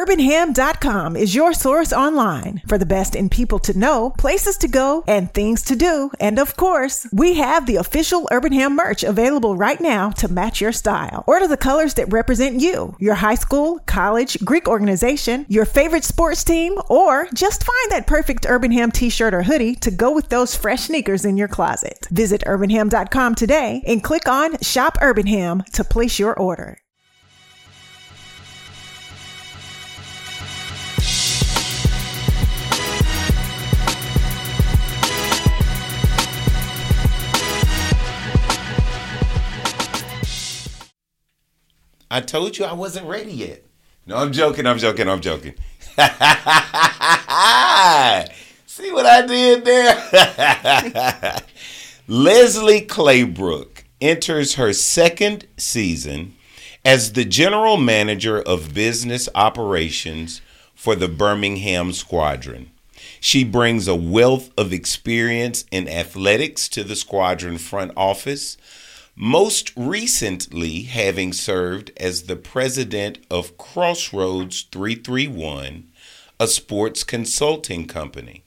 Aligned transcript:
UrbanHam.com 0.00 1.14
is 1.14 1.34
your 1.34 1.52
source 1.52 1.92
online 1.92 2.62
for 2.66 2.78
the 2.78 2.86
best 2.86 3.14
in 3.14 3.28
people 3.28 3.58
to 3.58 3.78
know, 3.78 4.08
places 4.16 4.56
to 4.56 4.66
go, 4.66 5.04
and 5.06 5.32
things 5.34 5.62
to 5.64 5.76
do. 5.76 6.10
And 6.18 6.38
of 6.38 6.56
course, 6.56 7.06
we 7.12 7.34
have 7.34 7.66
the 7.66 7.76
official 7.76 8.26
Urban 8.32 8.52
Ham 8.52 8.76
merch 8.76 9.02
available 9.02 9.56
right 9.56 9.78
now 9.78 10.08
to 10.12 10.28
match 10.28 10.58
your 10.58 10.72
style. 10.72 11.22
Order 11.26 11.48
the 11.48 11.58
colors 11.58 11.94
that 11.94 12.10
represent 12.10 12.62
you, 12.62 12.96
your 12.98 13.16
high 13.16 13.34
school, 13.34 13.78
college, 13.80 14.42
Greek 14.42 14.68
organization, 14.68 15.44
your 15.50 15.66
favorite 15.66 16.04
sports 16.04 16.44
team, 16.44 16.80
or 16.88 17.28
just 17.34 17.64
find 17.64 17.90
that 17.90 18.06
perfect 18.06 18.46
Urban 18.48 18.72
Ham 18.72 18.90
t 18.90 19.10
shirt 19.10 19.34
or 19.34 19.42
hoodie 19.42 19.74
to 19.76 19.90
go 19.90 20.14
with 20.14 20.30
those 20.30 20.56
fresh 20.56 20.84
sneakers 20.84 21.26
in 21.26 21.36
your 21.36 21.48
closet. 21.48 22.08
Visit 22.10 22.42
UrbanHam.com 22.46 23.34
today 23.34 23.82
and 23.86 24.02
click 24.02 24.26
on 24.26 24.58
Shop 24.60 24.96
Urban 25.02 25.26
Ham 25.26 25.62
to 25.74 25.84
place 25.84 26.18
your 26.18 26.32
order. 26.32 26.78
I 42.10 42.20
told 42.20 42.58
you 42.58 42.64
I 42.64 42.72
wasn't 42.72 43.06
ready 43.06 43.32
yet. 43.32 43.62
No, 44.06 44.16
I'm 44.16 44.32
joking. 44.32 44.66
I'm 44.66 44.78
joking. 44.78 45.08
I'm 45.08 45.20
joking. 45.20 45.54
See 48.66 48.92
what 48.92 49.06
I 49.06 49.24
did 49.26 49.64
there? 49.64 51.36
Leslie 52.08 52.80
Claybrook 52.80 53.84
enters 54.00 54.54
her 54.54 54.72
second 54.72 55.46
season 55.56 56.34
as 56.84 57.12
the 57.12 57.24
general 57.24 57.76
manager 57.76 58.42
of 58.42 58.74
business 58.74 59.28
operations 59.34 60.40
for 60.74 60.96
the 60.96 61.08
Birmingham 61.08 61.92
Squadron. 61.92 62.70
She 63.20 63.44
brings 63.44 63.86
a 63.86 63.94
wealth 63.94 64.50
of 64.56 64.72
experience 64.72 65.64
in 65.70 65.88
athletics 65.88 66.68
to 66.70 66.82
the 66.82 66.96
squadron 66.96 67.58
front 67.58 67.92
office, 67.96 68.56
most 69.16 69.72
recently 69.76 70.82
having 70.82 71.32
served 71.32 71.92
as 71.96 72.22
the 72.22 72.36
president 72.36 73.18
of 73.30 73.56
Crossroads 73.58 74.62
331, 74.72 75.88
a 76.38 76.46
sports 76.46 77.04
consulting 77.04 77.86
company. 77.86 78.42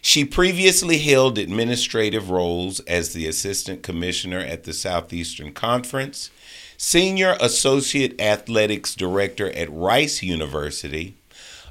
She 0.00 0.24
previously 0.24 0.98
held 0.98 1.38
administrative 1.38 2.28
roles 2.28 2.80
as 2.80 3.12
the 3.12 3.28
assistant 3.28 3.84
commissioner 3.84 4.40
at 4.40 4.64
the 4.64 4.72
Southeastern 4.72 5.52
Conference, 5.52 6.30
senior 6.76 7.36
associate 7.40 8.20
athletics 8.20 8.96
director 8.96 9.52
at 9.52 9.72
Rice 9.72 10.20
University, 10.20 11.14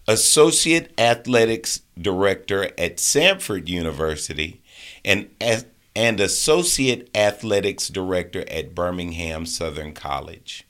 associate 0.08 0.97
athletics 0.97 1.81
director 2.00 2.72
at 2.78 2.97
Samford 2.97 3.67
University, 3.67 4.61
and 5.03 5.30
and 5.95 6.20
Associate 6.20 7.09
Athletics 7.16 7.88
Director 7.88 8.44
at 8.50 8.73
Birmingham 8.73 9.45
Southern 9.45 9.94
College. 9.94 10.66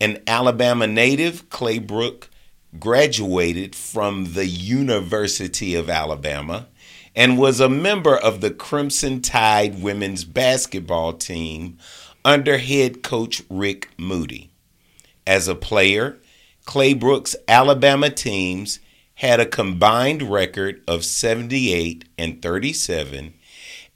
An 0.00 0.22
Alabama 0.26 0.86
native, 0.86 1.48
Claybrook 1.50 2.30
graduated 2.78 3.76
from 3.76 4.32
the 4.32 4.46
University 4.46 5.74
of 5.74 5.88
Alabama 5.88 6.66
and 7.14 7.38
was 7.38 7.60
a 7.60 7.68
member 7.68 8.16
of 8.16 8.40
the 8.40 8.50
Crimson 8.50 9.20
Tide 9.20 9.80
women's 9.80 10.24
basketball 10.24 11.12
team 11.12 11.78
under 12.24 12.58
head 12.58 13.02
coach 13.02 13.42
Rick 13.48 13.90
Moody. 13.96 14.50
As 15.26 15.46
a 15.46 15.54
player, 15.54 16.18
Claybrook's 16.64 17.36
Alabama 17.46 18.10
teams 18.10 18.80
had 19.16 19.38
a 19.38 19.46
combined 19.46 20.22
record 20.22 20.82
of 20.88 21.04
78 21.04 22.04
and 22.18 22.42
37 22.42 23.34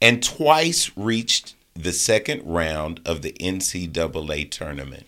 and 0.00 0.22
twice 0.22 0.90
reached 0.96 1.54
the 1.74 1.92
second 1.92 2.42
round 2.44 3.00
of 3.04 3.22
the 3.22 3.32
NCAA 3.40 4.50
tournament. 4.50 5.06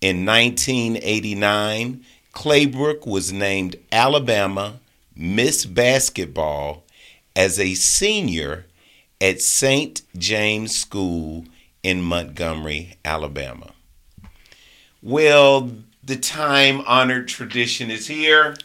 In 0.00 0.24
1989, 0.24 2.04
Claybrook 2.32 3.06
was 3.06 3.32
named 3.32 3.76
Alabama 3.92 4.80
Miss 5.14 5.66
Basketball 5.66 6.84
as 7.36 7.58
a 7.58 7.74
senior 7.74 8.66
at 9.20 9.42
St. 9.42 10.02
James 10.16 10.74
School 10.74 11.44
in 11.82 12.02
Montgomery, 12.02 12.94
Alabama. 13.04 13.72
Well, 15.02 15.70
the 16.02 16.16
time 16.16 16.82
honored 16.86 17.28
tradition 17.28 17.90
is 17.90 18.06
here. 18.06 18.56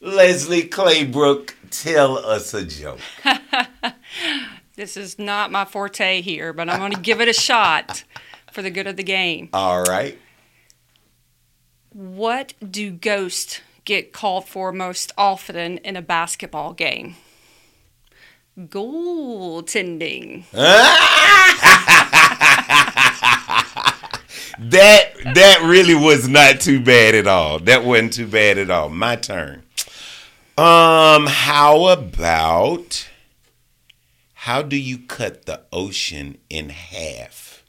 Leslie 0.00 0.64
Claybrook, 0.64 1.56
tell 1.70 2.18
us 2.18 2.54
a 2.54 2.64
joke. 2.64 3.00
This 4.80 4.96
is 4.96 5.18
not 5.18 5.52
my 5.52 5.66
forte 5.66 6.22
here, 6.22 6.54
but 6.54 6.70
I'm 6.70 6.78
going 6.78 6.92
to 6.92 7.00
give 7.00 7.20
it 7.20 7.28
a 7.28 7.34
shot 7.34 8.02
for 8.50 8.62
the 8.62 8.70
good 8.70 8.86
of 8.86 8.96
the 8.96 9.02
game. 9.02 9.50
All 9.52 9.82
right. 9.82 10.18
What 11.90 12.54
do 12.66 12.90
ghosts 12.90 13.60
get 13.84 14.14
called 14.14 14.48
for 14.48 14.72
most 14.72 15.12
often 15.18 15.76
in 15.76 15.96
a 15.96 16.00
basketball 16.00 16.72
game? 16.72 17.16
Goaltending. 18.58 20.44
that 20.52 20.72
that 25.34 25.60
really 25.62 25.94
was 25.94 26.26
not 26.26 26.58
too 26.58 26.80
bad 26.82 27.14
at 27.14 27.26
all. 27.26 27.58
That 27.58 27.84
wasn't 27.84 28.14
too 28.14 28.28
bad 28.28 28.56
at 28.56 28.70
all. 28.70 28.88
My 28.88 29.16
turn. 29.16 29.62
Um, 30.56 31.26
how 31.26 31.88
about 31.88 33.09
how 34.44 34.62
do 34.62 34.74
you 34.74 34.96
cut 34.96 35.44
the 35.44 35.60
ocean 35.70 36.38
in 36.48 36.70
half? 36.70 37.62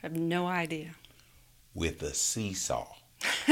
I 0.00 0.06
have 0.06 0.16
no 0.16 0.46
idea. 0.46 0.94
With 1.74 2.00
a 2.02 2.14
seesaw. 2.14 2.86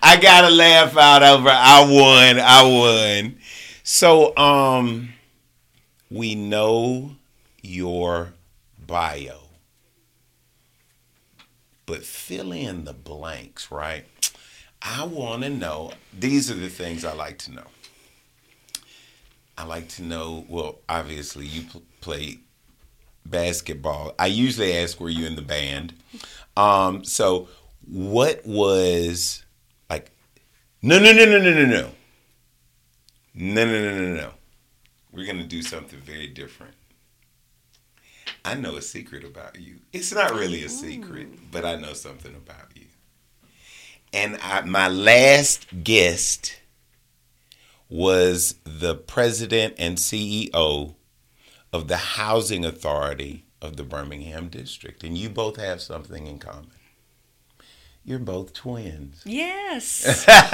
I 0.00 0.18
gotta 0.22 0.50
laugh 0.50 0.96
out 0.96 1.24
over 1.24 1.48
I 1.50 1.80
won, 1.80 2.38
I 2.38 2.62
won. 2.62 3.38
So 3.82 4.36
um 4.36 5.08
we 6.08 6.36
know 6.36 7.16
your 7.60 8.34
bio. 8.86 9.40
But 11.86 12.04
fill 12.04 12.52
in 12.52 12.84
the 12.84 12.94
blanks, 12.94 13.72
right? 13.72 14.04
I 14.80 15.02
want 15.04 15.42
to 15.42 15.48
know. 15.50 15.90
These 16.16 16.52
are 16.52 16.54
the 16.54 16.68
things 16.68 17.04
I 17.04 17.12
like 17.12 17.38
to 17.38 17.52
know. 17.52 17.66
I 19.58 19.64
like 19.64 19.88
to 19.90 20.02
know. 20.02 20.44
Well, 20.48 20.80
obviously, 20.88 21.46
you 21.46 21.62
pl- 21.62 21.82
play 22.00 22.38
basketball. 23.24 24.14
I 24.18 24.26
usually 24.26 24.76
ask, 24.76 25.00
"Were 25.00 25.08
you 25.08 25.26
in 25.26 25.36
the 25.36 25.42
band?" 25.42 25.94
Um, 26.56 27.04
so, 27.04 27.48
what 27.86 28.44
was 28.46 29.44
like? 29.88 30.10
No, 30.82 30.98
no, 30.98 31.12
no, 31.12 31.24
no, 31.24 31.38
no, 31.38 31.52
no, 31.52 31.64
no, 31.64 31.90
no, 33.34 33.64
no, 33.64 33.64
no, 33.64 33.98
no, 33.98 34.14
no. 34.14 34.30
We're 35.12 35.26
gonna 35.26 35.46
do 35.46 35.62
something 35.62 36.00
very 36.00 36.26
different. 36.26 36.74
I 38.44 38.54
know 38.54 38.76
a 38.76 38.82
secret 38.82 39.24
about 39.24 39.58
you. 39.58 39.76
It's 39.92 40.12
not 40.12 40.32
really 40.32 40.62
a 40.64 40.68
secret, 40.68 41.50
but 41.50 41.64
I 41.64 41.76
know 41.76 41.94
something 41.94 42.34
about 42.34 42.76
you. 42.76 42.86
And 44.12 44.38
I, 44.42 44.60
my 44.60 44.88
last 44.88 45.66
guest 45.82 46.55
was 47.88 48.56
the 48.64 48.94
president 48.94 49.74
and 49.78 49.96
CEO 49.96 50.94
of 51.72 51.88
the 51.88 51.96
Housing 51.96 52.64
Authority 52.64 53.44
of 53.62 53.76
the 53.76 53.84
Birmingham 53.84 54.48
District. 54.48 55.04
And 55.04 55.16
you 55.16 55.28
both 55.28 55.56
have 55.56 55.80
something 55.80 56.26
in 56.26 56.38
common. 56.38 56.70
You're 58.04 58.18
both 58.20 58.52
twins. 58.52 59.22
Yes. 59.24 60.24
That's 60.26 60.46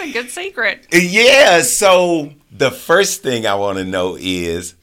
a 0.00 0.12
good 0.12 0.28
secret. 0.30 0.86
Yeah. 0.92 1.62
So 1.62 2.34
the 2.52 2.70
first 2.70 3.22
thing 3.22 3.46
I 3.46 3.54
want 3.54 3.78
to 3.78 3.84
know 3.84 4.18
is 4.20 4.74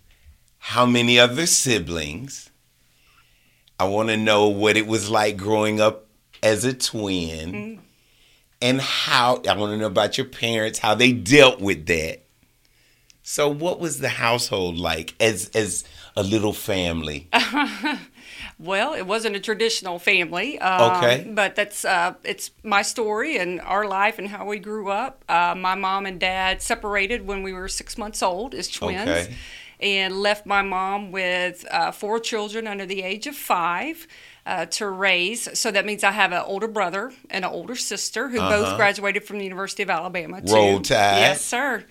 how 0.57 0.87
many 0.87 1.19
other 1.19 1.45
siblings? 1.45 2.49
I 3.79 3.83
want 3.85 4.09
to 4.09 4.17
know 4.17 4.47
what 4.47 4.77
it 4.77 4.87
was 4.87 5.11
like 5.11 5.37
growing 5.37 5.79
up 5.79 6.07
as 6.41 6.65
a 6.65 6.73
twin. 6.73 7.51
Mm-hmm 7.51 7.84
and 8.61 8.81
how 8.81 9.41
I 9.47 9.55
want 9.55 9.73
to 9.73 9.77
know 9.77 9.87
about 9.87 10.17
your 10.17 10.27
parents, 10.27 10.79
how 10.79 10.95
they 10.95 11.11
dealt 11.11 11.59
with 11.59 11.85
that. 11.87 12.21
So, 13.27 13.49
what 13.49 13.79
was 13.79 13.99
the 13.99 14.09
household 14.09 14.77
like 14.77 15.15
as 15.19 15.49
as 15.55 15.83
a 16.15 16.21
little 16.21 16.53
family? 16.53 17.27
well, 18.59 18.93
it 18.93 19.07
wasn't 19.07 19.35
a 19.35 19.39
traditional 19.39 19.97
family. 19.97 20.59
Um, 20.59 20.97
okay, 20.97 21.31
but 21.33 21.55
that's 21.55 21.83
uh, 21.85 22.13
it's 22.23 22.51
my 22.63 22.83
story 22.83 23.37
and 23.37 23.59
our 23.61 23.87
life 23.87 24.19
and 24.19 24.27
how 24.27 24.45
we 24.45 24.59
grew 24.59 24.89
up. 24.89 25.23
Uh, 25.27 25.55
my 25.57 25.73
mom 25.73 26.05
and 26.05 26.19
dad 26.19 26.61
separated 26.61 27.25
when 27.25 27.41
we 27.41 27.51
were 27.51 27.67
six 27.67 27.97
months 27.97 28.21
old 28.21 28.53
as 28.53 28.67
twins. 28.67 29.01
Okay. 29.01 29.35
and 29.79 30.21
left 30.21 30.45
my 30.45 30.61
mom 30.61 31.11
with 31.11 31.65
uh, 31.71 31.91
four 31.91 32.19
children 32.19 32.67
under 32.67 32.85
the 32.85 33.01
age 33.01 33.27
of 33.27 33.35
five. 33.35 34.07
Uh, 34.45 34.63
to 34.67 34.87
raise. 34.87 35.57
So 35.57 35.71
that 35.71 35.87
means 35.87 36.03
I 36.03 36.11
have 36.11 36.31
an 36.31 36.43
older 36.45 36.67
brother 36.67 37.11
and 37.31 37.43
an 37.43 37.49
older 37.49 37.75
sister 37.75 38.29
who 38.29 38.39
uh-huh. 38.39 38.49
both 38.49 38.77
graduated 38.77 39.23
from 39.23 39.39
the 39.39 39.43
University 39.43 39.81
of 39.81 39.89
Alabama. 39.89 40.39
Too. 40.39 40.53
Roll 40.53 40.81
Tide. 40.81 41.17
Yes, 41.17 41.43
sir. 41.43 41.83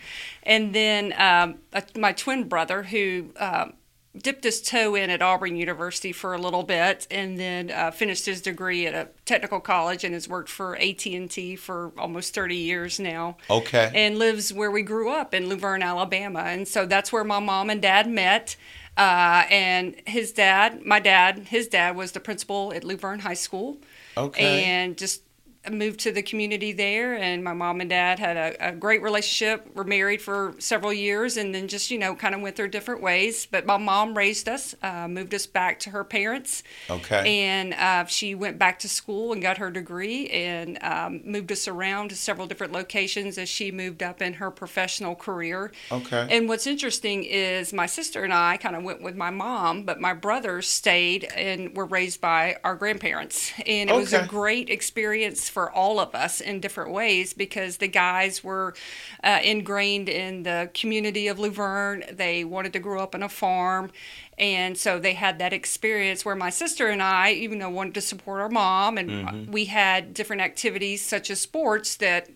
And 0.45 0.73
then 0.73 1.13
um, 1.19 1.57
my 1.97 2.13
twin 2.13 2.47
brother 2.47 2.85
who 2.85 3.31
uh, 3.35 3.71
dipped 4.17 4.45
his 4.45 4.63
toe 4.63 4.95
in 4.95 5.11
at 5.11 5.21
Auburn 5.21 5.57
University 5.57 6.13
for 6.13 6.35
a 6.35 6.39
little 6.39 6.63
bit, 6.63 7.07
and 7.11 7.39
then 7.39 7.71
uh, 7.71 7.91
finished 7.91 8.27
his 8.27 8.41
degree 8.41 8.87
at 8.87 8.95
a 8.95 9.09
technical 9.25 9.61
college, 9.61 10.05
and 10.05 10.15
has 10.15 10.29
worked 10.29 10.49
for 10.49 10.77
AT 10.77 11.05
and 11.07 11.31
T 11.31 11.57
for 11.57 11.93
almost 11.99 12.35
thirty 12.35 12.57
years 12.57 13.01
now. 13.01 13.37
Okay. 13.51 13.91
And 13.95 14.19
lives 14.19 14.53
where 14.53 14.71
we 14.71 14.83
grew 14.83 15.11
up 15.11 15.35
in 15.35 15.49
Luverne, 15.49 15.83
Alabama, 15.83 16.41
and 16.41 16.69
so 16.69 16.87
that's 16.87 17.13
where 17.13 17.25
my 17.25 17.41
mom 17.41 17.71
and 17.71 17.83
dad 17.83 18.09
met. 18.09 18.57
Uh, 18.97 19.45
and 19.51 19.97
his 20.07 20.33
dad, 20.33 20.85
my 20.85 21.01
dad, 21.01 21.39
his 21.49 21.67
dad 21.69 21.97
was 21.97 22.13
the 22.13 22.21
principal 22.21 22.73
at 22.73 22.83
Luverne 22.85 23.21
High 23.21 23.35
School. 23.35 23.79
Okay. 24.17 24.65
And 24.65 24.97
just 24.97 25.23
moved 25.71 26.01
to 26.01 26.13
the 26.13 26.23
community 26.23 26.73
there 26.73 27.15
and 27.15 27.43
my 27.43 27.53
mom 27.53 27.81
and 27.81 27.91
dad 27.91 28.19
had 28.19 28.37
a, 28.37 28.69
a, 28.69 28.73
great 28.73 29.03
relationship 29.03 29.67
We 29.67 29.73
were 29.75 29.85
married 29.85 30.21
for 30.21 30.55
several 30.59 30.93
years 30.93 31.37
and 31.37 31.55
then 31.55 31.69
just 31.69 31.91
you 31.91 31.99
know 31.99 32.15
kind 32.15 32.35
of 32.35 32.41
went 32.41 32.57
their 32.57 32.69
different 32.69 33.03
ways. 33.03 33.47
But 33.47 33.67
my 33.67 33.77
mom 33.77 34.17
raised 34.17 34.49
us 34.49 34.75
uh, 34.83 35.09
moved 35.09 35.35
us 35.35 35.47
back 35.47 35.79
to 35.81 35.91
her 35.91 36.05
parents. 36.05 36.63
Okay. 36.91 37.45
And 37.45 37.75
uh, 37.75 38.05
she 38.07 38.35
went 38.35 38.59
back 38.59 38.79
to 38.81 38.89
school 38.89 39.33
and 39.33 39.41
got 39.41 39.59
her 39.59 39.71
degree 39.71 40.29
and 40.29 40.79
um, 40.83 41.23
moved 41.25 41.51
us 41.53 41.67
around 41.69 42.11
to 42.11 42.17
several 42.17 42.47
different 42.47 42.73
locations 42.73 43.39
as 43.39 43.49
she 43.49 43.71
moved 43.71 44.03
up 44.03 44.21
in 44.21 44.35
her 44.35 44.51
professional 44.51 45.15
career. 45.15 45.73
Okay. 45.91 46.27
And 46.31 46.49
what's 46.49 46.67
interesting 46.67 47.25
is 47.25 47.73
my 47.73 47.87
sister 47.87 48.23
and 48.25 48.33
i 48.33 48.57
kind 48.57 48.77
of 48.77 48.83
went 48.83 49.03
with 49.03 49.17
my 49.17 49.31
mom 49.31 49.85
but 49.85 50.01
my 50.01 50.13
brothers 50.13 50.69
stayed 50.69 51.25
and 51.37 51.77
were 51.77 51.87
raised 51.87 52.21
by 52.21 52.57
our 52.65 52.75
grandparents. 52.75 53.53
And 53.67 53.91
it 53.91 53.93
okay. 53.93 54.01
was 54.01 54.13
a 54.13 54.27
great 54.27 54.71
experience 54.71 55.49
for 55.55 55.71
all 55.71 56.01
of 56.01 56.15
us 56.17 56.41
in 56.41 56.59
different 56.59 56.91
ways 56.91 57.33
because 57.33 57.77
the 57.77 57.87
guys 57.87 58.43
were 58.43 58.75
uh, 59.23 59.39
ingrained 59.43 60.09
in 60.09 60.43
the 60.43 60.69
community 60.75 61.29
of 61.29 61.39
Luverne. 61.39 62.15
They 62.15 62.43
wanted 62.45 62.73
to 62.73 62.81
grow 62.81 63.01
up 63.01 63.15
on 63.15 63.23
a 63.23 63.29
farm. 63.29 63.93
And 64.37 64.77
so 64.77 64.99
they 64.99 65.15
had 65.15 65.39
that 65.39 65.53
experience 65.53 66.25
where 66.25 66.35
my 66.35 66.51
sister 66.51 66.89
and 66.89 67.01
I, 67.01 67.31
even 67.31 67.61
though 67.61 67.71
wanted 67.71 67.95
to 67.95 68.01
support 68.01 68.41
our 68.41 68.49
mom, 68.49 68.99
and 68.99 69.09
mm-hmm. 69.09 69.53
we 69.53 69.67
had 69.67 70.13
different 70.13 70.43
activities 70.43 71.07
such 71.07 71.31
as 71.31 71.41
sports 71.41 71.95
that 71.97 72.29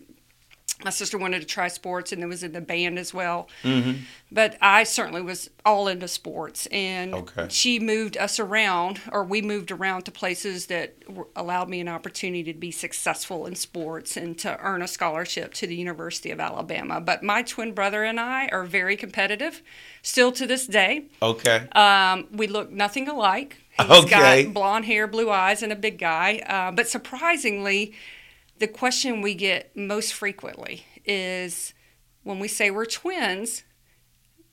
my 0.85 0.91
sister 0.91 1.19
wanted 1.19 1.41
to 1.41 1.47
try 1.47 1.67
sports 1.67 2.13
and 2.13 2.23
it 2.23 2.27
was 2.27 2.45
in 2.45 2.53
the 2.53 2.61
band 2.61 2.99
as 2.99 3.13
well. 3.13 3.49
Mm-hmm. 3.65 4.03
But 4.31 4.57
I 4.61 4.85
certainly 4.85 5.23
was 5.23 5.51
all 5.65 5.89
into 5.89 6.07
sports. 6.07 6.67
And 6.67 7.15
okay. 7.15 7.47
she 7.49 7.81
moved 7.81 8.17
us 8.17 8.39
around, 8.39 9.01
or 9.11 9.25
we 9.25 9.43
moved 9.43 9.73
around 9.73 10.03
to 10.03 10.13
places 10.13 10.67
that 10.67 10.95
allowed 11.35 11.69
me 11.69 11.81
an 11.81 11.89
opportunity 11.89 12.53
to 12.53 12.59
be 12.59 12.71
successful 12.71 13.47
in 13.47 13.57
sports 13.57 14.17
and 14.17 14.39
to 14.39 14.57
earn 14.61 14.83
a 14.83 14.89
scholarship 14.89 15.53
to 15.55 15.67
the 15.67 15.75
University 15.75 16.31
of 16.31 16.39
Alabama. 16.39 17.01
But 17.01 17.23
my 17.23 17.43
twin 17.43 17.73
brother 17.73 18.05
and 18.05 18.21
I 18.21 18.49
are 18.49 18.65
very 18.65 18.97
competitive, 18.97 19.63
still 20.03 20.31
to 20.33 20.47
this 20.47 20.67
day. 20.67 21.07
Okay. 21.21 21.67
Um, 21.73 22.29
we 22.31 22.47
look 22.47 22.71
nothing 22.71 23.09
alike. 23.09 23.57
He's 23.79 23.91
okay. 24.05 24.45
got 24.45 24.55
blonde 24.55 24.85
hair, 24.85 25.07
blue 25.07 25.31
eyes, 25.31 25.63
and 25.63 25.73
a 25.73 25.77
big 25.77 25.99
guy. 25.99 26.43
Uh, 26.47 26.71
but 26.73 26.89
surprisingly, 26.89 27.95
the 28.59 28.69
question 28.69 29.23
we 29.23 29.35
get 29.35 29.77
most 29.77 30.13
frequently 30.15 30.85
is 31.05 31.75
when 32.23 32.39
we 32.39 32.49
say 32.49 32.71
we're 32.71 32.87
twins, 32.87 33.65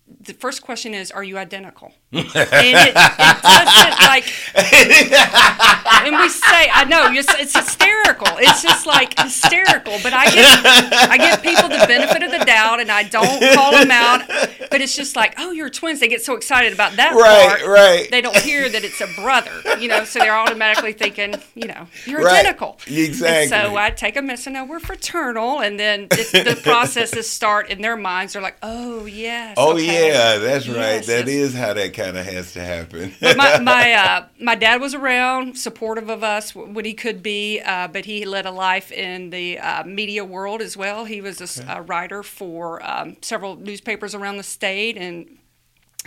the 0.07 0.33
first 0.33 0.61
question 0.61 0.93
is, 0.93 1.11
"Are 1.11 1.23
you 1.23 1.37
identical?" 1.37 1.93
And 2.11 2.25
it, 2.25 2.89
it 2.89 3.41
doesn't 3.41 3.99
like. 4.07 4.25
and 4.55 6.15
we 6.17 6.29
say, 6.29 6.69
"I 6.71 6.85
know 6.87 7.11
it's, 7.11 7.33
it's 7.35 7.55
hysterical. 7.55 8.37
It's 8.37 8.61
just 8.61 8.85
like 8.85 9.19
hysterical." 9.19 9.97
But 10.03 10.13
I 10.13 10.25
get 10.25 10.63
I 11.09 11.17
give 11.17 11.41
people 11.41 11.69
the 11.69 11.85
benefit 11.87 12.23
of 12.23 12.31
the 12.31 12.45
doubt, 12.45 12.79
and 12.79 12.91
I 12.91 13.03
don't 13.03 13.55
call 13.55 13.71
them 13.71 13.91
out. 13.91 14.21
But 14.69 14.81
it's 14.81 14.95
just 14.95 15.15
like, 15.15 15.35
"Oh, 15.37 15.51
you're 15.51 15.69
twins." 15.69 15.99
They 15.99 16.07
get 16.07 16.23
so 16.23 16.35
excited 16.35 16.73
about 16.73 16.95
that 16.97 17.13
right, 17.13 17.59
part. 17.59 17.67
Right, 17.67 18.11
They 18.11 18.21
don't 18.21 18.37
hear 18.37 18.69
that 18.69 18.83
it's 18.83 19.01
a 19.01 19.07
brother, 19.07 19.51
you 19.79 19.87
know. 19.87 20.05
So 20.05 20.19
they're 20.19 20.37
automatically 20.37 20.93
thinking, 20.93 21.35
you 21.55 21.67
know, 21.67 21.87
you're 22.05 22.21
right. 22.21 22.39
identical. 22.39 22.77
Exactly. 22.87 23.27
And 23.27 23.49
so 23.49 23.77
I 23.77 23.89
take 23.89 24.15
a 24.15 24.21
miss 24.21 24.47
and 24.47 24.53
know 24.53 24.65
we're 24.65 24.79
fraternal, 24.79 25.59
and 25.59 25.79
then 25.79 26.07
the 26.09 26.59
processes 26.63 27.29
start 27.29 27.69
in 27.69 27.81
their 27.81 27.97
minds. 27.97 28.33
They're 28.33 28.41
like, 28.41 28.57
"Oh 28.61 29.05
yes." 29.05 29.55
Oh 29.57 29.73
okay. 29.73 30.07
yeah, 30.07 30.37
that's 30.37 30.67
yes, 30.67 30.75
right. 30.75 31.05
That 31.05 31.27
yes. 31.27 31.35
is 31.35 31.53
how 31.53 31.73
that 31.73 31.93
kind 32.05 32.17
of 32.17 32.25
has 32.25 32.53
to 32.53 32.61
happen. 32.61 33.13
my 33.21 33.59
my, 33.61 33.93
uh, 33.93 34.25
my 34.39 34.55
dad 34.55 34.81
was 34.81 34.93
around, 34.93 35.57
supportive 35.57 36.09
of 36.09 36.23
us 36.23 36.53
when 36.53 36.85
he 36.85 36.93
could 36.93 37.23
be, 37.23 37.59
uh, 37.61 37.87
but 37.87 38.05
he 38.05 38.25
led 38.25 38.45
a 38.45 38.51
life 38.51 38.91
in 38.91 39.29
the 39.29 39.59
uh, 39.59 39.83
media 39.83 40.23
world 40.23 40.61
as 40.61 40.77
well. 40.77 41.05
He 41.05 41.21
was 41.21 41.41
a, 41.41 41.61
okay. 41.61 41.73
a 41.73 41.81
writer 41.81 42.23
for 42.23 42.85
um, 42.87 43.17
several 43.21 43.55
newspapers 43.55 44.13
around 44.13 44.37
the 44.37 44.43
state 44.43 44.97
and 44.97 45.37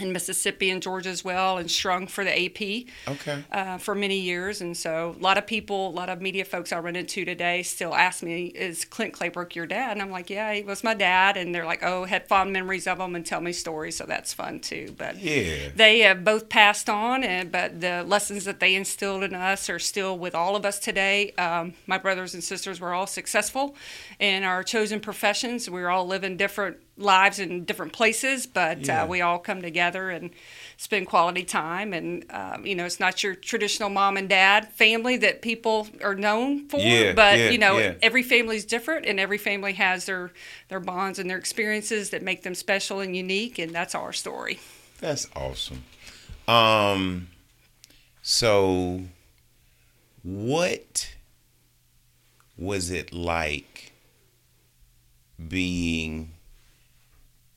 in 0.00 0.12
Mississippi 0.12 0.70
and 0.70 0.82
Georgia 0.82 1.08
as 1.10 1.24
well, 1.24 1.58
and 1.58 1.70
strung 1.70 2.06
for 2.06 2.24
the 2.24 2.44
AP. 2.44 2.86
Okay. 3.08 3.44
Uh, 3.50 3.78
for 3.78 3.94
many 3.94 4.18
years, 4.18 4.60
and 4.60 4.76
so 4.76 5.14
a 5.18 5.22
lot 5.22 5.38
of 5.38 5.46
people, 5.46 5.88
a 5.88 5.90
lot 5.90 6.08
of 6.08 6.20
media 6.20 6.44
folks 6.44 6.72
I 6.72 6.78
run 6.78 6.96
into 6.96 7.24
today 7.24 7.62
still 7.62 7.94
ask 7.94 8.22
me, 8.22 8.46
"Is 8.46 8.84
Clint 8.84 9.12
Claybrook 9.12 9.54
your 9.54 9.66
dad?" 9.66 9.92
And 9.92 10.02
I'm 10.02 10.10
like, 10.10 10.30
"Yeah, 10.30 10.52
he 10.52 10.62
was 10.62 10.84
my 10.84 10.94
dad." 10.94 11.36
And 11.36 11.54
they're 11.54 11.66
like, 11.66 11.82
"Oh, 11.82 12.04
had 12.04 12.28
fond 12.28 12.52
memories 12.52 12.86
of 12.86 12.98
him 12.98 13.14
and 13.14 13.24
tell 13.24 13.40
me 13.40 13.52
stories." 13.52 13.96
So 13.96 14.04
that's 14.04 14.32
fun 14.32 14.60
too. 14.60 14.94
But 14.96 15.18
yeah, 15.18 15.70
they 15.74 16.00
have 16.00 16.24
both 16.24 16.48
passed 16.48 16.88
on, 16.88 17.24
and 17.24 17.50
but 17.50 17.80
the 17.80 18.04
lessons 18.04 18.44
that 18.44 18.60
they 18.60 18.74
instilled 18.74 19.22
in 19.22 19.34
us 19.34 19.68
are 19.68 19.78
still 19.78 20.18
with 20.18 20.34
all 20.34 20.56
of 20.56 20.64
us 20.64 20.78
today. 20.78 21.32
Um, 21.32 21.74
my 21.86 21.98
brothers 21.98 22.34
and 22.34 22.42
sisters 22.42 22.80
were 22.80 22.92
all 22.92 23.06
successful 23.06 23.76
in 24.18 24.44
our 24.44 24.62
chosen 24.62 25.00
professions. 25.00 25.68
We 25.68 25.80
were 25.80 25.90
all 25.90 26.06
living 26.06 26.36
different 26.36 26.78
lives 26.98 27.38
in 27.38 27.64
different 27.64 27.92
places, 27.92 28.46
but 28.46 28.78
uh, 28.78 28.82
yeah. 28.82 29.02
uh, 29.02 29.06
we 29.06 29.20
all 29.20 29.38
come 29.38 29.62
together 29.62 30.10
and 30.10 30.30
spend 30.76 31.06
quality 31.06 31.44
time. 31.44 31.92
And 31.92 32.24
um, 32.30 32.66
you 32.66 32.74
know, 32.74 32.84
it's 32.84 33.00
not 33.00 33.22
your 33.22 33.34
traditional 33.34 33.88
mom 33.88 34.16
and 34.16 34.28
dad 34.28 34.72
family 34.72 35.16
that 35.18 35.40
people 35.40 35.88
are 36.02 36.14
known 36.14 36.68
for, 36.68 36.80
yeah, 36.80 37.12
but 37.12 37.38
yeah, 37.38 37.50
you 37.50 37.58
know, 37.58 37.94
every 38.02 38.22
family 38.22 38.56
is 38.56 38.64
different, 38.64 39.06
and 39.06 39.18
every 39.18 39.38
family 39.38 39.72
has 39.74 40.06
their 40.06 40.32
their 40.68 40.80
bonds 40.80 41.18
and 41.18 41.30
their 41.30 41.38
experiences 41.38 42.10
that 42.10 42.22
make 42.22 42.42
them 42.42 42.54
special 42.54 43.00
and 43.00 43.16
unique, 43.16 43.58
and 43.58 43.72
that's 43.72 43.94
our 43.94 44.12
story. 44.12 44.58
That's 45.00 45.28
awesome. 45.36 45.84
Um, 46.48 47.28
so 48.22 49.02
what 50.22 51.14
was 52.56 52.90
it 52.90 53.12
like 53.12 53.92
being 55.46 56.32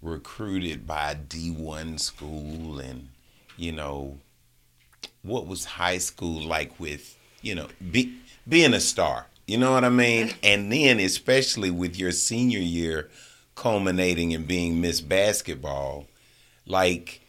recruited 0.01 0.87
by 0.87 1.11
a 1.11 1.15
D1 1.15 1.99
school 1.99 2.79
and, 2.79 3.09
you 3.57 3.71
know, 3.71 4.17
what 5.23 5.47
was 5.47 5.65
high 5.65 5.97
school 5.99 6.41
like 6.41 6.79
with, 6.79 7.17
you 7.41 7.55
know, 7.55 7.67
be, 7.91 8.17
being 8.47 8.73
a 8.73 8.79
star? 8.79 9.27
You 9.47 9.57
know 9.57 9.71
what 9.71 9.83
I 9.83 9.89
mean? 9.89 10.33
And 10.43 10.71
then, 10.71 10.99
especially 10.99 11.71
with 11.71 11.97
your 11.97 12.11
senior 12.11 12.59
year 12.59 13.09
culminating 13.55 14.31
in 14.31 14.45
being 14.45 14.81
Miss 14.81 15.01
Basketball, 15.01 16.07
like, 16.65 17.21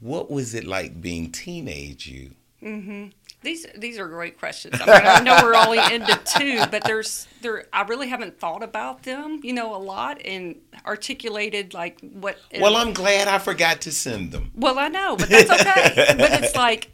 what 0.00 0.30
was 0.30 0.54
it 0.54 0.64
like 0.64 1.00
being 1.00 1.30
teenage 1.32 2.06
you? 2.06 2.30
Mm-hmm. 2.62 3.08
These 3.42 3.66
these 3.76 3.98
are 3.98 4.06
great 4.06 4.38
questions. 4.38 4.80
I, 4.80 4.86
mean, 4.86 5.06
I 5.06 5.20
know 5.20 5.38
we're 5.42 5.54
only 5.54 5.78
into 5.94 6.18
two, 6.38 6.62
but 6.70 6.84
there's 6.84 7.26
there. 7.40 7.64
I 7.72 7.82
really 7.82 8.08
haven't 8.08 8.38
thought 8.38 8.62
about 8.62 9.04
them, 9.04 9.40
you 9.42 9.54
know, 9.54 9.74
a 9.74 9.78
lot 9.78 10.20
and 10.24 10.56
articulated 10.84 11.72
like 11.72 12.00
what. 12.00 12.38
Well, 12.58 12.76
I'm 12.76 12.92
glad 12.92 13.28
I 13.28 13.38
forgot 13.38 13.80
to 13.82 13.92
send 13.92 14.32
them. 14.32 14.50
Well, 14.54 14.78
I 14.78 14.88
know, 14.88 15.16
but 15.16 15.30
that's 15.30 15.50
okay. 15.50 16.14
but 16.18 16.42
it's 16.42 16.54
like 16.54 16.90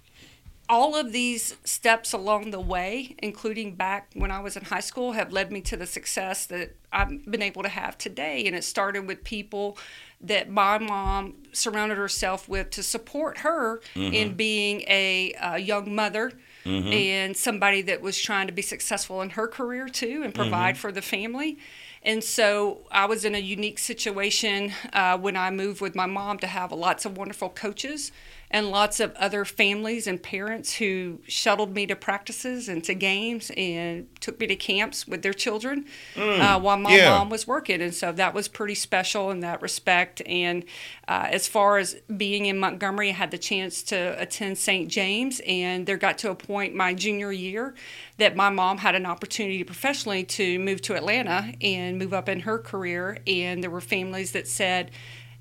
all 0.68 0.96
of 0.96 1.12
these 1.12 1.56
steps 1.64 2.12
along 2.12 2.50
the 2.50 2.60
way, 2.60 3.14
including 3.18 3.74
back 3.74 4.10
when 4.14 4.30
I 4.30 4.40
was 4.40 4.56
in 4.56 4.64
high 4.64 4.80
school, 4.80 5.12
have 5.12 5.32
led 5.32 5.52
me 5.52 5.60
to 5.62 5.76
the 5.76 5.86
success 5.86 6.46
that 6.46 6.76
I've 6.92 7.24
been 7.30 7.42
able 7.42 7.62
to 7.62 7.68
have 7.68 7.96
today. 7.98 8.46
And 8.46 8.56
it 8.56 8.64
started 8.64 9.06
with 9.06 9.22
people 9.24 9.78
that 10.20 10.48
my 10.48 10.78
mom 10.78 11.34
surrounded 11.52 11.98
herself 11.98 12.48
with 12.48 12.70
to 12.70 12.82
support 12.82 13.38
her 13.38 13.80
mm-hmm. 13.94 14.12
in 14.12 14.34
being 14.34 14.80
a, 14.82 15.34
a 15.40 15.58
young 15.58 15.94
mother 15.94 16.32
mm-hmm. 16.64 16.92
and 16.92 17.36
somebody 17.36 17.82
that 17.82 18.00
was 18.00 18.18
trying 18.18 18.46
to 18.46 18.52
be 18.52 18.62
successful 18.62 19.22
in 19.22 19.30
her 19.30 19.46
career 19.46 19.88
too 19.88 20.22
and 20.24 20.34
provide 20.34 20.74
mm-hmm. 20.74 20.80
for 20.80 20.92
the 20.92 21.02
family. 21.02 21.58
And 22.02 22.22
so 22.22 22.82
I 22.90 23.06
was 23.06 23.24
in 23.24 23.34
a 23.34 23.40
unique 23.40 23.78
situation 23.78 24.72
uh, 24.92 25.18
when 25.18 25.36
I 25.36 25.50
moved 25.50 25.80
with 25.80 25.94
my 25.94 26.06
mom 26.06 26.38
to 26.38 26.46
have 26.46 26.72
lots 26.72 27.04
of 27.04 27.16
wonderful 27.16 27.48
coaches 27.48 28.12
and 28.50 28.70
lots 28.70 29.00
of 29.00 29.14
other 29.16 29.44
families 29.44 30.06
and 30.06 30.22
parents 30.22 30.74
who 30.76 31.18
shuttled 31.26 31.74
me 31.74 31.86
to 31.86 31.96
practices 31.96 32.68
and 32.68 32.84
to 32.84 32.94
games 32.94 33.50
and 33.56 34.06
took 34.20 34.38
me 34.38 34.46
to 34.46 34.56
camps 34.56 35.06
with 35.06 35.22
their 35.22 35.32
children 35.32 35.84
mm, 36.14 36.40
uh, 36.40 36.58
while 36.58 36.76
my 36.76 36.96
yeah. 36.96 37.10
mom 37.10 37.28
was 37.28 37.46
working. 37.46 37.82
And 37.82 37.94
so 37.94 38.12
that 38.12 38.34
was 38.34 38.46
pretty 38.48 38.76
special 38.76 39.30
in 39.30 39.40
that 39.40 39.62
respect. 39.62 40.22
And 40.26 40.64
uh, 41.08 41.28
as 41.30 41.48
far 41.48 41.78
as 41.78 41.96
being 42.16 42.46
in 42.46 42.58
Montgomery, 42.58 43.10
I 43.10 43.14
had 43.14 43.30
the 43.30 43.38
chance 43.38 43.82
to 43.84 44.20
attend 44.20 44.58
St. 44.58 44.88
James, 44.88 45.40
and 45.46 45.86
there 45.86 45.96
got 45.96 46.18
to 46.18 46.30
a 46.30 46.34
point 46.34 46.74
my 46.74 46.94
junior 46.94 47.32
year 47.32 47.74
that 48.18 48.36
my 48.36 48.48
mom 48.48 48.78
had 48.78 48.94
an 48.94 49.06
opportunity 49.06 49.64
professionally 49.64 50.24
to 50.24 50.58
move 50.58 50.80
to 50.82 50.94
Atlanta 50.94 51.52
and 51.60 51.98
move 51.98 52.14
up 52.14 52.28
in 52.28 52.40
her 52.40 52.58
career. 52.58 53.18
And 53.26 53.62
there 53.62 53.70
were 53.70 53.80
families 53.80 54.32
that 54.32 54.48
said, 54.48 54.90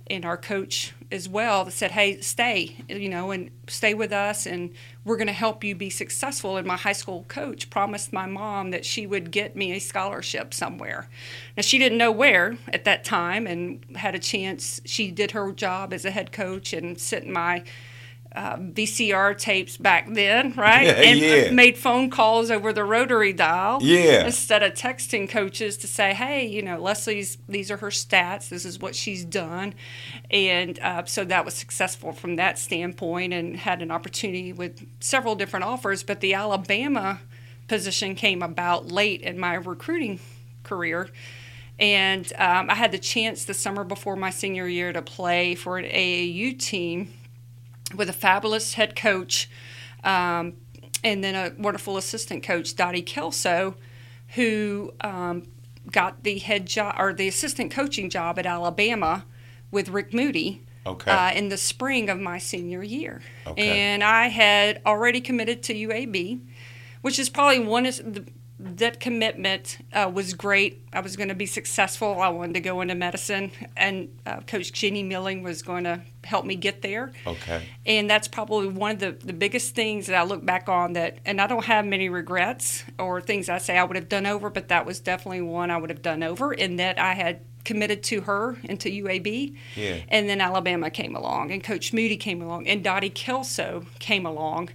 and 0.07 0.25
our 0.25 0.37
coach 0.37 0.93
as 1.11 1.27
well 1.29 1.65
that 1.65 1.71
said, 1.71 1.91
"Hey, 1.91 2.21
stay, 2.21 2.77
you 2.87 3.09
know, 3.09 3.31
and 3.31 3.49
stay 3.67 3.93
with 3.93 4.11
us, 4.11 4.45
and 4.45 4.73
we're 5.03 5.17
going 5.17 5.27
to 5.27 5.33
help 5.33 5.63
you 5.63 5.75
be 5.75 5.89
successful." 5.89 6.57
And 6.57 6.67
my 6.67 6.77
high 6.77 6.93
school 6.93 7.25
coach 7.27 7.69
promised 7.69 8.13
my 8.13 8.25
mom 8.25 8.71
that 8.71 8.85
she 8.85 9.07
would 9.07 9.31
get 9.31 9.55
me 9.55 9.71
a 9.71 9.79
scholarship 9.79 10.53
somewhere. 10.53 11.07
Now 11.55 11.61
she 11.61 11.77
didn't 11.77 11.97
know 11.97 12.11
where 12.11 12.57
at 12.71 12.85
that 12.85 13.03
time, 13.03 13.47
and 13.47 13.83
had 13.95 14.15
a 14.15 14.19
chance. 14.19 14.81
She 14.85 15.11
did 15.11 15.31
her 15.31 15.51
job 15.51 15.93
as 15.93 16.05
a 16.05 16.11
head 16.11 16.31
coach 16.31 16.73
and 16.73 16.99
sent 16.99 17.27
my 17.27 17.63
uh, 18.35 18.57
VCR 18.57 19.37
tapes 19.37 19.77
back 19.77 20.07
then, 20.11 20.53
right? 20.57 20.87
And 20.87 21.19
yeah. 21.19 21.51
made 21.51 21.77
phone 21.77 22.09
calls 22.09 22.51
over 22.51 22.73
the 22.73 22.83
rotary 22.83 23.33
dial. 23.33 23.79
Yeah. 23.81 24.25
Instead 24.25 24.61
of 24.63 24.73
texting 24.73 25.29
coaches 25.29 25.77
to 25.77 25.87
say, 25.87 26.13
hey, 26.13 26.45
you 26.45 26.61
know, 26.61 26.79
Leslie's, 26.79 27.37
these 27.47 27.71
are 27.71 27.77
her 27.77 27.89
stats. 27.89 28.49
This 28.49 28.65
is 28.65 28.79
what 28.79 28.95
she's 28.95 29.23
done. 29.25 29.73
And 30.29 30.77
uh, 30.79 31.05
so 31.05 31.23
that 31.25 31.45
was 31.45 31.53
successful 31.53 32.11
from 32.11 32.35
that 32.35 32.59
standpoint 32.59 33.33
and 33.33 33.55
had 33.55 33.81
an 33.81 33.91
opportunity 33.91 34.53
with 34.53 34.85
several 34.99 35.35
different 35.35 35.65
offers. 35.65 36.03
But 36.03 36.19
the 36.19 36.33
Alabama 36.33 37.21
position 37.67 38.15
came 38.15 38.43
about 38.43 38.87
late 38.87 39.21
in 39.21 39.39
my 39.39 39.55
recruiting 39.55 40.19
career. 40.63 41.09
And 41.77 42.31
um, 42.37 42.69
I 42.69 42.75
had 42.75 42.91
the 42.91 42.99
chance 42.99 43.45
the 43.45 43.53
summer 43.53 43.83
before 43.83 44.15
my 44.15 44.29
senior 44.29 44.67
year 44.67 44.93
to 44.93 45.01
play 45.01 45.55
for 45.55 45.77
an 45.77 45.85
AAU 45.85 46.57
team 46.57 47.09
with 47.95 48.09
a 48.09 48.13
fabulous 48.13 48.73
head 48.73 48.95
coach 48.95 49.49
um, 50.03 50.53
and 51.03 51.23
then 51.23 51.35
a 51.35 51.53
wonderful 51.61 51.97
assistant 51.97 52.43
coach, 52.43 52.75
Dottie 52.75 53.01
Kelso, 53.01 53.75
who 54.29 54.93
um, 55.01 55.43
got 55.91 56.23
the 56.23 56.39
head 56.39 56.65
job 56.65 56.95
or 56.97 57.13
the 57.13 57.27
assistant 57.27 57.71
coaching 57.71 58.09
job 58.09 58.39
at 58.39 58.45
Alabama 58.45 59.25
with 59.71 59.89
Rick 59.89 60.13
Moody. 60.13 60.61
Okay. 60.87 61.09
Uh, 61.09 61.31
in 61.31 61.49
the 61.49 61.57
spring 61.57 62.11
of 62.11 62.19
my 62.19 62.37
senior 62.37 62.83
year, 62.83 63.23
okay. 63.47 63.71
and 63.71 64.03
I 64.03 64.27
had 64.27 64.83
already 64.85 65.19
committed 65.19 65.63
to 65.63 65.73
UAB, 65.73 66.41
which 67.01 67.17
is 67.17 67.27
probably 67.27 67.57
one 67.57 67.87
of 67.87 67.95
the 68.13 68.23
that 68.57 69.01
commitment 69.01 69.79
uh, 69.91 70.09
was 70.13 70.33
great. 70.33 70.81
I 70.93 71.01
was 71.01 71.17
going 71.17 71.27
to 71.27 71.35
be 71.35 71.45
successful. 71.45 72.21
I 72.21 72.29
wanted 72.29 72.53
to 72.53 72.61
go 72.61 72.79
into 72.79 72.95
medicine, 72.95 73.51
and 73.75 74.17
uh, 74.25 74.41
Coach 74.41 74.71
Jenny 74.71 75.03
Milling 75.03 75.43
was 75.43 75.61
going 75.61 75.83
to 75.83 76.01
help 76.23 76.45
me 76.45 76.55
get 76.55 76.81
there. 76.81 77.11
Okay. 77.27 77.67
And 77.85 78.09
that's 78.09 78.29
probably 78.29 78.69
one 78.69 78.91
of 78.91 78.99
the, 78.99 79.11
the 79.11 79.33
biggest 79.33 79.75
things 79.75 80.07
that 80.07 80.15
I 80.15 80.23
look 80.23 80.45
back 80.45 80.69
on 80.69 80.93
that, 80.93 81.19
and 81.25 81.41
I 81.41 81.47
don't 81.47 81.65
have 81.65 81.85
many 81.85 82.07
regrets 82.07 82.85
or 82.97 83.19
things 83.19 83.49
I 83.49 83.57
say 83.57 83.77
I 83.77 83.83
would 83.83 83.97
have 83.97 84.07
done 84.07 84.25
over, 84.25 84.49
but 84.49 84.69
that 84.69 84.85
was 84.85 85.01
definitely 85.01 85.41
one 85.41 85.69
I 85.69 85.77
would 85.77 85.89
have 85.89 86.01
done 86.01 86.23
over 86.23 86.53
in 86.53 86.77
that 86.77 86.97
I 86.97 87.13
had 87.13 87.41
committed 87.65 88.03
to 88.03 88.21
her 88.21 88.57
and 88.69 88.79
to 88.79 88.89
UAB. 88.89 89.57
Yeah. 89.75 89.97
And 90.07 90.29
then 90.29 90.39
Alabama 90.39 90.89
came 90.89 91.15
along, 91.15 91.51
and 91.51 91.61
Coach 91.61 91.91
Moody 91.91 92.15
came 92.15 92.41
along, 92.41 92.67
and 92.67 92.81
Dottie 92.81 93.09
Kelso 93.09 93.85
came 93.99 94.25
along 94.25 94.69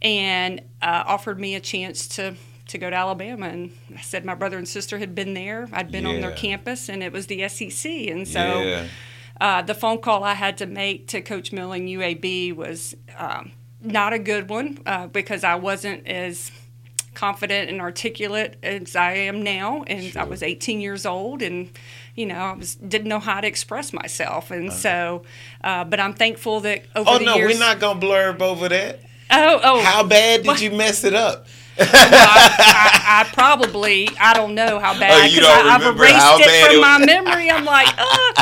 and 0.00 0.60
uh, 0.80 1.02
offered 1.06 1.40
me 1.40 1.56
a 1.56 1.60
chance 1.60 2.06
to 2.06 2.36
to 2.68 2.78
go 2.78 2.90
to 2.90 2.96
Alabama. 2.96 3.46
And 3.46 3.72
I 3.96 4.00
said 4.00 4.24
my 4.24 4.34
brother 4.34 4.58
and 4.58 4.68
sister 4.68 4.98
had 4.98 5.14
been 5.14 5.34
there. 5.34 5.68
I'd 5.72 5.90
been 5.90 6.04
yeah. 6.04 6.14
on 6.14 6.20
their 6.20 6.32
campus, 6.32 6.88
and 6.88 7.02
it 7.02 7.12
was 7.12 7.26
the 7.26 7.48
SEC. 7.48 7.90
And 7.90 8.26
so 8.26 8.60
yeah. 8.60 8.86
uh, 9.40 9.62
the 9.62 9.74
phone 9.74 9.98
call 9.98 10.24
I 10.24 10.34
had 10.34 10.58
to 10.58 10.66
make 10.66 11.08
to 11.08 11.20
Coach 11.20 11.52
Milling 11.52 11.86
UAB 11.86 12.54
was 12.54 12.94
um, 13.16 13.52
not 13.80 14.12
a 14.12 14.18
good 14.18 14.48
one 14.48 14.78
uh, 14.86 15.06
because 15.06 15.44
I 15.44 15.54
wasn't 15.54 16.06
as 16.06 16.50
confident 17.14 17.70
and 17.70 17.80
articulate 17.80 18.56
as 18.62 18.94
I 18.94 19.12
am 19.12 19.42
now, 19.42 19.82
and 19.84 20.12
sure. 20.12 20.22
I 20.22 20.24
was 20.24 20.42
18 20.42 20.80
years 20.80 21.06
old, 21.06 21.42
and 21.42 21.70
you 22.14 22.26
know 22.26 22.36
I 22.36 22.52
was 22.52 22.74
didn't 22.76 23.08
know 23.08 23.18
how 23.18 23.40
to 23.40 23.46
express 23.46 23.92
myself, 23.92 24.50
and 24.50 24.68
uh-huh. 24.68 24.76
so, 24.76 25.22
uh, 25.64 25.84
but 25.84 25.98
I'm 25.98 26.14
thankful 26.14 26.60
that 26.60 26.84
over 26.94 27.10
Oh 27.10 27.18
the 27.18 27.24
no, 27.24 27.36
years. 27.36 27.54
we're 27.54 27.58
not 27.58 27.80
gonna 27.80 27.98
blurb 28.00 28.40
over 28.40 28.68
that. 28.68 29.00
Oh, 29.28 29.60
oh. 29.62 29.80
How 29.80 30.04
bad 30.04 30.42
did 30.42 30.46
What? 30.46 30.60
you 30.60 30.70
mess 30.70 31.02
it 31.02 31.14
up? 31.14 31.46
Well, 31.78 31.88
I, 31.92 33.00
I, 33.04 33.20
I 33.20 33.32
probably 33.34 34.08
I 34.20 34.34
don't 34.34 34.54
know 34.54 34.78
how 34.78 34.98
bad 34.98 35.12
Oh, 35.12 35.24
you 35.24 35.40
'cause 35.40 35.48
don't 35.48 35.66
I, 35.66 35.74
I've 35.74 35.96
erased 35.96 36.14
how 36.14 36.38
bad 36.38 36.48
it 36.48 36.52
it 36.52 36.66
from 36.66 36.76
was? 36.76 36.82
my 36.82 37.06
memory. 37.06 37.50
I'm 37.50 37.64
like, 37.64 37.88
oh, 37.98 38.32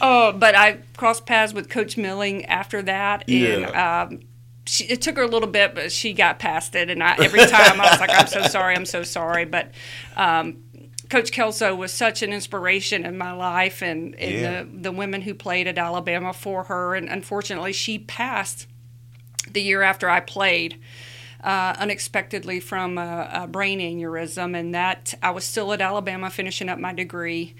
oh, 0.00 0.32
but 0.32 0.54
I 0.54 0.78
crossed 0.96 1.26
paths 1.26 1.52
with 1.52 1.68
Coach 1.68 1.96
Milling 1.96 2.44
after 2.46 2.82
that, 2.82 3.24
and 3.28 3.62
Yeah. 3.62 4.06
um, 4.10 4.20
she, 4.66 4.84
it 4.84 5.02
took 5.02 5.16
her 5.16 5.22
a 5.22 5.28
little 5.28 5.48
bit, 5.48 5.74
but 5.74 5.92
she 5.92 6.12
got 6.12 6.38
past 6.38 6.74
it. 6.74 6.90
And 6.90 7.02
I, 7.02 7.16
every 7.22 7.40
time 7.46 7.80
I 7.80 7.90
was 7.90 8.00
like, 8.00 8.10
I'm 8.10 8.26
so 8.26 8.42
sorry, 8.42 8.74
I'm 8.74 8.86
so 8.86 9.02
sorry, 9.02 9.44
but. 9.44 9.70
Um, 10.16 10.62
Coach 11.08 11.30
Kelso 11.30 11.72
was 11.72 11.92
such 11.92 12.24
an 12.24 12.32
inspiration 12.32 13.06
in 13.06 13.16
my 13.16 13.30
life, 13.30 13.80
and, 13.80 14.16
and 14.16 14.32
Yeah. 14.32 14.62
the, 14.64 14.68
the 14.90 14.90
women 14.90 15.22
who 15.22 15.34
played 15.34 15.68
at 15.68 15.78
Alabama 15.78 16.32
for 16.32 16.64
her. 16.64 16.96
And 16.96 17.08
unfortunately, 17.08 17.72
she 17.72 18.00
passed 18.00 18.66
the 19.48 19.62
year 19.62 19.82
after 19.82 20.10
I 20.10 20.18
played 20.18 20.80
uh, 21.46 21.76
unexpectedly 21.78 22.58
from 22.58 22.98
a, 22.98 23.30
a 23.32 23.46
brain 23.46 23.78
aneurysm, 23.78 24.58
and 24.58 24.74
that 24.74 25.14
I 25.22 25.30
was 25.30 25.44
still 25.44 25.72
at 25.72 25.80
Alabama 25.80 26.28
finishing 26.28 26.68
up 26.68 26.78
my 26.80 26.92
degree. 26.92 27.54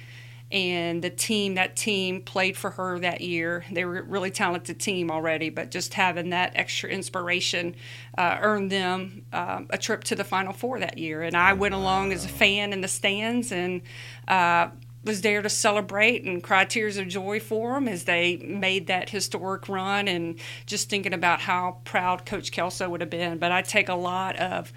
And 0.52 1.02
the 1.02 1.10
team, 1.10 1.54
that 1.54 1.74
team 1.74 2.22
played 2.22 2.56
for 2.56 2.70
her 2.70 3.00
that 3.00 3.20
year. 3.20 3.64
They 3.70 3.84
were 3.84 3.98
a 3.98 4.02
really 4.02 4.30
talented 4.30 4.78
team 4.78 5.10
already, 5.10 5.50
but 5.50 5.72
just 5.72 5.94
having 5.94 6.30
that 6.30 6.52
extra 6.54 6.88
inspiration 6.88 7.74
uh, 8.16 8.38
earned 8.40 8.70
them 8.70 9.24
uh, 9.32 9.62
a 9.70 9.78
trip 9.78 10.04
to 10.04 10.14
the 10.14 10.22
Final 10.22 10.52
Four 10.52 10.78
that 10.78 10.98
year. 10.98 11.22
And 11.22 11.36
I 11.36 11.52
went 11.54 11.74
along 11.74 12.12
as 12.12 12.24
a 12.24 12.28
fan 12.28 12.72
in 12.72 12.80
the 12.80 12.88
stands 12.88 13.50
and 13.50 13.82
uh, 14.28 14.68
was 15.06 15.22
there 15.22 15.40
to 15.40 15.48
celebrate 15.48 16.24
and 16.24 16.42
cry 16.42 16.64
tears 16.64 16.96
of 16.96 17.08
joy 17.08 17.40
for 17.40 17.74
them 17.74 17.88
as 17.88 18.04
they 18.04 18.36
made 18.38 18.88
that 18.88 19.08
historic 19.10 19.68
run 19.68 20.08
and 20.08 20.38
just 20.66 20.90
thinking 20.90 21.14
about 21.14 21.40
how 21.40 21.78
proud 21.84 22.26
Coach 22.26 22.50
Kelso 22.52 22.88
would 22.90 23.00
have 23.00 23.10
been. 23.10 23.38
But 23.38 23.52
I 23.52 23.62
take 23.62 23.88
a 23.88 23.94
lot 23.94 24.36
of 24.36 24.72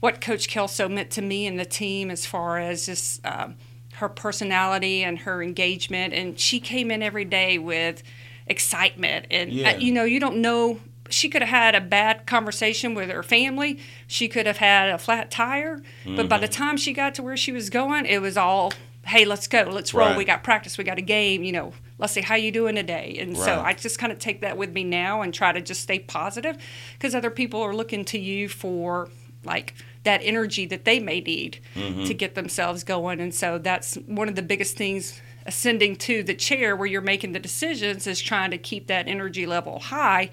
what 0.00 0.20
Coach 0.20 0.48
Kelso 0.48 0.88
meant 0.88 1.10
to 1.12 1.22
me 1.22 1.46
and 1.46 1.58
the 1.58 1.64
team 1.64 2.10
as 2.10 2.26
far 2.26 2.58
as 2.58 2.86
just 2.86 3.24
um, 3.26 3.56
her 3.94 4.08
personality 4.10 5.02
and 5.02 5.20
her 5.20 5.42
engagement. 5.42 6.12
And 6.12 6.38
she 6.38 6.60
came 6.60 6.90
in 6.90 7.02
every 7.02 7.24
day 7.24 7.56
with 7.58 8.02
excitement. 8.46 9.26
And, 9.30 9.50
Yeah. 9.52 9.70
uh, 9.72 9.76
you 9.78 9.92
know, 9.92 10.04
you 10.04 10.20
don't 10.20 10.36
know. 10.36 10.80
She 11.08 11.28
could 11.28 11.40
have 11.42 11.48
had 11.48 11.74
a 11.74 11.80
bad 11.80 12.26
conversation 12.26 12.94
with 12.94 13.10
her 13.10 13.22
family. 13.22 13.78
She 14.06 14.28
could 14.28 14.46
have 14.46 14.56
had 14.58 14.90
a 14.90 14.98
flat 14.98 15.30
tire. 15.30 15.80
But 16.04 16.28
by 16.28 16.38
the 16.38 16.48
time 16.48 16.76
she 16.76 16.92
got 16.92 17.14
to 17.14 17.22
where 17.22 17.36
she 17.36 17.52
was 17.52 17.70
going, 17.70 18.06
it 18.06 18.18
was 18.20 18.36
all, 18.36 18.72
hey, 19.06 19.24
let's 19.24 19.46
go. 19.46 19.62
Let's 19.62 19.94
roll. 19.94 20.08
Right. 20.08 20.16
We 20.16 20.24
got 20.24 20.42
practice. 20.42 20.76
We 20.76 20.84
got 20.84 20.98
a 20.98 21.02
game. 21.02 21.44
You 21.44 21.52
know, 21.52 21.72
let's 21.98 22.12
see, 22.12 22.20
how 22.20 22.34
you 22.34 22.50
doing 22.50 22.74
today? 22.74 23.16
And 23.20 23.36
so 23.36 23.60
I 23.60 23.72
just 23.72 23.98
kind 23.98 24.12
of 24.12 24.18
take 24.18 24.40
that 24.40 24.56
with 24.56 24.72
me 24.72 24.84
now 24.84 25.22
and 25.22 25.32
try 25.32 25.52
to 25.52 25.60
just 25.60 25.80
stay 25.80 25.98
positive 25.98 26.58
because 26.94 27.14
other 27.14 27.30
people 27.30 27.62
are 27.62 27.74
looking 27.74 28.04
to 28.06 28.18
you 28.18 28.48
for 28.48 29.08
like 29.44 29.74
that 30.02 30.20
energy 30.22 30.66
that 30.66 30.84
they 30.84 30.98
may 30.98 31.20
need 31.20 31.60
mm-hmm. 31.74 32.04
to 32.04 32.14
get 32.14 32.34
themselves 32.34 32.84
going. 32.84 33.20
And 33.20 33.34
so 33.34 33.58
that's 33.58 33.94
one 34.06 34.28
of 34.28 34.34
the 34.34 34.42
biggest 34.42 34.76
things 34.76 35.20
ascending 35.46 35.96
to 35.96 36.22
the 36.22 36.34
chair 36.34 36.74
where 36.74 36.86
you're 36.86 37.00
making 37.00 37.32
the 37.32 37.38
decisions 37.38 38.06
is 38.06 38.20
trying 38.20 38.50
to 38.50 38.58
keep 38.58 38.88
that 38.88 39.06
energy 39.06 39.46
level 39.46 39.78
high 39.78 40.30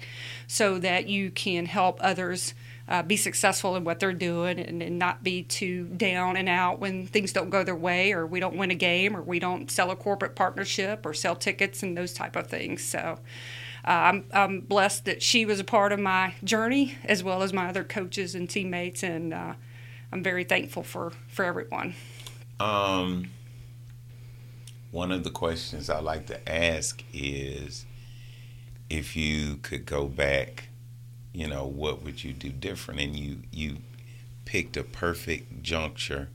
so 0.48 0.78
that 0.78 1.08
you 1.08 1.30
can 1.30 1.66
help 1.66 1.98
others 2.00 2.54
uh, 2.88 3.02
be 3.02 3.16
successful 3.16 3.76
in 3.76 3.84
what 3.84 3.98
they're 3.98 4.12
doing 4.12 4.58
and, 4.58 4.82
and 4.82 4.98
not 4.98 5.24
be 5.24 5.42
too 5.42 5.84
down 5.96 6.36
and 6.36 6.48
out 6.48 6.80
when 6.80 7.06
things 7.06 7.32
don't 7.32 7.50
go 7.50 7.64
their 7.64 7.74
way 7.74 8.12
or 8.12 8.26
we 8.26 8.40
don't 8.40 8.56
win 8.56 8.70
a 8.70 8.74
game 8.74 9.16
or 9.16 9.22
we 9.22 9.38
don't 9.38 9.70
sell 9.70 9.90
a 9.90 9.96
corporate 9.96 10.34
partnership 10.34 11.06
or 11.06 11.14
sell 11.14 11.34
tickets 11.34 11.82
and 11.82 11.96
those 11.96 12.12
type 12.12 12.36
of 12.36 12.46
things. 12.46 12.84
So 12.84 13.18
uh, 13.86 13.90
I'm, 13.90 14.24
I'm 14.32 14.60
blessed 14.60 15.06
that 15.06 15.22
she 15.22 15.46
was 15.46 15.60
a 15.60 15.64
part 15.64 15.92
of 15.92 15.98
my 15.98 16.34
journey 16.44 16.96
as 17.04 17.22
well 17.22 17.42
as 17.42 17.52
my 17.52 17.68
other 17.68 17.84
coaches 17.84 18.34
and 18.34 18.48
teammates 18.48 19.02
and 19.02 19.32
uh, 19.34 19.54
i'm 20.12 20.22
very 20.22 20.44
thankful 20.44 20.82
for, 20.82 21.12
for 21.28 21.44
everyone. 21.44 21.94
Um, 22.60 23.30
one 24.90 25.10
of 25.10 25.24
the 25.24 25.30
questions 25.30 25.90
I 25.90 26.00
like 26.00 26.26
to 26.26 26.48
ask 26.48 27.02
is 27.12 27.84
if 28.88 29.16
you 29.16 29.56
could 29.56 29.86
go 29.86 30.06
back, 30.06 30.68
you 31.34 31.48
know, 31.48 31.66
what 31.66 32.02
would 32.02 32.22
you 32.22 32.32
do 32.32 32.48
different? 32.48 33.00
And 33.00 33.16
you 33.16 33.38
you 33.50 33.78
picked 34.44 34.76
a 34.76 34.84
perfect 34.84 35.62
juncture, 35.62 36.28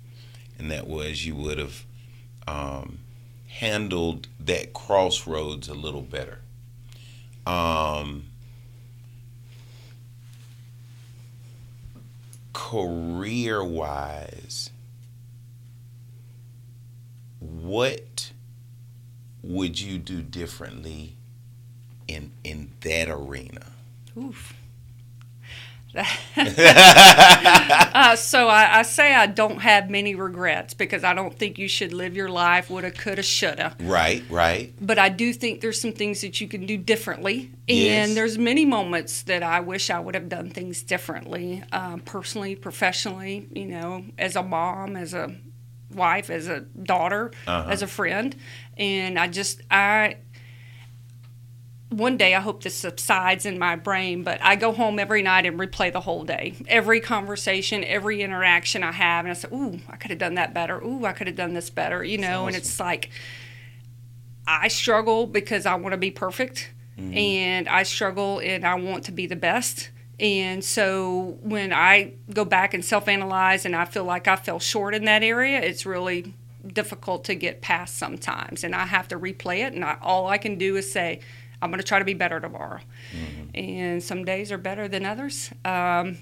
and 0.60 0.70
that 0.70 0.88
was 0.88 1.26
you 1.26 1.36
would 1.36 1.58
have 1.58 1.86
um, 2.46 3.00
handled 3.48 4.28
that 4.40 4.74
crossroads 4.74 5.70
a 5.70 5.74
little 5.74 6.02
better. 6.02 6.40
Um, 7.48 8.26
career 12.52 13.64
wise, 13.64 14.70
what 17.40 18.32
would 19.42 19.80
you 19.80 19.98
do 19.98 20.22
differently 20.22 21.16
in 22.06 22.32
in 22.44 22.74
that 22.82 23.08
arena? 23.10 23.68
Oof. 24.18 24.59
uh, 26.38 28.16
so 28.16 28.48
I, 28.48 28.80
I, 28.80 28.82
say 28.84 29.14
I 29.14 29.26
don't 29.26 29.60
have 29.60 29.90
many 29.90 30.16
regrets 30.16 30.74
because 30.74 31.04
I 31.04 31.14
don't 31.14 31.38
think 31.38 31.58
you 31.58 31.68
should 31.68 31.94
live 31.94 32.16
your 32.16 32.30
life 32.30 32.70
woulda, 32.70 32.92
coulda, 32.92 33.24
shoulda. 33.24 33.76
Right, 33.82 34.24
right. 34.30 34.74
But 34.80 35.00
I 35.00 35.10
do 35.10 35.34
think 35.34 35.62
there's 35.62 35.82
some 35.82 35.94
things 35.94 36.22
that 36.22 36.40
you 36.42 36.48
can 36.48 36.66
do 36.66 36.78
differently, 36.78 37.52
Yes. 37.68 38.08
and 38.08 38.18
there's 38.18 38.38
many 38.38 38.66
moments 38.66 39.24
that 39.24 39.44
I 39.44 39.60
wish 39.60 39.90
I 39.90 40.00
would 40.00 40.16
have 40.16 40.30
done 40.30 40.50
things 40.50 40.84
differently, 40.84 41.64
um, 41.72 42.00
personally, 42.02 42.56
professionally. 42.56 43.48
You 43.54 43.66
know, 43.66 44.06
as 44.18 44.36
a 44.36 44.44
mom, 44.44 44.96
as 44.96 45.14
a 45.14 45.36
wife, 45.94 46.30
as 46.30 46.48
a 46.48 46.62
daughter, 46.62 47.32
Uh-huh. 47.48 47.70
as 47.70 47.82
a 47.82 47.88
friend, 47.88 48.36
and 48.78 49.18
I 49.20 49.28
just 49.28 49.62
I 49.72 50.18
one 51.90 52.18
day 52.18 52.36
I 52.36 52.40
hope 52.40 52.62
this 52.62 52.76
subsides 52.76 53.46
in 53.46 53.58
my 53.58 53.76
brain, 53.76 54.24
but 54.24 54.40
I 54.44 54.56
go 54.56 54.72
home 54.72 55.00
every 55.00 55.24
night 55.24 55.46
and 55.46 55.60
replay 55.60 55.92
the 55.92 56.02
whole 56.02 56.24
day. 56.24 56.54
Every 56.68 57.00
conversation, 57.00 57.84
every 57.84 58.22
interaction 58.22 58.84
I 58.84 58.92
have, 58.92 59.26
and 59.26 59.32
I 59.32 59.34
say, 59.34 59.50
Ooh, 59.52 59.80
I 59.90 59.96
could 59.96 60.12
have 60.12 60.20
done 60.20 60.36
that 60.36 60.54
better. 60.54 60.80
Ooh, 60.84 61.06
I 61.06 61.14
could 61.14 61.28
have 61.28 61.36
done 61.36 61.54
this 61.54 61.70
better, 61.70 62.04
you 62.04 62.20
know, 62.20 62.46
and 62.46 62.56
it's 62.56 62.80
like 62.80 63.10
I 64.48 64.68
struggle 64.68 65.26
because 65.26 65.66
I 65.66 65.76
want 65.76 65.94
to 65.94 65.98
be 65.98 66.12
perfect 66.12 66.72
mm-hmm. 66.98 67.18
and 67.18 67.68
I 67.68 67.84
struggle 67.84 68.40
and 68.40 68.66
I 68.66 68.76
want 68.76 69.06
to 69.06 69.12
be 69.12 69.26
the 69.26 69.36
best. 69.36 69.90
And 70.20 70.64
so 70.64 71.38
when 71.42 71.72
I 71.74 72.14
go 72.32 72.46
back 72.46 72.74
and 72.74 72.84
self 72.84 73.08
analyze 73.08 73.66
and 73.66 73.76
I 73.76 73.86
feel 73.86 74.04
like 74.04 74.28
I 74.28 74.36
fell 74.36 74.60
short 74.60 74.94
in 74.94 75.06
that 75.06 75.24
area, 75.24 75.60
it's 75.60 75.86
really 75.86 76.36
difficult 76.68 77.24
to 77.26 77.36
get 77.36 77.62
past 77.62 77.98
sometimes. 77.98 78.64
And 78.64 78.76
I 78.76 78.86
have 78.86 79.08
to 79.08 79.20
replay 79.20 79.66
it. 79.66 79.74
And 79.74 79.84
I, 79.84 79.98
all 80.02 80.28
I 80.28 80.38
can 80.38 80.58
do 80.58 80.76
is 80.76 80.92
say, 80.92 81.22
I'm 81.62 81.70
going 81.70 81.80
to 81.80 81.86
try 81.86 82.00
to 82.00 82.06
be 82.06 82.14
better 82.14 82.40
tomorrow. 82.40 82.80
And 83.54 84.02
some 84.02 84.24
days 84.26 84.52
are 84.52 84.58
better 84.58 84.88
than 84.88 85.06
others. 85.06 85.52
Um, 85.66 86.18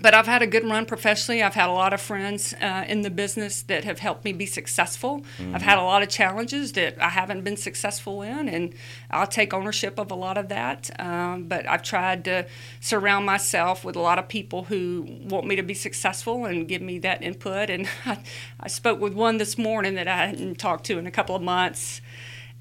but 0.00 0.14
I've 0.14 0.26
had 0.26 0.42
a 0.42 0.46
good 0.46 0.64
run 0.64 0.84
professionally. 0.86 1.42
I've 1.42 1.54
had 1.54 1.68
a 1.68 1.72
lot 1.72 1.92
of 1.92 2.00
friends 2.00 2.54
uh, 2.60 2.84
in 2.86 3.02
the 3.02 3.10
business 3.10 3.62
that 3.62 3.84
have 3.84 3.98
helped 3.98 4.24
me 4.24 4.32
be 4.32 4.46
successful. 4.46 5.24
I've 5.54 5.62
had 5.62 5.78
a 5.78 5.82
lot 5.82 6.02
of 6.02 6.08
challenges 6.08 6.72
that 6.72 7.00
I 7.00 7.08
haven't 7.08 7.44
been 7.44 7.56
successful 7.56 8.22
in, 8.22 8.48
and 8.48 8.74
I'll 9.10 9.26
take 9.26 9.54
ownership 9.54 9.98
of 9.98 10.10
a 10.10 10.14
lot 10.14 10.36
of 10.36 10.48
that. 10.48 10.90
Um, 11.00 11.44
but 11.44 11.66
I've 11.66 11.82
tried 11.82 12.24
to 12.26 12.46
surround 12.80 13.24
myself 13.24 13.84
with 13.84 13.96
a 13.96 14.00
lot 14.00 14.18
of 14.18 14.28
people 14.28 14.64
who 14.64 15.06
want 15.24 15.46
me 15.46 15.56
to 15.56 15.62
be 15.62 15.74
successful 15.74 16.44
and 16.44 16.68
give 16.68 16.82
me 16.82 16.98
that 17.00 17.22
input. 17.22 17.70
And 17.70 17.88
I, 18.04 18.18
I 18.60 18.68
spoke 18.68 19.00
with 19.00 19.14
one 19.14 19.38
this 19.38 19.56
morning 19.56 19.94
that 19.94 20.08
I 20.08 20.26
hadn't 20.26 20.58
talked 20.58 20.84
to 20.86 20.98
in 20.98 21.06
a 21.06 21.10
couple 21.10 21.34
of 21.34 21.42
months. 21.42 22.00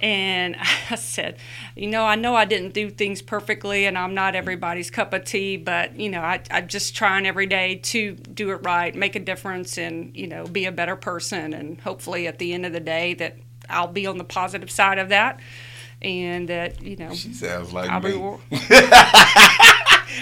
And 0.02 0.56
I 0.90 0.96
said, 0.96 1.38
you 1.76 1.88
know, 1.88 2.04
I 2.06 2.16
know 2.16 2.36
I 2.36 2.46
didn't 2.46 2.74
do 2.74 2.90
things 2.90 3.22
perfectly 3.22 3.86
and 3.86 3.98
I'm 3.98 4.14
not 4.14 4.36
everybody's 4.36 4.92
cup 4.92 5.14
of 5.14 5.26
tea, 5.26 5.58
but, 5.58 5.98
you 6.00 6.10
know, 6.10 6.22
I, 6.22 6.42
I'm 6.52 6.68
just 6.68 6.96
trying 6.96 7.26
every 7.26 7.46
day 7.48 7.76
to 7.76 8.14
do 8.14 8.52
it 8.52 8.58
right, 8.64 8.94
make 8.94 9.16
a 9.16 9.20
difference, 9.20 9.78
and, 9.78 10.16
you 10.16 10.28
know, 10.28 10.46
be 10.46 10.66
a 10.66 10.72
better 10.72 10.96
person. 10.96 11.54
And 11.54 11.80
hopefully 11.82 12.28
at 12.28 12.40
the 12.40 12.54
end 12.54 12.66
of 12.66 12.74
the 12.74 12.80
day 12.80 13.14
that 13.16 13.38
I'll 13.70 13.88
be 13.88 14.06
on 14.06 14.18
the 14.18 14.24
positive 14.24 14.70
side 14.70 15.00
of 15.00 15.10
that 15.10 15.40
and 16.02 16.50
that, 16.50 16.82
you 16.84 16.98
know, 16.98 17.14
She 17.14 17.34
sounds 17.34 17.74
like 17.74 17.90
I'll 17.90 18.02
me. 18.02 18.12
be. 18.12 18.58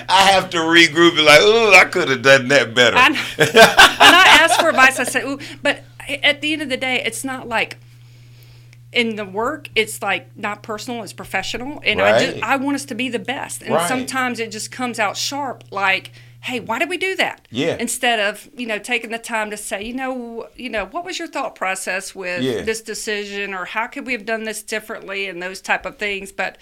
I 0.10 0.32
have 0.32 0.50
to 0.51 0.58
regroup 0.58 1.18
and 1.18 1.25
like, 1.25 1.39
oh, 1.42 1.74
I 1.74 1.86
could 1.86 2.10
have 2.10 2.22
done 2.22 2.48
that 2.50 2.74
better. 2.74 2.98
I 2.98 3.08
and 3.08 3.15
I 4.15 4.38
ask 4.42 4.60
for 4.60 4.70
advice. 4.70 5.00
I 5.00 5.03
say, 5.03 5.24
ooh, 5.24 5.39
but 5.62 5.84
at 6.08 6.42
the 6.42 6.53
end 6.53 6.62
of 6.62 6.70
the 6.70 6.77
day, 6.77 7.01
it's 7.03 7.24
not 7.24 7.48
like 7.48 7.77
in 8.94 9.16
the 9.16 9.26
work. 9.26 9.70
It's 9.76 10.02
like 10.02 10.36
not 10.38 10.64
personal. 10.64 11.04
It's 11.04 11.14
professional, 11.14 11.82
and 11.86 12.02
I 12.02 12.20
just 12.26 12.44
I 12.44 12.56
want 12.58 12.76
us 12.76 12.86
to 12.86 12.96
be 12.96 13.10
the 13.10 13.20
best. 13.20 13.62
And 13.62 13.74
Right. 13.74 13.88
sometimes 13.88 14.40
it 14.40 14.52
just 14.52 14.72
comes 14.72 15.00
out 15.00 15.18
sharp, 15.18 15.64
like. 15.72 16.12
Hey, 16.46 16.60
why 16.60 16.78
did 16.78 16.90
we 16.90 16.98
do 16.98 17.16
that? 17.16 17.48
Yeah. 17.52 17.78
Instead 17.80 18.20
of 18.20 18.50
you 18.58 18.68
know 18.68 18.78
taking 18.78 19.12
the 19.12 19.18
time 19.18 19.50
to 19.52 19.56
say, 19.56 19.82
you 19.82 19.94
know, 19.94 20.50
you 20.58 20.70
know, 20.70 20.86
what 20.88 21.06
was 21.06 21.18
your 21.18 21.30
thought 21.30 21.56
process 21.56 22.14
with 22.14 22.42
Yeah. 22.44 22.64
this 22.64 22.82
decision, 22.82 23.53
or 23.53 23.64
how 23.64 23.88
could 23.88 24.06
we 24.06 24.12
have 24.12 24.25
done 24.25 24.44
this 24.44 24.62
differently, 24.62 25.27
and 25.27 25.42
those 25.42 25.62
type 25.62 25.86
of 25.86 25.98
things. 25.98 26.34
But 26.34 26.58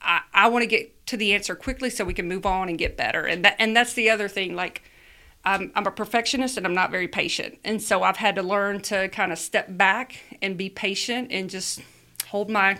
I, 0.00 0.22
I 0.32 0.48
want 0.48 0.62
to 0.62 0.66
get 0.66 1.04
to 1.08 1.18
the 1.18 1.34
answer 1.34 1.54
quickly 1.54 1.90
so 1.90 2.06
we 2.06 2.14
can 2.14 2.26
move 2.26 2.46
on 2.46 2.70
and 2.70 2.78
get 2.78 2.96
better. 2.96 3.26
And 3.26 3.44
that 3.44 3.56
and 3.58 3.76
that's 3.76 3.92
the 3.92 4.08
other 4.08 4.28
thing. 4.28 4.56
Like 4.56 4.80
I'm 5.44 5.72
I'm 5.74 5.86
a 5.86 5.90
perfectionist 5.90 6.56
and 6.56 6.66
I'm 6.66 6.74
not 6.74 6.90
very 6.90 7.08
patient. 7.08 7.58
And 7.64 7.82
so 7.82 8.02
I've 8.02 8.16
had 8.16 8.36
to 8.36 8.42
learn 8.42 8.80
to 8.82 9.08
kind 9.08 9.32
of 9.32 9.38
step 9.38 9.66
back 9.76 10.18
and 10.40 10.56
be 10.56 10.68
patient 10.70 11.28
and 11.32 11.50
just 11.50 11.80
hold 12.28 12.48
my 12.50 12.78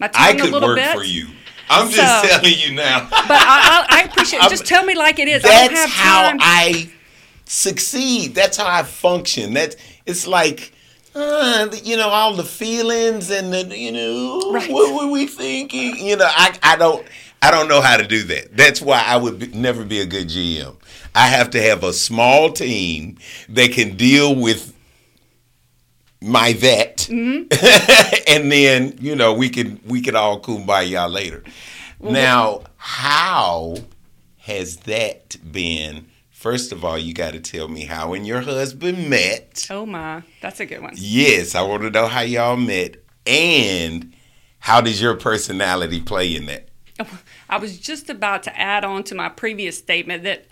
my 0.00 0.08
tongue 0.08 0.22
I 0.24 0.30
a 0.30 0.36
could 0.40 0.50
little 0.50 0.68
work 0.70 0.78
bit. 0.78 0.96
for 0.96 1.04
you. 1.04 1.26
I'm 1.68 1.88
just 1.90 2.24
telling 2.24 2.58
you 2.58 2.74
now. 2.74 3.06
But 3.10 3.30
I, 3.30 3.86
I, 3.88 4.00
I 4.00 4.02
appreciate. 4.04 4.42
Just 4.48 4.66
tell 4.72 4.84
me 4.84 4.96
like 4.96 5.20
it 5.20 5.28
is. 5.28 5.44
I 5.44 5.48
don't 5.48 5.74
That's 5.74 5.92
have 5.92 6.30
how. 6.30 6.36
I 6.40 6.90
succeed. 7.44 8.34
That's 8.34 8.56
how 8.56 8.66
I 8.68 8.82
function. 8.82 9.54
That's 9.54 9.76
it's 10.06 10.26
like 10.26 10.72
uh, 11.14 11.68
you 11.84 11.96
know 11.96 12.08
all 12.08 12.34
the 12.34 12.44
feelings 12.44 13.30
and 13.30 13.52
the 13.52 13.76
you 13.78 13.92
know 13.92 14.52
Right. 14.52 14.70
what 14.70 14.94
were 15.04 15.10
we 15.12 15.26
thinking? 15.26 15.96
You 15.98 16.16
know, 16.16 16.26
I 16.28 16.58
I 16.62 16.76
don't 16.76 17.06
I 17.42 17.50
don't 17.52 17.68
know 17.68 17.80
how 17.80 17.96
to 17.96 18.06
do 18.06 18.22
that. 18.24 18.56
That's 18.56 18.80
why 18.82 19.02
I 19.06 19.16
would 19.16 19.38
be, 19.38 19.46
never 19.48 19.84
be 19.84 20.00
a 20.00 20.06
good 20.06 20.28
GM. 20.28 20.76
I 21.14 21.26
have 21.26 21.50
to 21.50 21.62
have 21.62 21.82
a 21.82 21.92
small 21.92 22.52
team 22.52 23.18
that 23.48 23.72
can 23.72 23.96
deal 23.96 24.34
with 24.34 24.74
my 26.22 26.52
vet, 26.52 27.08
Mm-hmm. 27.10 28.22
and 28.28 28.52
then 28.52 28.96
you 29.00 29.16
know 29.16 29.32
we 29.32 29.48
can 29.48 29.80
we 29.86 30.02
can 30.02 30.14
all 30.14 30.38
kumbaya 30.40 31.10
later. 31.10 31.42
now, 32.00 32.62
how 32.76 33.76
has 34.40 34.76
that 34.78 35.36
been? 35.50 36.06
First 36.30 36.72
of 36.72 36.84
all, 36.84 36.98
you 36.98 37.12
got 37.14 37.32
to 37.32 37.40
tell 37.40 37.68
me 37.68 37.84
how 37.84 38.12
and 38.14 38.26
your 38.26 38.40
husband 38.42 39.08
met. 39.10 39.66
oh 39.70 39.84
my, 39.86 40.22
that's 40.40 40.60
a 40.60 40.66
good 40.66 40.82
one. 40.82 40.92
Yes, 40.96 41.54
I 41.54 41.62
want 41.62 41.82
to 41.82 41.90
know 41.90 42.06
how 42.06 42.20
y'all 42.20 42.56
met, 42.56 42.96
and 43.26 44.12
how 44.58 44.80
does 44.82 45.00
your 45.00 45.16
personality 45.16 46.00
play 46.02 46.34
in 46.36 46.46
that? 46.46 46.68
I 47.48 47.56
was 47.56 47.78
just 47.78 48.10
about 48.10 48.42
to 48.42 48.58
add 48.60 48.84
on 48.84 49.04
to 49.04 49.14
my 49.14 49.30
previous 49.30 49.78
statement 49.78 50.22
that 50.24 50.46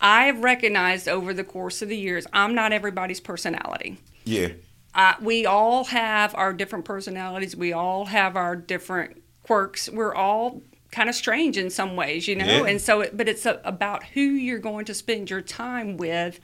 I 0.00 0.26
have 0.26 0.42
recognized 0.42 1.08
over 1.08 1.32
the 1.32 1.44
course 1.44 1.82
of 1.82 1.88
the 1.88 1.96
years 1.96 2.26
I'm 2.32 2.54
not 2.54 2.72
everybody's 2.72 3.20
personality. 3.20 3.98
Yeah, 4.24 4.48
uh, 4.94 5.14
we 5.20 5.44
all 5.46 5.84
have 5.84 6.34
our 6.34 6.52
different 6.52 6.84
personalities. 6.84 7.56
We 7.56 7.72
all 7.72 8.06
have 8.06 8.36
our 8.36 8.54
different 8.56 9.22
quirks. 9.42 9.88
We're 9.88 10.14
all 10.14 10.62
kind 10.92 11.08
of 11.08 11.14
strange 11.14 11.58
in 11.58 11.70
some 11.70 11.96
ways, 11.96 12.28
you 12.28 12.36
know. 12.36 12.46
Yeah. 12.46 12.66
And 12.66 12.80
so, 12.80 13.00
it, 13.00 13.16
but 13.16 13.28
it's 13.28 13.44
a, 13.44 13.60
about 13.64 14.04
who 14.04 14.20
you're 14.20 14.60
going 14.60 14.84
to 14.86 14.94
spend 14.94 15.28
your 15.28 15.40
time 15.40 15.96
with 15.96 16.38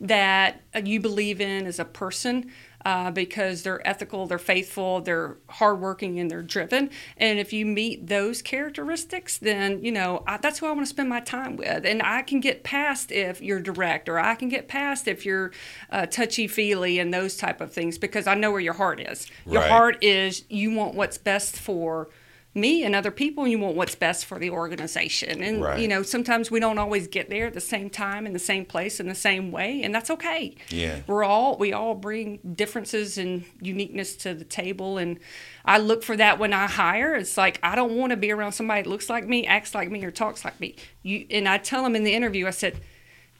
that 0.00 0.62
you 0.82 1.00
believe 1.00 1.40
in 1.40 1.66
as 1.66 1.78
a 1.78 1.84
person. 1.84 2.50
Uh, 2.84 3.10
because 3.10 3.62
they're 3.62 3.86
ethical, 3.88 4.26
they're 4.26 4.38
faithful, 4.38 5.00
they're 5.00 5.38
hardworking, 5.48 6.20
and 6.20 6.30
they're 6.30 6.42
driven. 6.42 6.90
And 7.16 7.38
if 7.38 7.50
you 7.50 7.64
meet 7.64 8.08
those 8.08 8.42
characteristics, 8.42 9.38
then 9.38 9.82
you 9.82 9.90
know 9.90 10.22
I, 10.26 10.36
that's 10.36 10.58
who 10.58 10.66
I 10.66 10.72
want 10.72 10.82
to 10.82 10.86
spend 10.86 11.08
my 11.08 11.20
time 11.20 11.56
with. 11.56 11.86
And 11.86 12.02
I 12.02 12.20
can 12.20 12.40
get 12.40 12.62
past 12.62 13.10
if 13.10 13.40
you're 13.40 13.60
direct, 13.60 14.08
or 14.08 14.18
I 14.18 14.34
can 14.34 14.50
get 14.50 14.68
past 14.68 15.08
if 15.08 15.24
you're 15.24 15.50
uh, 15.90 16.04
touchy 16.06 16.46
feely 16.46 16.98
and 16.98 17.12
those 17.14 17.38
type 17.38 17.62
of 17.62 17.72
things, 17.72 17.96
because 17.96 18.26
I 18.26 18.34
know 18.34 18.50
where 18.50 18.60
your 18.60 18.74
heart 18.74 19.00
is. 19.00 19.28
Your 19.46 19.62
Right. 19.62 19.70
heart 19.70 20.04
is 20.04 20.44
you 20.50 20.72
want 20.74 20.94
what's 20.94 21.16
best 21.16 21.56
for 21.56 22.08
me 22.56 22.84
and 22.84 22.94
other 22.94 23.10
people 23.10 23.42
and 23.42 23.50
you 23.50 23.58
want 23.58 23.74
what's 23.74 23.96
best 23.96 24.24
for 24.26 24.38
the 24.38 24.48
organization. 24.50 25.42
And 25.42 25.60
Right. 25.60 25.80
you 25.80 25.88
know 25.88 26.02
sometimes 26.04 26.50
we 26.50 26.60
don't 26.60 26.78
always 26.78 27.08
get 27.08 27.28
there 27.28 27.46
at 27.46 27.54
the 27.54 27.60
same 27.60 27.90
time 27.90 28.26
in 28.26 28.32
the 28.32 28.38
same 28.38 28.64
place 28.64 29.00
in 29.00 29.08
the 29.08 29.14
same 29.14 29.50
way 29.50 29.82
and 29.82 29.92
that's 29.94 30.08
okay. 30.10 30.54
Yeah. 30.70 31.00
we're 31.08 31.24
all 31.24 31.58
we 31.58 31.72
all 31.72 31.94
bring 31.96 32.38
differences 32.54 33.18
and 33.18 33.44
uniqueness 33.60 34.14
to 34.16 34.34
the 34.34 34.44
table 34.44 34.98
and 34.98 35.18
i 35.64 35.78
look 35.78 36.02
for 36.04 36.16
that 36.16 36.38
when 36.38 36.52
i 36.52 36.66
hire. 36.66 37.14
It's 37.16 37.36
like 37.36 37.58
i 37.62 37.74
don't 37.74 37.96
want 37.96 38.10
to 38.10 38.16
be 38.16 38.30
around 38.30 38.52
somebody 38.52 38.82
that 38.82 38.88
looks 38.88 39.10
like 39.10 39.26
me 39.26 39.46
acts 39.46 39.74
like 39.74 39.90
me 39.90 40.04
or 40.04 40.10
talks 40.12 40.44
like 40.44 40.60
me. 40.60 40.76
You 41.02 41.26
and 41.30 41.48
i 41.48 41.58
tell 41.58 41.82
them 41.82 41.96
in 41.96 42.04
the 42.04 42.14
interview 42.14 42.46
i 42.46 42.50
said 42.50 42.80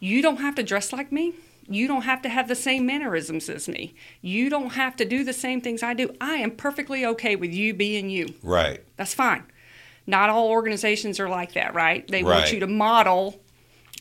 you 0.00 0.22
don't 0.22 0.38
have 0.38 0.57
to 0.57 0.62
dress 0.62 0.92
like 0.92 1.12
me 1.12 1.35
you 1.68 1.87
don't 1.88 2.03
have 2.03 2.20
to 2.22 2.29
have 2.29 2.48
the 2.48 2.55
same 2.55 2.85
mannerisms 2.87 3.48
as 3.48 3.68
me 3.68 3.94
you 4.20 4.50
don't 4.50 4.70
have 4.70 4.94
to 4.96 5.05
do 5.05 5.24
the 5.24 5.33
same 5.33 5.61
things 5.61 5.83
i 5.83 5.94
do 5.94 6.14
i 6.20 6.35
am 6.35 6.50
perfectly 6.50 7.05
okay 7.07 7.37
with 7.37 7.53
you 7.53 7.72
being 7.72 8.11
you 8.11 8.35
right. 8.42 8.81
that's 8.96 9.14
fine. 9.14 9.44
Not 10.07 10.29
all 10.29 10.48
organizations 10.48 11.18
are 11.18 11.31
like 11.31 11.55
that, 11.55 11.72
right? 11.74 12.07
They 12.07 12.22
Right. 12.22 12.40
want 12.40 12.53
you 12.53 12.61
to 12.61 12.66
model 12.66 13.40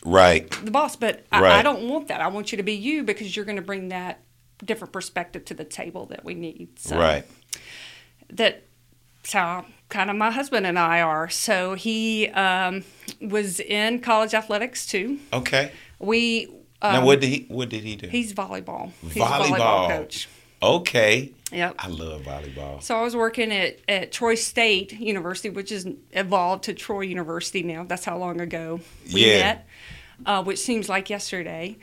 Right. 0.06 0.50
the 0.52 0.70
boss, 0.70 0.98
but 0.98 1.26
I, 1.32 1.60
I 1.60 1.64
don't 1.64 1.88
want 1.88 2.10
that. 2.10 2.20
I 2.20 2.28
want 2.28 2.52
you 2.52 2.58
to 2.58 2.64
be 2.64 2.74
you 2.74 3.04
because 3.04 3.34
you're 3.36 3.46
going 3.46 3.56
to 3.56 3.62
bring 3.62 3.88
that 3.88 4.20
different 4.66 4.92
perspective 4.92 5.46
to 5.46 5.54
the 5.54 5.64
table 5.64 6.06
that 6.08 6.26
we 6.26 6.34
need. 6.34 6.78
So 6.78 6.98
Right. 6.98 7.24
That's 8.30 8.60
how 9.32 9.66
kind 9.88 10.10
of 10.10 10.18
my 10.18 10.32
husband 10.32 10.66
and 10.66 10.78
I 10.78 11.02
are. 11.02 11.30
So 11.30 11.76
he 11.76 12.28
um, 12.30 12.84
was 13.22 13.62
in 13.62 14.02
college 14.02 14.34
athletics 14.34 14.86
too 14.86 15.20
Okay. 15.32 15.72
We 16.00 16.50
now, 16.84 17.06
what 17.06 17.22
did 17.22 17.30
he? 17.30 17.46
What 17.48 17.70
did 17.70 17.84
he 17.84 17.96
do? 17.96 18.08
He's 18.08 18.34
volleyball. 18.34 18.92
He's 19.02 19.14
volleyball. 19.14 19.40
a 19.40 19.60
volleyball 19.60 19.88
coach. 19.88 20.30
Okay. 20.62 21.32
Yep. 21.52 21.76
I 21.80 21.88
love 21.88 22.22
volleyball. 22.24 22.82
So 22.82 22.98
I 22.98 23.02
was 23.04 23.16
working 23.16 23.52
at, 23.52 23.80
at 23.88 24.12
Troy 24.12 24.36
State 24.36 24.94
University, 24.94 25.50
which 25.50 25.70
has 25.70 25.88
evolved 26.12 26.64
to 26.66 26.74
Troy 26.74 27.02
University 27.02 27.64
now. 27.64 27.84
That's 27.84 28.06
how 28.06 28.18
long 28.18 28.40
ago 28.42 28.80
we 29.14 29.26
Yeah. 29.28 29.40
met, 29.40 29.68
uh, 30.26 30.44
which 30.44 30.60
seems 30.60 30.88
like 30.90 31.10
yesterday. 31.10 31.78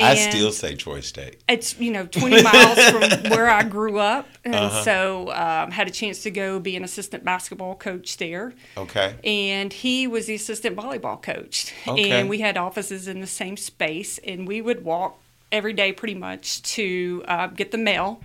I 0.00 0.14
still 0.14 0.52
say 0.52 0.74
Troy 0.74 1.00
State. 1.00 1.42
it's 1.48 1.78
you 1.78 1.90
know 1.90 2.06
20 2.06 2.42
miles 2.42 2.78
from 2.90 3.00
where 3.30 3.48
I 3.48 3.62
grew 3.62 3.98
up, 3.98 4.26
and 4.44 4.54
Uh-huh. 4.54 4.82
so 4.84 5.32
um, 5.32 5.70
had 5.70 5.88
a 5.88 5.90
chance 5.90 6.22
to 6.22 6.30
go 6.30 6.58
be 6.60 6.76
an 6.76 6.84
assistant 6.84 7.24
basketball 7.24 7.74
coach 7.74 8.16
there. 8.16 8.52
Okay. 8.76 9.14
And 9.24 9.72
he 9.72 10.06
was 10.06 10.26
the 10.26 10.34
assistant 10.34 10.76
volleyball 10.76 11.20
coach, 11.22 11.72
Okay. 11.86 12.10
and 12.10 12.28
we 12.28 12.38
had 12.40 12.56
offices 12.56 13.06
in 13.08 13.20
the 13.20 13.26
same 13.26 13.56
space, 13.56 14.18
and 14.18 14.46
we 14.48 14.60
would 14.62 14.84
walk 14.84 15.18
every 15.50 15.72
day 15.74 15.92
pretty 15.92 16.14
much 16.14 16.62
to 16.62 17.22
uh, 17.28 17.46
get 17.48 17.70
the 17.72 17.78
mail, 17.78 18.22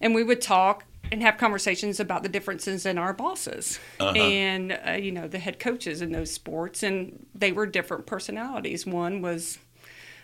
and 0.00 0.14
we 0.14 0.22
would 0.22 0.40
talk 0.40 0.84
and 1.12 1.22
have 1.22 1.36
conversations 1.38 1.98
about 1.98 2.22
the 2.22 2.28
differences 2.28 2.86
in 2.86 2.96
our 2.96 3.12
bosses 3.12 3.80
Uh-huh. 3.98 4.12
and 4.16 4.78
uh, 4.86 4.92
you 4.92 5.10
know 5.10 5.26
the 5.26 5.40
head 5.40 5.58
coaches 5.58 6.00
in 6.02 6.12
those 6.12 6.30
sports, 6.30 6.84
and 6.84 7.26
they 7.34 7.50
were 7.50 7.66
different 7.66 8.06
personalities. 8.06 8.86
One 8.86 9.20
was 9.20 9.58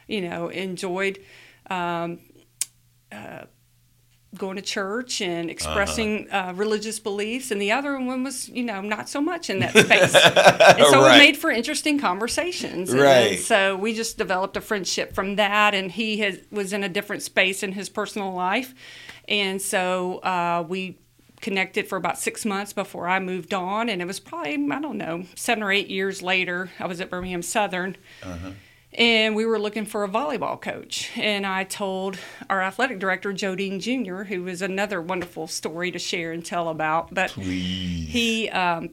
you 0.06 0.20
know, 0.22 0.48
enjoyed 0.48 1.18
um, 1.70 2.18
uh, 3.12 3.44
going 4.36 4.56
to 4.56 4.62
church 4.62 5.22
and 5.22 5.48
expressing 5.50 6.30
uh 6.30 6.52
religious 6.56 6.98
beliefs, 7.00 7.50
and 7.50 7.60
the 7.62 7.72
other 7.72 7.98
one 7.98 8.22
was, 8.22 8.48
you 8.50 8.62
know, 8.62 8.80
not 8.82 9.08
so 9.08 9.20
much 9.20 9.48
in 9.48 9.60
that 9.60 9.70
space. 9.86 10.14
and 10.14 10.86
so 10.86 11.00
Right. 11.02 11.16
it 11.16 11.18
made 11.18 11.36
for 11.38 11.50
interesting 11.50 11.98
conversations. 11.98 12.90
And 12.92 13.00
Right. 13.00 13.38
so 13.38 13.76
we 13.76 13.94
just 13.94 14.18
developed 14.18 14.56
a 14.56 14.60
friendship 14.60 15.14
from 15.14 15.36
that, 15.36 15.74
and 15.74 15.90
he 15.90 16.18
has, 16.18 16.38
was 16.50 16.72
in 16.72 16.84
a 16.84 16.88
different 16.88 17.22
space 17.22 17.62
in 17.62 17.72
his 17.72 17.88
personal 17.88 18.32
life, 18.34 18.74
and 19.28 19.60
so 19.62 20.18
uh, 20.18 20.64
we 20.68 20.98
connected 21.40 21.86
for 21.88 21.96
about 21.96 22.18
six 22.18 22.44
months 22.44 22.72
before 22.72 23.08
I 23.08 23.20
moved 23.20 23.54
on, 23.54 23.88
and 23.88 24.02
it 24.02 24.06
was 24.06 24.20
probably 24.20 24.54
I 24.70 24.80
don't 24.80 24.98
know 24.98 25.24
seven 25.34 25.62
or 25.62 25.72
eight 25.72 25.88
years 25.88 26.20
later. 26.20 26.70
I 26.78 26.86
was 26.86 27.00
at 27.00 27.08
Birmingham 27.10 27.42
Southern 27.42 27.96
and 28.96 29.36
we 29.36 29.44
were 29.44 29.58
looking 29.58 29.84
for 29.84 30.04
a 30.04 30.08
volleyball 30.08 30.60
coach. 30.60 31.10
And 31.16 31.46
I 31.46 31.64
told 31.64 32.18
our 32.48 32.62
athletic 32.62 32.98
director, 32.98 33.32
Joe 33.32 33.54
Dean 33.54 33.78
Jr., 33.78 34.24
who 34.24 34.42
was 34.44 34.62
another 34.62 35.00
wonderful 35.02 35.46
story 35.46 35.90
to 35.90 35.98
share 35.98 36.32
and 36.32 36.44
tell 36.44 36.68
about, 36.68 37.12
but 37.12 37.30
Please. 37.30 38.08
he 38.08 38.48
um, 38.48 38.90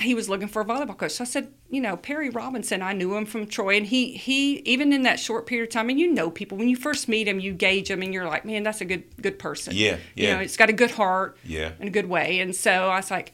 he 0.00 0.14
was 0.14 0.28
looking 0.28 0.48
for 0.48 0.60
a 0.60 0.64
volleyball 0.64 0.98
coach. 0.98 1.12
So 1.12 1.22
I 1.22 1.26
said, 1.26 1.52
you 1.70 1.80
know, 1.80 1.96
Perry 1.96 2.28
Robinson, 2.28 2.82
I 2.82 2.92
knew 2.92 3.14
him 3.16 3.26
from 3.26 3.46
Troy, 3.46 3.76
and 3.76 3.86
he 3.86 4.16
he 4.16 4.56
even 4.60 4.92
in 4.92 5.02
that 5.02 5.20
short 5.20 5.46
period 5.46 5.68
of 5.68 5.70
time, 5.70 5.88
and 5.88 6.00
you 6.00 6.12
know 6.12 6.30
people 6.30 6.58
when 6.58 6.68
you 6.68 6.76
first 6.76 7.08
meet 7.08 7.28
him, 7.28 7.38
you 7.38 7.52
gauge 7.52 7.88
them, 7.88 8.02
and 8.02 8.12
you're 8.12 8.26
like, 8.26 8.44
man, 8.44 8.64
that's 8.64 8.80
a 8.80 8.84
good 8.84 9.04
good 9.22 9.38
person. 9.38 9.74
Yeah, 9.76 9.98
yeah. 10.16 10.28
You 10.28 10.34
know, 10.34 10.40
it's 10.40 10.56
got 10.56 10.68
a 10.68 10.72
good 10.72 10.90
heart. 10.90 11.36
Yeah. 11.44 11.72
In 11.78 11.88
a 11.88 11.92
good 11.92 12.08
way, 12.08 12.40
and 12.40 12.54
so 12.54 12.88
I 12.88 12.96
was 12.96 13.10
like. 13.10 13.32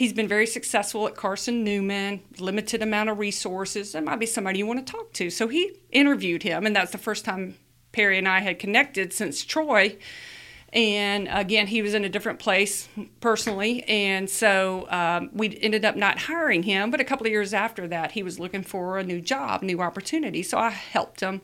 He's 0.00 0.14
been 0.14 0.28
very 0.28 0.46
successful 0.46 1.06
at 1.06 1.14
Carson 1.14 1.62
Newman, 1.62 2.22
limited 2.38 2.80
amount 2.80 3.10
of 3.10 3.18
resources. 3.18 3.92
There 3.92 4.00
might 4.00 4.18
be 4.18 4.24
somebody 4.24 4.60
you 4.60 4.66
want 4.66 4.86
to 4.86 4.90
talk 4.90 5.12
to. 5.12 5.28
So 5.28 5.46
he 5.46 5.76
interviewed 5.92 6.42
him, 6.42 6.64
and 6.64 6.74
that's 6.74 6.92
the 6.92 6.96
first 6.96 7.26
time 7.26 7.56
Perry 7.92 8.16
and 8.16 8.26
I 8.26 8.40
had 8.40 8.58
connected 8.58 9.12
since 9.12 9.44
Troy. 9.44 9.98
And 10.72 11.28
again, 11.30 11.66
he 11.66 11.82
was 11.82 11.92
in 11.92 12.06
a 12.06 12.08
different 12.08 12.38
place 12.38 12.88
personally. 13.20 13.82
And 13.82 14.30
so 14.30 14.86
um, 14.88 15.28
we 15.34 15.58
ended 15.60 15.84
up 15.84 15.96
not 15.96 16.20
hiring 16.20 16.62
him. 16.62 16.90
But 16.90 17.00
a 17.00 17.04
couple 17.04 17.26
of 17.26 17.30
years 17.30 17.52
after 17.52 17.86
that, 17.88 18.12
he 18.12 18.22
was 18.22 18.40
looking 18.40 18.62
for 18.62 18.96
a 18.96 19.04
new 19.04 19.20
job, 19.20 19.62
new 19.62 19.82
opportunity. 19.82 20.42
So 20.42 20.56
I 20.56 20.70
helped 20.70 21.20
him 21.20 21.42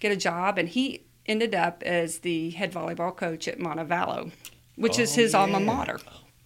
get 0.00 0.10
a 0.10 0.16
job, 0.16 0.58
and 0.58 0.68
he 0.68 1.04
ended 1.26 1.54
up 1.54 1.84
as 1.84 2.18
the 2.18 2.50
head 2.50 2.72
volleyball 2.72 3.16
coach 3.16 3.46
at 3.46 3.60
Montevallo, 3.60 4.32
which 4.74 4.98
is 4.98 5.16
Oh, 5.16 5.20
his 5.20 5.32
alma 5.32 5.60
mater. 5.60 6.00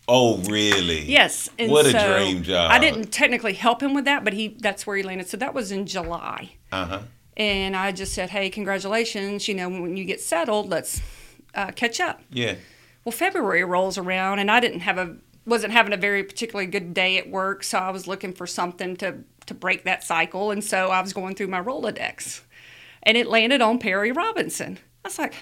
Oh, 0.09 0.39
really? 0.39 1.03
Yes. 1.05 1.51
And 1.59 1.71
What 1.71 1.87
a 1.87 1.91
so 1.91 2.17
dream 2.17 2.43
job. 2.43 2.71
I 2.71 2.79
didn't 2.79 3.13
technically 3.13 3.53
help 3.53 3.83
him 3.83 3.95
with 3.95 4.07
that, 4.07 4.25
but 4.25 4.33
he 4.33 4.57
that's 4.59 4.87
where 4.87 4.97
he 4.97 5.03
landed. 5.03 5.29
So 5.29 5.37
that 5.37 5.55
was 5.55 5.71
in 5.71 5.87
July. 5.87 6.53
Uh 6.73 6.87
huh. 6.87 7.01
And 7.37 7.77
I 7.77 7.93
just 7.93 8.15
said, 8.15 8.31
hey, 8.31 8.51
congratulations. 8.51 9.47
You 9.47 9.55
know, 9.55 9.69
when 9.69 9.97
you 9.97 10.05
get 10.05 10.21
settled, 10.21 10.69
let's 10.69 11.01
uh, 11.55 11.71
catch 11.73 12.01
up. 12.01 12.21
Yeah. 12.31 12.57
Well, 13.05 13.13
February 13.13 13.65
rolls 13.65 13.97
around, 13.97 14.39
and 14.39 14.51
I 14.51 14.61
didn't 14.61 14.81
have 14.81 14.99
a 14.99 15.17
wasn't 15.47 15.73
having 15.73 15.95
a 15.95 15.97
very 15.97 16.23
particularly 16.23 16.71
good 16.71 16.93
day 16.93 17.17
at 17.17 17.31
work, 17.31 17.65
so 17.65 17.79
I 17.79 17.91
was 17.91 18.07
looking 18.07 18.33
for 18.33 18.47
something 18.47 18.97
to 18.97 19.25
to 19.47 19.55
break 19.55 19.85
that 19.85 20.05
cycle, 20.05 20.51
and 20.51 20.63
so 20.63 20.91
I 20.91 21.01
was 21.01 21.13
going 21.15 21.35
through 21.35 21.47
my 21.49 21.63
Rolodex, 21.63 22.43
and 23.03 23.17
it 23.17 23.27
landed 23.27 23.63
on 23.63 23.79
Perry 23.79 24.13
Robinson. 24.13 24.79
I 25.05 25.09
was 25.09 25.19
like, 25.19 25.35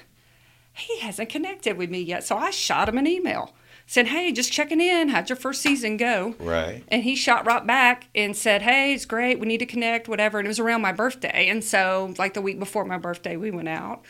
he 0.74 1.00
hasn't 1.00 1.28
connected 1.28 1.76
with 1.76 1.90
me 1.90 2.00
yet, 2.00 2.22
so 2.22 2.36
I 2.36 2.50
shot 2.50 2.88
him 2.88 2.98
an 2.98 3.06
email, 3.08 3.54
said, 3.86 4.08
hey, 4.08 4.32
just 4.32 4.52
checking 4.52 4.80
in. 4.80 5.08
How'd 5.08 5.28
your 5.28 5.36
first 5.36 5.62
season 5.62 5.96
go? 5.96 6.34
Right. 6.40 6.82
And 6.88 7.02
he 7.04 7.14
shot 7.14 7.46
right 7.46 7.64
back 7.66 8.08
and 8.14 8.36
said, 8.36 8.62
Hey, 8.62 8.92
it's 8.94 9.04
great. 9.04 9.38
We 9.38 9.46
need 9.46 9.58
to 9.58 9.66
connect, 9.66 10.08
whatever. 10.08 10.38
And 10.38 10.46
it 10.46 10.48
was 10.48 10.58
around 10.58 10.82
my 10.82 10.92
birthday. 10.92 11.48
And 11.48 11.62
so, 11.62 12.12
like 12.18 12.34
the 12.34 12.40
week 12.40 12.58
before 12.58 12.84
my 12.84 12.98
birthday, 12.98 13.36
we 13.36 13.50
went 13.50 13.68
out. 13.68 14.02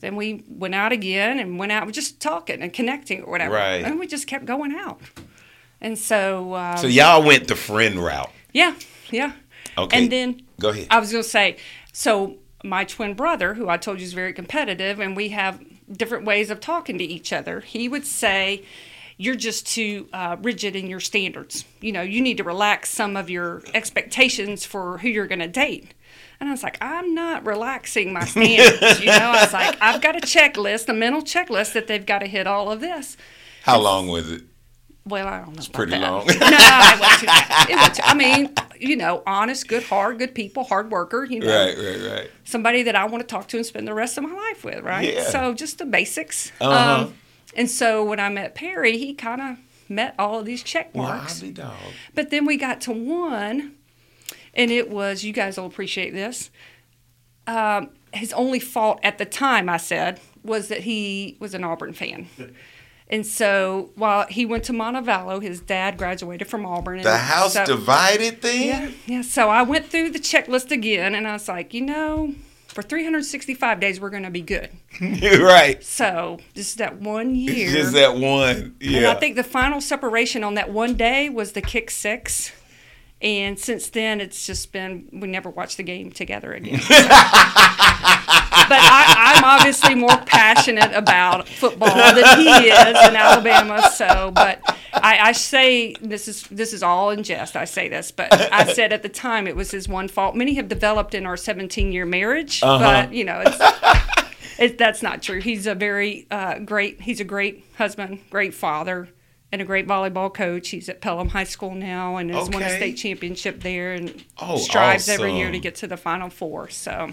Then 0.00 0.16
we 0.16 0.42
went 0.48 0.74
out 0.74 0.92
again 0.92 1.38
and 1.38 1.58
went 1.58 1.72
out 1.72 1.90
just 1.92 2.20
talking 2.20 2.62
and 2.62 2.72
connecting 2.72 3.22
or 3.22 3.30
whatever. 3.30 3.54
Right. 3.56 3.84
And 3.84 4.00
we 4.00 4.06
just 4.06 4.26
kept 4.26 4.46
going 4.46 4.74
out. 4.74 5.00
And 5.82 5.98
so, 5.98 6.54
uh, 6.54 6.76
So 6.76 6.86
y'all 6.86 7.22
went 7.22 7.48
the 7.48 7.56
friend 7.56 7.98
route. 7.98 8.30
yeah, 8.52 8.74
yeah. 9.10 9.32
Okay. 9.76 10.02
And 10.02 10.10
then 10.12 10.42
Go 10.58 10.70
ahead. 10.70 10.86
I 10.90 10.98
was 10.98 11.12
going 11.12 11.22
to 11.22 11.28
say, 11.28 11.56
so 11.92 12.36
my 12.64 12.84
twin 12.84 13.14
brother, 13.14 13.54
who 13.54 13.68
I 13.68 13.76
told 13.76 14.00
you 14.00 14.04
is 14.04 14.12
very 14.14 14.32
competitive, 14.32 15.00
and 15.00 15.14
we 15.14 15.28
have 15.30 15.60
different 15.90 16.24
ways 16.24 16.50
of 16.50 16.60
talking 16.60 16.96
to 16.98 17.04
each 17.04 17.32
other, 17.32 17.60
he 17.60 17.88
would 17.88 18.06
say, 18.06 18.64
You're 19.20 19.36
just 19.36 19.66
too 19.66 20.08
uh, 20.14 20.36
rigid 20.40 20.74
in 20.74 20.88
your 20.88 20.98
standards. 21.00 21.66
You 21.82 21.92
know, 21.92 22.00
you 22.00 22.22
need 22.22 22.38
to 22.38 22.44
relax 22.44 22.88
some 22.88 23.18
of 23.18 23.28
your 23.28 23.62
expectations 23.74 24.64
for 24.64 24.96
who 24.96 25.08
you're 25.08 25.26
going 25.26 25.40
to 25.40 25.46
date. 25.48 25.92
And 26.40 26.48
I 26.48 26.52
was 26.52 26.62
like, 26.62 26.78
I'm 26.80 27.14
not 27.14 27.44
relaxing 27.44 28.14
my 28.14 28.24
standards. 28.24 28.98
you 29.00 29.06
know, 29.06 29.12
I 29.34 29.42
was 29.44 29.52
like, 29.52 29.76
I've 29.82 30.00
got 30.00 30.16
a 30.16 30.20
checklist, 30.20 30.88
a 30.88 30.94
mental 30.94 31.20
checklist 31.20 31.74
that 31.74 31.86
they've 31.86 32.06
got 32.06 32.20
to 32.20 32.26
hit 32.26 32.46
all 32.46 32.72
of 32.72 32.80
this. 32.80 33.18
How 33.64 33.78
long 33.78 34.08
was 34.08 34.30
it? 34.32 34.42
Well, 35.04 35.26
I 35.28 35.40
don't 35.40 35.48
know. 35.52 35.58
It's 35.58 35.68
pretty 35.68 35.98
long. 35.98 36.26
no, 36.26 36.32
it 36.32 37.00
wasn't 37.00 37.20
too 37.20 37.26
bad. 37.26 37.68
It 37.70 37.76
wasn't 37.76 37.94
too, 37.96 38.02
I 38.04 38.14
mean, 38.14 38.54
you 38.78 38.96
know, 38.96 39.22
honest, 39.26 39.68
good, 39.68 39.82
hard, 39.82 40.18
good 40.18 40.34
people, 40.34 40.64
hard 40.64 40.90
worker. 40.90 41.24
You 41.24 41.40
know, 41.40 41.46
Right, 41.46 41.76
right, 41.76 42.10
right. 42.10 42.30
somebody 42.44 42.84
that 42.84 42.96
I 42.96 43.04
want 43.04 43.20
to 43.20 43.26
talk 43.26 43.48
to 43.48 43.58
and 43.58 43.66
spend 43.66 43.86
the 43.86 43.92
rest 43.94 44.16
of 44.16 44.24
my 44.24 44.32
life 44.32 44.64
with, 44.64 44.82
right? 44.82 45.12
Yeah. 45.12 45.24
So 45.24 45.52
just 45.52 45.76
the 45.76 45.84
basics. 45.84 46.52
Uh-huh. 46.58 47.02
Um, 47.04 47.14
and 47.56 47.68
so 47.70 48.04
when 48.04 48.20
I 48.20 48.28
met 48.28 48.54
Perry, 48.54 48.96
he 48.98 49.14
kind 49.14 49.40
of 49.40 49.56
met 49.88 50.14
all 50.18 50.38
of 50.40 50.46
these 50.46 50.62
check 50.62 50.90
Well, 50.94 51.08
marks. 51.08 51.40
Dog. 51.40 51.72
But 52.14 52.30
then 52.30 52.44
we 52.46 52.56
got 52.56 52.80
to 52.82 52.92
one, 52.92 53.74
and 54.54 54.70
it 54.70 54.88
was, 54.90 55.24
you 55.24 55.32
guys 55.32 55.56
will 55.58 55.66
appreciate 55.66 56.12
this. 56.12 56.50
Um, 57.46 57.90
his 58.12 58.32
only 58.32 58.60
fault 58.60 59.00
at 59.02 59.18
the 59.18 59.24
time, 59.24 59.68
I 59.68 59.76
said, 59.78 60.20
was 60.44 60.68
that 60.68 60.82
he 60.82 61.36
was 61.40 61.54
an 61.54 61.64
Auburn 61.64 61.92
fan. 61.92 62.28
And 63.12 63.26
so 63.26 63.90
while 63.96 64.24
he 64.28 64.46
went 64.46 64.62
to 64.66 64.72
Montevallo, 64.72 65.42
his 65.42 65.58
dad 65.60 65.98
graduated 65.98 66.46
from 66.46 66.64
Auburn. 66.64 66.98
and 66.98 67.04
The 67.04 67.16
house 67.18 67.54
so- 67.54 67.66
divided 67.66 68.40
thing? 68.40 68.68
yeah, 68.68 68.90
yeah. 69.04 69.22
So 69.22 69.48
I 69.50 69.62
went 69.62 69.86
through 69.86 70.10
the 70.10 70.20
checklist 70.20 70.70
again, 70.70 71.16
and 71.16 71.26
I 71.26 71.32
was 71.32 71.48
like, 71.48 71.74
you 71.74 71.80
know, 71.80 72.34
for 72.72 72.82
365 72.82 73.80
days, 73.80 74.00
we're 74.00 74.10
going 74.10 74.22
to 74.22 74.30
be 74.30 74.42
good. 74.42 74.70
You're 75.00 75.44
right. 75.46 75.82
So 75.82 76.38
just 76.54 76.78
that 76.78 77.00
one 77.00 77.34
year. 77.34 77.70
Just 77.72 77.92
that 77.94 78.16
one. 78.16 78.76
Yeah. 78.80 78.98
And 78.98 79.06
I 79.08 79.14
think 79.14 79.36
the 79.36 79.44
final 79.44 79.80
separation 79.80 80.44
on 80.44 80.54
that 80.54 80.70
one 80.70 80.94
day 80.94 81.28
was 81.28 81.52
the 81.52 81.62
kick 81.62 81.90
six. 81.90 82.52
And 83.22 83.58
since 83.58 83.90
then, 83.90 84.20
it's 84.20 84.46
just 84.46 84.72
been, 84.72 85.06
we 85.12 85.28
never 85.28 85.50
watched 85.50 85.76
the 85.76 85.82
game 85.82 86.10
together 86.10 86.54
again. 86.54 86.80
but 88.70 88.78
I, 88.80 89.34
I'm 89.36 89.44
obviously 89.44 89.94
more 89.96 90.16
passionate 90.26 90.92
about 90.94 91.48
football 91.48 91.88
than 92.14 92.38
he 92.38 92.48
is 92.48 93.08
in 93.08 93.16
Alabama. 93.16 93.82
So, 93.90 94.30
but 94.30 94.60
I, 94.94 95.18
I 95.18 95.32
say 95.32 95.94
this 96.00 96.28
is 96.28 96.44
this 96.44 96.72
is 96.72 96.82
all 96.82 97.10
in 97.10 97.24
jest. 97.24 97.56
I 97.56 97.64
say 97.64 97.88
this, 97.88 98.12
but 98.12 98.32
I 98.52 98.72
said 98.72 98.92
at 98.92 99.02
the 99.02 99.08
time 99.08 99.46
it 99.48 99.56
was 99.56 99.72
his 99.72 99.88
one 99.88 100.06
fault. 100.08 100.36
Many 100.36 100.54
have 100.54 100.68
developed 100.68 101.14
in 101.14 101.26
our 101.26 101.36
17 101.36 101.90
year 101.92 102.06
marriage, 102.06 102.60
but 102.60 103.12
you 103.12 103.24
know, 103.24 103.42
it's, 103.44 103.58
it, 104.58 104.78
that's 104.78 105.02
not 105.02 105.20
true. 105.20 105.40
He's 105.40 105.66
a 105.66 105.74
very 105.74 106.26
uh, 106.30 106.60
great. 106.60 107.00
He's 107.00 107.18
a 107.20 107.24
great 107.24 107.64
husband, 107.76 108.20
great 108.30 108.54
father, 108.54 109.08
and 109.50 109.60
a 109.60 109.64
great 109.64 109.88
volleyball 109.88 110.32
coach. 110.32 110.68
He's 110.68 110.88
at 110.88 111.00
Pelham 111.00 111.30
High 111.30 111.44
School 111.44 111.74
now 111.74 112.18
and 112.18 112.30
has 112.30 112.48
won 112.48 112.62
a 112.62 112.70
state 112.70 112.94
championship 112.94 113.62
there 113.62 113.94
and 113.94 114.24
Oh, 114.40 114.58
strives 114.58 115.08
every 115.08 115.36
year 115.36 115.50
to 115.50 115.58
get 115.58 115.74
to 115.76 115.88
the 115.88 115.96
Final 115.96 116.30
Four. 116.30 116.68
So 116.68 117.10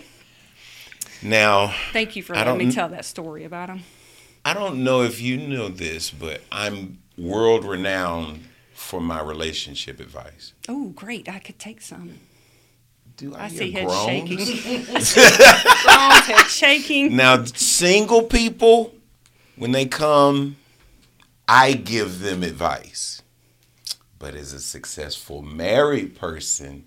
now, 1.21 1.73
thank 1.93 2.15
you 2.15 2.23
for 2.23 2.33
letting 2.33 2.57
me 2.57 2.71
tell 2.71 2.89
that 2.89 3.05
story 3.05 3.43
about 3.43 3.69
him. 3.69 3.83
I 4.45 4.53
don't 4.53 4.83
know 4.83 5.01
if 5.01 5.19
you 5.19 5.37
know 5.37 5.67
this, 5.69 6.09
but 6.09 6.41
I'm 6.51 6.99
world 7.17 7.65
renowned 7.65 8.45
for 8.73 9.01
my 9.01 9.21
relationship 9.21 9.99
advice. 9.99 10.53
Oh, 10.69 10.89
great! 10.89 11.27
I 11.27 11.39
could 11.39 11.59
take 11.59 11.81
some. 11.81 12.19
Do 13.17 13.33
I, 13.35 13.45
I 13.45 13.47
hear 13.49 13.57
see 13.57 13.71
head 13.71 13.87
groans? 13.87 14.05
shaking. 14.05 14.37
Groans, 14.85 16.25
head 16.27 16.47
shaking. 16.47 17.15
Now, 17.15 17.43
single 17.45 18.21
people, 18.23 18.93
when 19.55 19.71
they 19.71 19.87
come, 19.87 20.55
I 21.47 21.73
give 21.73 22.19
them 22.19 22.43
advice. 22.43 23.23
But 24.19 24.35
as 24.35 24.53
a 24.53 24.59
successful 24.59 25.41
married 25.41 26.15
person, 26.15 26.85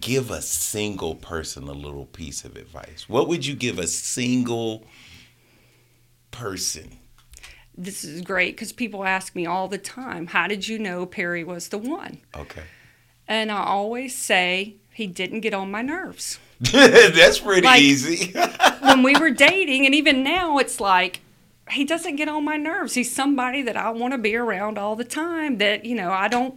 give 0.00 0.30
a 0.30 0.42
single 0.42 1.14
person 1.14 1.64
a 1.68 1.72
little 1.72 2.06
piece 2.06 2.44
of 2.44 2.56
advice. 2.56 3.06
What 3.08 3.28
would 3.28 3.46
you 3.46 3.54
give 3.54 3.78
a 3.78 3.86
single 3.86 4.84
person? 6.30 6.98
This 7.76 8.04
is 8.04 8.22
great 8.22 8.54
because 8.56 8.72
people 8.72 9.04
ask 9.04 9.34
me 9.34 9.44
all 9.46 9.68
the 9.68 9.78
time, 9.78 10.28
"How 10.28 10.46
did 10.46 10.66
you 10.66 10.78
know 10.78 11.04
Perry 11.06 11.44
was 11.44 11.68
the 11.68 11.78
one?" 11.78 12.18
Okay. 12.34 12.62
And 13.28 13.50
I 13.52 13.64
always 13.64 14.16
say 14.16 14.76
he 14.92 15.06
didn't 15.06 15.40
get 15.40 15.52
on 15.52 15.70
my 15.70 15.82
nerves. 15.82 16.38
That's 16.60 17.40
pretty 17.40 17.66
Like- 17.66 17.82
easy. 17.82 18.32
when 18.80 19.02
we 19.02 19.14
were 19.18 19.30
dating, 19.30 19.84
and 19.84 19.94
even 19.94 20.22
now, 20.22 20.56
it's 20.58 20.80
like 20.80 21.20
he 21.70 21.84
doesn't 21.84 22.16
get 22.16 22.28
on 22.28 22.44
my 22.44 22.56
nerves. 22.56 22.94
He's 22.94 23.14
somebody 23.14 23.60
that 23.62 23.76
I 23.76 23.90
want 23.90 24.12
to 24.12 24.18
be 24.18 24.36
around 24.36 24.78
all 24.78 24.96
the 24.96 25.04
time. 25.04 25.58
That 25.58 25.84
you 25.84 25.94
know, 25.96 26.10
I 26.12 26.28
don't, 26.28 26.54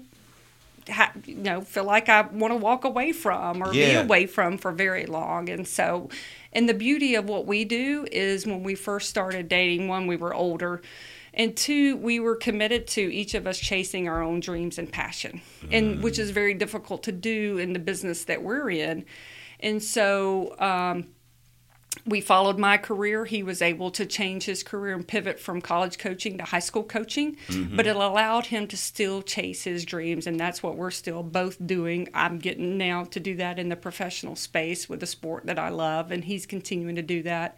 ha- 0.90 1.14
you 1.26 1.36
know, 1.36 1.62
feel 1.62 1.84
like 1.84 2.10
I 2.10 2.22
want 2.22 2.52
to 2.52 2.58
walk 2.58 2.84
away 2.84 3.12
from 3.12 3.64
or 3.64 3.72
be 3.72 3.80
away 3.94 4.26
from 4.26 4.58
for 4.58 4.72
very 4.72 5.06
long. 5.06 5.50
And 5.50 5.68
so, 5.68 6.10
and 6.54 6.68
the 6.68 6.74
beauty 6.74 7.16
of 7.16 7.26
what 7.26 7.46
we 7.46 7.66
do 7.66 8.06
is 8.12 8.46
when 8.46 8.64
we 8.64 8.76
first 8.76 9.10
started 9.10 9.48
dating, 9.48 9.88
one, 9.88 10.08
we 10.08 10.16
were 10.18 10.34
older. 10.34 10.82
And 11.34 11.56
two, 11.56 11.96
we 11.98 12.20
were 12.20 12.36
committed 12.36 12.88
to 12.88 13.02
each 13.02 13.36
of 13.36 13.46
us 13.46 13.60
chasing 13.60 14.10
our 14.10 14.22
own 14.22 14.40
dreams 14.40 14.80
and 14.80 14.92
passion, 14.92 15.42
and 15.72 16.02
which 16.04 16.18
is 16.18 16.32
very 16.32 16.56
difficult 16.56 17.04
to 17.04 17.12
do 17.12 17.60
in 17.60 17.74
the 17.74 17.80
business 17.80 18.26
that 18.26 18.42
we're 18.42 18.72
in. 18.72 19.06
And 19.60 19.82
so, 19.82 20.56
um, 20.60 21.06
we 22.06 22.22
followed 22.22 22.58
my 22.58 22.78
career. 22.78 23.26
He 23.26 23.44
was 23.44 23.62
able 23.62 23.92
to 23.92 24.06
change 24.06 24.46
his 24.46 24.64
career 24.64 24.96
and 24.96 25.08
pivot 25.08 25.40
from 25.40 25.62
college 25.62 25.98
coaching 25.98 26.38
to 26.38 26.44
high 26.44 26.60
school 26.60 26.84
coaching, 26.84 27.36
mm-hmm. 27.48 27.76
but 27.76 27.88
it 27.88 27.96
allowed 27.96 28.48
him 28.48 28.68
to 28.68 28.78
still 28.78 29.22
chase 29.22 29.64
his 29.64 29.86
dreams. 29.86 30.28
And 30.28 30.40
that's 30.40 30.64
what 30.64 30.76
we're 30.76 30.92
still 30.92 31.24
both 31.24 31.66
doing. 31.66 32.08
I'm 32.14 32.40
getting 32.40 32.78
now 32.78 33.06
to 33.06 33.20
do 33.20 33.36
that 33.38 33.60
in 33.60 33.70
the 33.70 33.76
professional 33.76 34.36
space 34.36 34.88
with 34.88 35.04
a 35.04 35.08
sport 35.08 35.46
that 35.48 35.60
I 35.60 35.70
love, 35.70 36.12
and 36.12 36.24
he's 36.24 36.46
continuing 36.46 36.96
to 36.96 37.02
do 37.02 37.24
that 37.24 37.58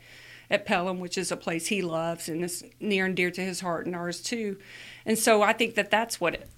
at 0.49 0.65
Pelham, 0.65 0.99
which 0.99 1.17
is 1.17 1.31
a 1.31 1.37
place 1.37 1.67
he 1.67 1.81
loves 1.81 2.27
and 2.27 2.43
is 2.43 2.63
near 2.79 3.05
and 3.05 3.15
dear 3.15 3.31
to 3.31 3.41
his 3.41 3.61
heart 3.61 3.85
and 3.85 3.95
ours 3.95 4.21
too. 4.21 4.57
And 5.05 5.17
so 5.17 5.41
I 5.41 5.53
think 5.53 5.75
that 5.75 5.91
that's 5.91 6.19
what 6.19 6.35
it, 6.35 6.49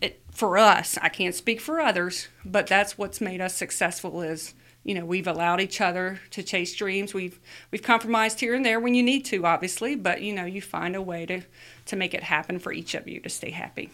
it 0.00 0.20
for 0.32 0.58
us. 0.58 0.98
I 1.00 1.08
can't 1.08 1.34
speak 1.34 1.60
for 1.60 1.80
others, 1.80 2.28
but 2.44 2.66
that's 2.66 2.98
what's 2.98 3.20
made 3.20 3.40
us 3.40 3.54
successful. 3.54 4.20
Is 4.20 4.54
you 4.86 4.94
know 4.94 5.04
we've 5.04 5.26
allowed 5.26 5.60
each 5.60 5.80
other 5.80 6.20
to 6.30 6.44
chase 6.44 6.74
dreams. 6.74 7.12
We've 7.12 7.40
we've 7.72 7.82
compromised 7.82 8.38
here 8.38 8.54
and 8.54 8.64
there 8.64 8.78
when 8.78 8.94
you 8.94 9.02
need 9.02 9.24
to, 9.26 9.44
obviously, 9.44 9.96
but 9.96 10.22
you 10.22 10.32
know 10.32 10.44
you 10.44 10.62
find 10.62 10.94
a 10.94 11.02
way 11.02 11.26
to 11.26 11.42
to 11.86 11.96
make 11.96 12.14
it 12.14 12.22
happen 12.22 12.60
for 12.60 12.72
each 12.72 12.94
of 12.94 13.08
you 13.08 13.20
to 13.20 13.28
stay 13.28 13.50
happy. 13.50 13.90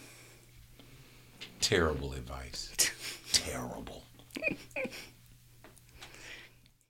Terrible 1.59 2.13
advice. 2.13 2.69
Terrible. 3.31 4.03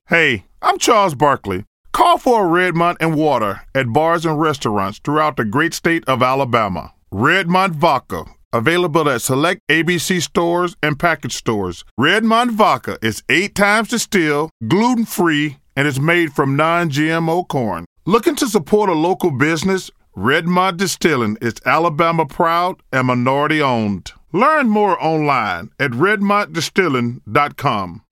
Hey, 0.09 0.45
I'm 0.61 0.77
Charles 0.77 1.15
Barkley. 1.15 1.63
Call 1.93 2.17
for 2.17 2.45
a 2.45 2.49
Redmont 2.49 2.97
and 2.99 3.15
water 3.15 3.61
at 3.73 3.93
bars 3.93 4.25
and 4.25 4.39
restaurants 4.39 4.99
throughout 4.99 5.37
the 5.37 5.45
great 5.45 5.73
state 5.73 6.03
of 6.07 6.21
Alabama. 6.21 6.93
Redmont 7.13 7.71
Vodka, 7.71 8.25
available 8.53 9.09
at 9.09 9.21
select 9.21 9.59
ABC 9.69 10.21
stores 10.21 10.77
and 10.81 10.97
package 10.97 11.33
stores. 11.33 11.83
Redmont 11.99 12.51
Vodka 12.51 12.97
is 13.01 13.23
eight 13.27 13.55
times 13.55 13.89
distilled, 13.89 14.51
gluten 14.67 15.05
free, 15.05 15.57
and 15.75 15.87
is 15.87 15.99
made 15.99 16.33
from 16.33 16.55
non 16.55 16.89
GMO 16.89 17.47
corn. 17.47 17.85
Looking 18.05 18.35
to 18.35 18.47
support 18.47 18.89
a 18.89 18.93
local 18.93 19.31
business? 19.31 19.89
Redmont 20.15 20.77
Distilling 20.77 21.37
is 21.41 21.55
Alabama 21.65 22.27
proud 22.27 22.83
and 22.91 23.07
minority 23.07 23.59
owned. 23.61 24.11
Learn 24.31 24.69
more 24.69 25.03
online 25.03 25.71
at 25.79 25.89
redmontdistilling.com. 25.91 28.03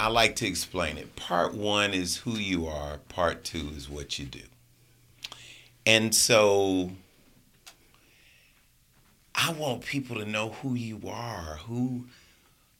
I 0.00 0.08
like 0.08 0.36
to 0.36 0.46
explain 0.46 0.96
it. 0.96 1.16
Part 1.16 1.54
one 1.54 1.92
is 1.92 2.18
who 2.18 2.36
you 2.36 2.68
are, 2.68 2.98
part 3.08 3.42
two 3.42 3.70
is 3.76 3.90
what 3.90 4.20
you 4.20 4.26
do. 4.26 4.42
And 5.84 6.14
so 6.14 6.92
I 9.40 9.52
want 9.52 9.84
people 9.84 10.16
to 10.16 10.24
know 10.24 10.50
who 10.50 10.74
you 10.74 11.00
are. 11.08 11.60
Who 11.66 12.06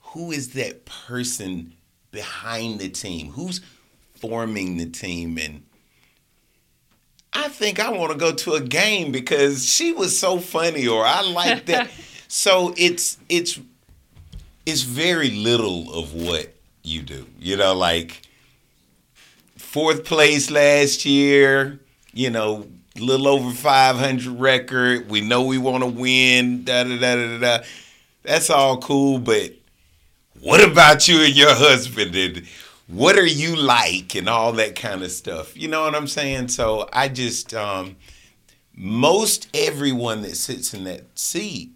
who 0.01 0.33
is 0.33 0.55
that 0.55 0.85
person 0.87 1.75
behind 2.11 2.81
the 2.81 2.89
team? 2.89 3.31
Who's 3.31 3.61
forming 4.17 4.77
the 4.77 4.87
team 4.87 5.39
and 5.39 5.63
I 7.33 7.49
think 7.49 7.79
I 7.79 7.91
want 7.91 8.11
to 8.11 8.19
go 8.19 8.33
to 8.33 8.55
a 8.55 8.61
game 8.61 9.13
because 9.13 9.71
she 9.71 9.93
was 9.93 10.19
so 10.19 10.41
funny 10.41 10.89
or 10.89 11.05
I 11.05 11.23
like 11.23 11.67
that. 11.67 11.89
so 12.29 12.75
it's 12.77 13.19
it's 13.29 13.61
it's 14.67 14.83
very 14.83 15.31
little 15.31 15.95
of 15.95 16.13
what 16.15 16.53
you 16.83 17.03
do. 17.03 17.27
You 17.39 17.57
know, 17.57 17.75
like 17.75 18.23
fourth 19.57 20.05
place 20.05 20.51
last 20.51 21.05
year, 21.05 21.79
you 22.13 22.31
know, 22.31 22.67
little 23.01 23.29
over 23.29 23.51
500 23.51 24.39
record. 24.39 25.11
We 25.11 25.21
know 25.21 25.43
we 25.43 25.59
want 25.59 25.83
to 25.83 25.89
win, 25.89 26.65
da 26.65 26.85
da 26.85 26.99
da 26.99 27.17
da 27.17 27.39
da. 27.39 27.65
That's 28.23 28.51
all 28.51 28.79
cool, 28.79 29.19
but 29.19 29.53
what 30.41 30.63
about 30.63 31.09
you 31.09 31.23
and 31.23 31.35
your 31.35 31.55
husband 31.55 32.15
and 32.15 32.47
what 32.87 33.19
are 33.19 33.27
you 33.27 33.55
like 33.55 34.15
and 34.15 34.29
all 34.29 34.53
that 34.53 34.75
kind 34.75 35.03
of 35.03 35.11
stuff. 35.11 35.57
You 35.57 35.69
know 35.69 35.83
what 35.83 35.95
I'm 35.95 36.07
saying? 36.07 36.49
So 36.49 36.89
I 36.93 37.09
just 37.09 37.55
um 37.55 37.97
most 38.75 39.49
everyone 39.55 40.23
that 40.23 40.37
sits 40.37 40.73
in 40.73 40.85
that 40.85 41.19
seat 41.19 41.71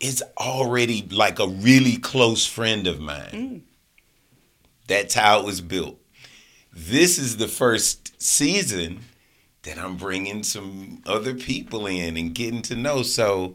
is 0.00 0.22
already 0.38 1.06
like 1.10 1.38
a 1.38 1.46
really 1.46 1.96
close 1.96 2.46
friend 2.46 2.86
of 2.86 3.00
mine. 3.00 3.62
That's 4.86 5.14
how 5.14 5.40
it 5.40 5.46
was 5.46 5.60
built. 5.60 5.98
This 6.72 7.18
is 7.18 7.36
the 7.36 7.48
first 7.48 8.20
season 8.20 9.00
that 9.64 9.78
I'm 9.78 9.96
bringing 9.96 10.42
some 10.42 11.02
other 11.06 11.34
people 11.34 11.86
in 11.86 12.16
and 12.16 12.34
getting 12.34 12.62
to 12.62 12.76
know. 12.76 13.02
So 13.02 13.54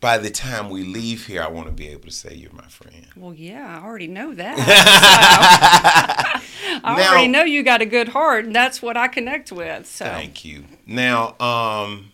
by 0.00 0.18
the 0.18 0.30
time 0.30 0.70
we 0.70 0.84
leave 0.84 1.26
here, 1.26 1.42
I 1.42 1.48
want 1.48 1.66
to 1.68 1.72
be 1.72 1.88
able 1.88 2.04
to 2.04 2.10
say 2.10 2.34
you're 2.34 2.52
my 2.52 2.66
friend. 2.66 3.06
Well, 3.16 3.34
yeah, 3.34 3.78
I 3.80 3.84
already 3.84 4.08
know 4.08 4.34
that. 4.34 6.42
So, 6.66 6.80
I 6.84 6.96
Now- 6.96 7.10
already 7.10 7.28
know 7.28 7.44
you 7.44 7.62
got 7.62 7.80
a 7.80 7.86
good 7.86 8.08
heart, 8.08 8.44
and 8.44 8.54
that's 8.54 8.82
what 8.82 8.96
I 8.96 9.08
connect 9.08 9.50
with. 9.52 9.86
So 9.86 10.04
Thank 10.04 10.44
you. 10.44 10.64
Now, 10.86 11.38
um, 11.40 12.12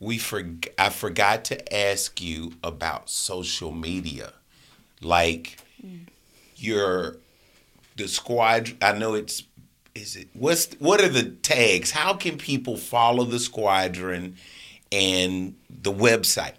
we 0.00 0.18
for 0.18 0.42
I 0.78 0.88
forgot 0.88 1.44
to 1.46 1.74
ask 1.74 2.20
you 2.20 2.54
about 2.64 3.08
social 3.10 3.70
media, 3.72 4.32
like 5.00 5.58
your 6.56 7.16
the 7.96 8.08
squad. 8.08 8.76
I 8.82 8.92
know 8.98 9.14
it's 9.14 9.42
is 9.96 10.16
it 10.16 10.28
what's 10.34 10.74
what 10.78 11.00
are 11.00 11.08
the 11.08 11.24
tags? 11.24 11.90
How 11.90 12.14
can 12.14 12.38
people 12.38 12.76
follow 12.76 13.24
the 13.24 13.38
squadron 13.38 14.36
and 14.92 15.56
the 15.70 15.92
website? 15.92 16.54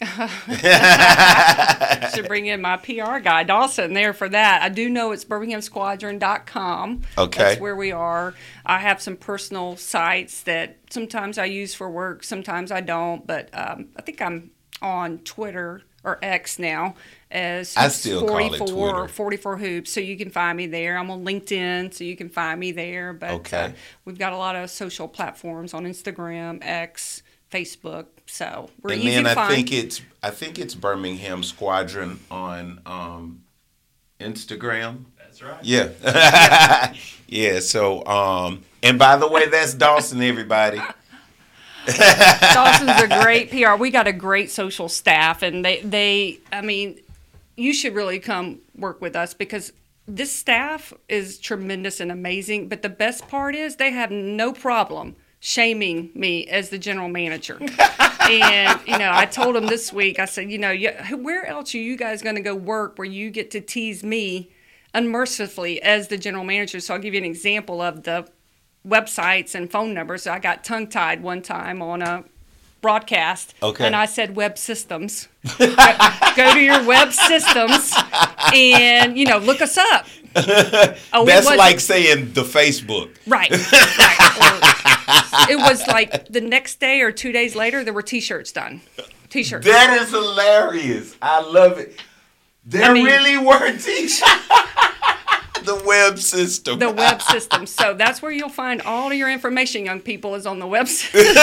should 2.14 2.28
bring 2.28 2.46
in 2.46 2.60
my 2.60 2.76
PR 2.76 3.18
guy, 3.18 3.42
Dawson, 3.42 3.94
there 3.94 4.12
for 4.12 4.28
that. 4.28 4.62
I 4.62 4.68
do 4.68 4.88
know 4.88 5.10
it's 5.10 5.24
birminghamsquadron.com. 5.24 7.02
Okay. 7.18 7.42
That's 7.42 7.60
where 7.60 7.74
we 7.74 7.90
are. 7.90 8.34
I 8.64 8.78
have 8.78 9.02
some 9.02 9.16
personal 9.16 9.76
sites 9.76 10.42
that 10.42 10.78
sometimes 10.90 11.36
I 11.36 11.46
use 11.46 11.74
for 11.74 11.90
work, 11.90 12.22
sometimes 12.22 12.70
I 12.70 12.80
don't, 12.80 13.26
but 13.26 13.48
um, 13.52 13.88
I 13.96 14.02
think 14.02 14.22
I'm 14.22 14.52
on 14.80 15.18
Twitter 15.18 15.82
or 16.08 16.18
X 16.22 16.58
now 16.58 16.94
as 17.30 17.76
I 17.76 17.88
still 17.88 18.26
call 18.26 18.38
it 18.38 18.58
44, 18.58 18.66
Twitter. 18.92 19.08
44 19.08 19.56
hoops, 19.58 19.92
so 19.92 20.00
you 20.00 20.16
can 20.16 20.30
find 20.30 20.56
me 20.56 20.66
there. 20.66 20.96
I'm 20.96 21.10
on 21.10 21.24
LinkedIn, 21.24 21.92
so 21.92 22.02
you 22.04 22.16
can 22.16 22.30
find 22.30 22.58
me 22.58 22.72
there. 22.72 23.12
But 23.12 23.30
Okay. 23.32 23.56
uh, 23.58 23.70
we've 24.06 24.18
got 24.18 24.32
a 24.32 24.36
lot 24.36 24.56
of 24.56 24.70
social 24.70 25.06
platforms 25.08 25.74
on 25.74 25.84
Instagram, 25.84 26.58
X, 26.62 27.22
Facebook, 27.52 28.06
so 28.26 28.70
we're 28.82 28.92
and 28.92 29.02
easy 29.02 29.10
then 29.16 29.24
to 29.24 29.30
I 29.30 29.34
find. 29.34 29.54
think 29.54 29.72
it's 29.72 30.00
I 30.22 30.30
think 30.30 30.58
it's 30.58 30.74
Birmingham 30.74 31.42
Squadron 31.42 32.18
on 32.30 32.80
um, 32.86 33.42
Instagram. 34.20 35.04
That's 35.18 35.42
right. 35.42 35.62
Yeah. 35.62 36.94
yeah. 37.28 37.60
So, 37.60 38.04
um, 38.06 38.64
and 38.82 38.98
by 38.98 39.16
the 39.16 39.28
way, 39.28 39.48
that's 39.48 39.74
Dawson, 39.74 40.22
everybody. 40.22 40.80
Dawson's 42.54 43.02
a 43.02 43.22
great 43.22 43.50
PR. 43.50 43.74
We 43.74 43.90
got 43.90 44.06
a 44.06 44.12
great 44.12 44.50
social 44.50 44.88
staff, 44.88 45.42
and 45.42 45.64
they, 45.64 45.80
they, 45.80 46.38
I 46.52 46.60
mean, 46.60 47.00
you 47.56 47.72
should 47.72 47.94
really 47.94 48.18
come 48.18 48.60
work 48.76 49.00
with 49.00 49.16
us 49.16 49.34
because 49.34 49.72
this 50.06 50.32
staff 50.32 50.92
is 51.08 51.38
tremendous 51.38 52.00
and 52.00 52.10
amazing. 52.10 52.68
But 52.68 52.82
the 52.82 52.88
best 52.88 53.28
part 53.28 53.54
is 53.54 53.76
they 53.76 53.90
have 53.90 54.10
no 54.10 54.52
problem 54.52 55.16
shaming 55.40 56.10
me 56.14 56.46
as 56.46 56.70
the 56.70 56.78
general 56.78 57.08
manager. 57.08 57.58
and 58.20 58.80
you 58.86 58.98
know, 58.98 59.10
I 59.12 59.26
told 59.26 59.56
him 59.56 59.66
this 59.66 59.92
week. 59.92 60.18
I 60.18 60.24
said, 60.24 60.50
you 60.50 60.58
know, 60.58 60.74
where 61.16 61.46
else 61.46 61.74
are 61.74 61.78
you 61.78 61.96
guys 61.96 62.22
going 62.22 62.36
to 62.36 62.42
go 62.42 62.54
work 62.54 62.98
where 62.98 63.06
you 63.06 63.30
get 63.30 63.50
to 63.52 63.60
tease 63.60 64.02
me 64.02 64.50
unmercifully 64.94 65.80
as 65.82 66.08
the 66.08 66.18
general 66.18 66.44
manager? 66.44 66.80
So 66.80 66.94
I'll 66.94 67.00
give 67.00 67.14
you 67.14 67.18
an 67.18 67.24
example 67.24 67.80
of 67.80 68.04
the 68.04 68.28
websites 68.88 69.54
and 69.54 69.70
phone 69.70 69.94
numbers. 69.94 70.26
I 70.26 70.38
got 70.38 70.64
tongue 70.64 70.88
tied 70.88 71.22
one 71.22 71.42
time 71.42 71.82
on 71.82 72.02
a 72.02 72.24
broadcast. 72.80 73.54
Okay. 73.62 73.86
And 73.86 73.94
I 73.94 74.06
said 74.06 74.36
web 74.36 74.58
systems. 74.58 75.28
go, 75.58 76.52
to 76.54 76.60
your 76.60 76.84
web 76.84 77.12
systems 77.12 77.92
and, 78.54 79.18
you 79.18 79.26
know, 79.26 79.38
look 79.38 79.60
us 79.60 79.76
up. 79.76 80.06
Oh, 81.12 81.24
That's 81.24 81.46
like 81.46 81.80
saying 81.80 82.32
the 82.34 82.42
Facebook. 82.42 83.10
Right. 83.26 83.50
right. 83.50 83.58
it 85.50 85.56
was 85.56 85.84
like 85.88 86.28
the 86.28 86.40
next 86.40 86.78
day 86.78 87.00
or 87.00 87.10
two 87.10 87.32
days 87.32 87.56
later, 87.56 87.82
there 87.82 87.94
were 87.94 88.02
t 88.02 88.20
shirts 88.20 88.52
done. 88.52 88.82
T 89.30 89.42
shirts. 89.42 89.66
That 89.66 90.00
is 90.00 90.10
hilarious. 90.10 91.16
I 91.20 91.40
love 91.40 91.78
it. 91.78 91.98
There 92.64 92.84
I 92.84 92.92
mean, 92.92 93.06
really 93.06 93.38
were 93.38 93.72
t 93.78 94.06
shirts. 94.06 94.22
The 95.64 95.82
web 95.86 96.18
system. 96.18 96.78
The 96.78 96.90
web 96.90 97.22
system. 97.22 97.66
So 97.66 97.94
that's 97.94 98.22
where 98.22 98.32
you'll 98.32 98.48
find 98.48 98.82
all 98.82 99.10
of 99.10 99.16
your 99.16 99.30
information, 99.30 99.84
young 99.84 100.00
people, 100.00 100.34
is 100.34 100.46
on 100.46 100.58
the 100.58 100.66
web 100.66 100.88
system. 100.88 101.34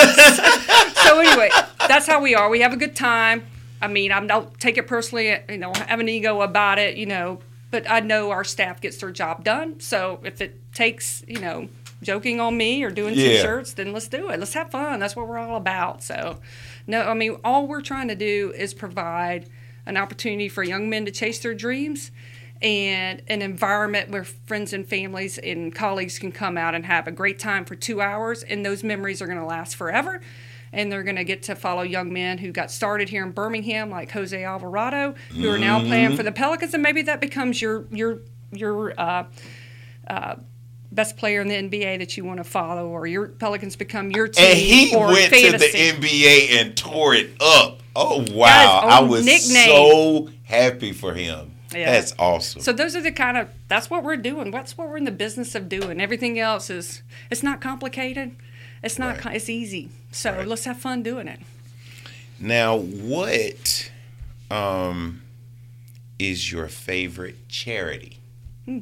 so 1.04 1.20
anyway, 1.20 1.50
that's 1.88 2.08
how 2.08 2.22
we 2.22 2.36
are. 2.36 2.50
We 2.50 2.62
have 2.62 2.74
a 2.74 2.78
good 2.78 2.96
time. 2.96 3.46
I 3.82 3.88
mean, 3.88 4.12
I 4.12 4.26
don't 4.26 4.60
take 4.60 4.78
it 4.78 4.88
personally. 4.88 5.38
You 5.50 5.58
know, 5.58 5.74
have 5.74 6.00
an 6.00 6.10
ego 6.10 6.42
about 6.42 6.80
it. 6.80 6.98
You 6.98 7.06
know, 7.06 7.40
but 7.72 7.90
I 7.90 8.00
know 8.00 8.32
our 8.32 8.44
staff 8.44 8.82
gets 8.82 8.98
their 8.98 9.12
job 9.12 9.44
done. 9.44 9.80
So 9.80 10.20
if 10.24 10.42
it 10.42 10.74
takes, 10.74 11.24
you 11.28 11.40
know, 11.40 11.70
joking 12.02 12.40
on 12.40 12.56
me 12.56 12.84
or 12.84 12.92
doing 12.92 13.16
yeah. 13.16 13.30
t-shirts, 13.30 13.74
then 13.74 13.92
let's 13.92 14.08
do 14.08 14.30
it. 14.30 14.40
Let's 14.40 14.54
have 14.54 14.72
fun. 14.72 15.00
That's 15.00 15.16
what 15.16 15.28
we're 15.28 15.38
all 15.38 15.58
about. 15.58 16.04
So, 16.04 16.40
no, 16.88 17.02
I 17.02 17.14
mean, 17.14 17.38
all 17.44 17.68
we're 17.68 17.82
trying 17.82 18.08
to 18.08 18.16
do 18.16 18.54
is 18.56 18.74
provide 18.74 19.50
an 19.86 19.98
opportunity 19.98 20.50
for 20.50 20.64
young 20.64 20.90
men 20.90 21.06
to 21.06 21.12
chase 21.12 21.40
their 21.40 21.54
dreams 21.54 22.12
and 22.66 23.22
an 23.28 23.44
environment 23.44 24.10
where 24.10 24.24
friends 24.24 24.74
and 24.74 24.88
families 24.88 25.38
and 25.38 25.74
colleagues 25.74 26.18
can 26.18 26.32
come 26.32 26.58
out 26.58 26.74
and 26.74 26.84
have 26.84 27.08
a 27.08 27.12
great 27.12 27.38
time 27.38 27.64
for 27.64 27.76
two 27.76 28.02
hours, 28.02 28.42
and 28.42 28.66
those 28.66 28.84
memories 28.84 29.22
are 29.22 29.28
going 29.28 29.38
to 29.38 29.46
last 29.46 29.76
forever. 29.76 30.20
And 30.74 30.92
they're 30.92 31.04
going 31.04 31.16
to 31.16 31.24
get 31.24 31.44
to 31.44 31.56
follow 31.56 31.84
young 31.84 32.12
men 32.12 32.40
who 32.40 32.52
got 32.52 32.70
started 32.72 33.08
here 33.08 33.24
in 33.24 33.32
Birmingham, 33.32 33.92
like 33.92 34.12
Jose 34.12 34.44
Alvarado, 34.44 35.14
who 35.30 35.48
are 35.48 35.60
now 35.60 35.80
playing 35.80 36.08
mm-hmm. 36.08 36.18
for 36.18 36.24
the 36.24 36.34
Pelicans, 36.34 36.74
and 36.74 36.84
maybe 36.84 37.04
that 37.04 37.22
becomes 37.22 37.62
your 37.62 37.86
your 37.92 38.20
your 38.52 39.00
uh, 39.00 39.26
uh, 40.10 40.36
best 40.92 41.16
player 41.16 41.40
in 41.40 41.48
the 41.48 41.56
NBA 41.56 42.00
that 42.00 42.18
you 42.18 42.26
want 42.26 42.40
to 42.40 42.44
follow, 42.44 42.88
or 42.90 43.08
your 43.08 43.28
Pelicans 43.28 43.78
become 43.78 44.12
your 44.12 44.28
team. 44.28 44.44
And 44.44 44.58
he 44.58 44.94
went 44.94 45.32
fantasy. 45.32 45.68
to 45.68 46.00
the 46.02 46.08
NBA 46.08 46.60
and 46.60 46.76
tore 46.76 47.14
it 47.14 47.30
up. 47.40 47.80
Oh 47.96 48.26
wow! 48.34 48.82
I 48.84 49.00
was 49.02 49.24
nickname. 49.24 49.70
so 49.70 50.30
happy 50.44 50.92
for 50.92 51.14
him. 51.14 51.55
Yeah. 51.74 51.92
That's 51.92 52.14
awesome. 52.20 52.62
So 52.62 52.74
those 52.74 52.96
are 52.96 53.02
the 53.02 53.12
kind 53.12 53.38
of 53.38 53.50
that's 53.68 53.90
what 53.90 54.04
we're 54.04 54.18
doing. 54.18 54.52
That's 54.52 54.78
what 54.78 54.90
we're 54.90 54.98
in 54.98 55.04
the 55.04 55.12
business 55.12 55.56
of 55.56 55.68
doing. 55.68 56.00
Everything 56.00 56.40
else 56.40 56.70
is 56.70 57.02
it's 57.32 57.44
not 57.44 57.62
complicated. 57.62 58.36
It's 58.84 59.00
not 59.00 59.26
right. 59.26 59.36
it's 59.36 59.50
easy. 59.50 59.90
So 60.12 60.32
right. 60.32 60.48
let's 60.48 60.66
have 60.66 60.78
fun 60.78 61.04
doing 61.04 61.28
it. 61.28 61.40
Now, 62.40 62.78
what 62.78 63.92
um 64.52 65.22
is 66.20 66.52
your 66.52 66.68
favorite 66.68 67.50
charity? 67.50 68.20
Hmm. 68.66 68.80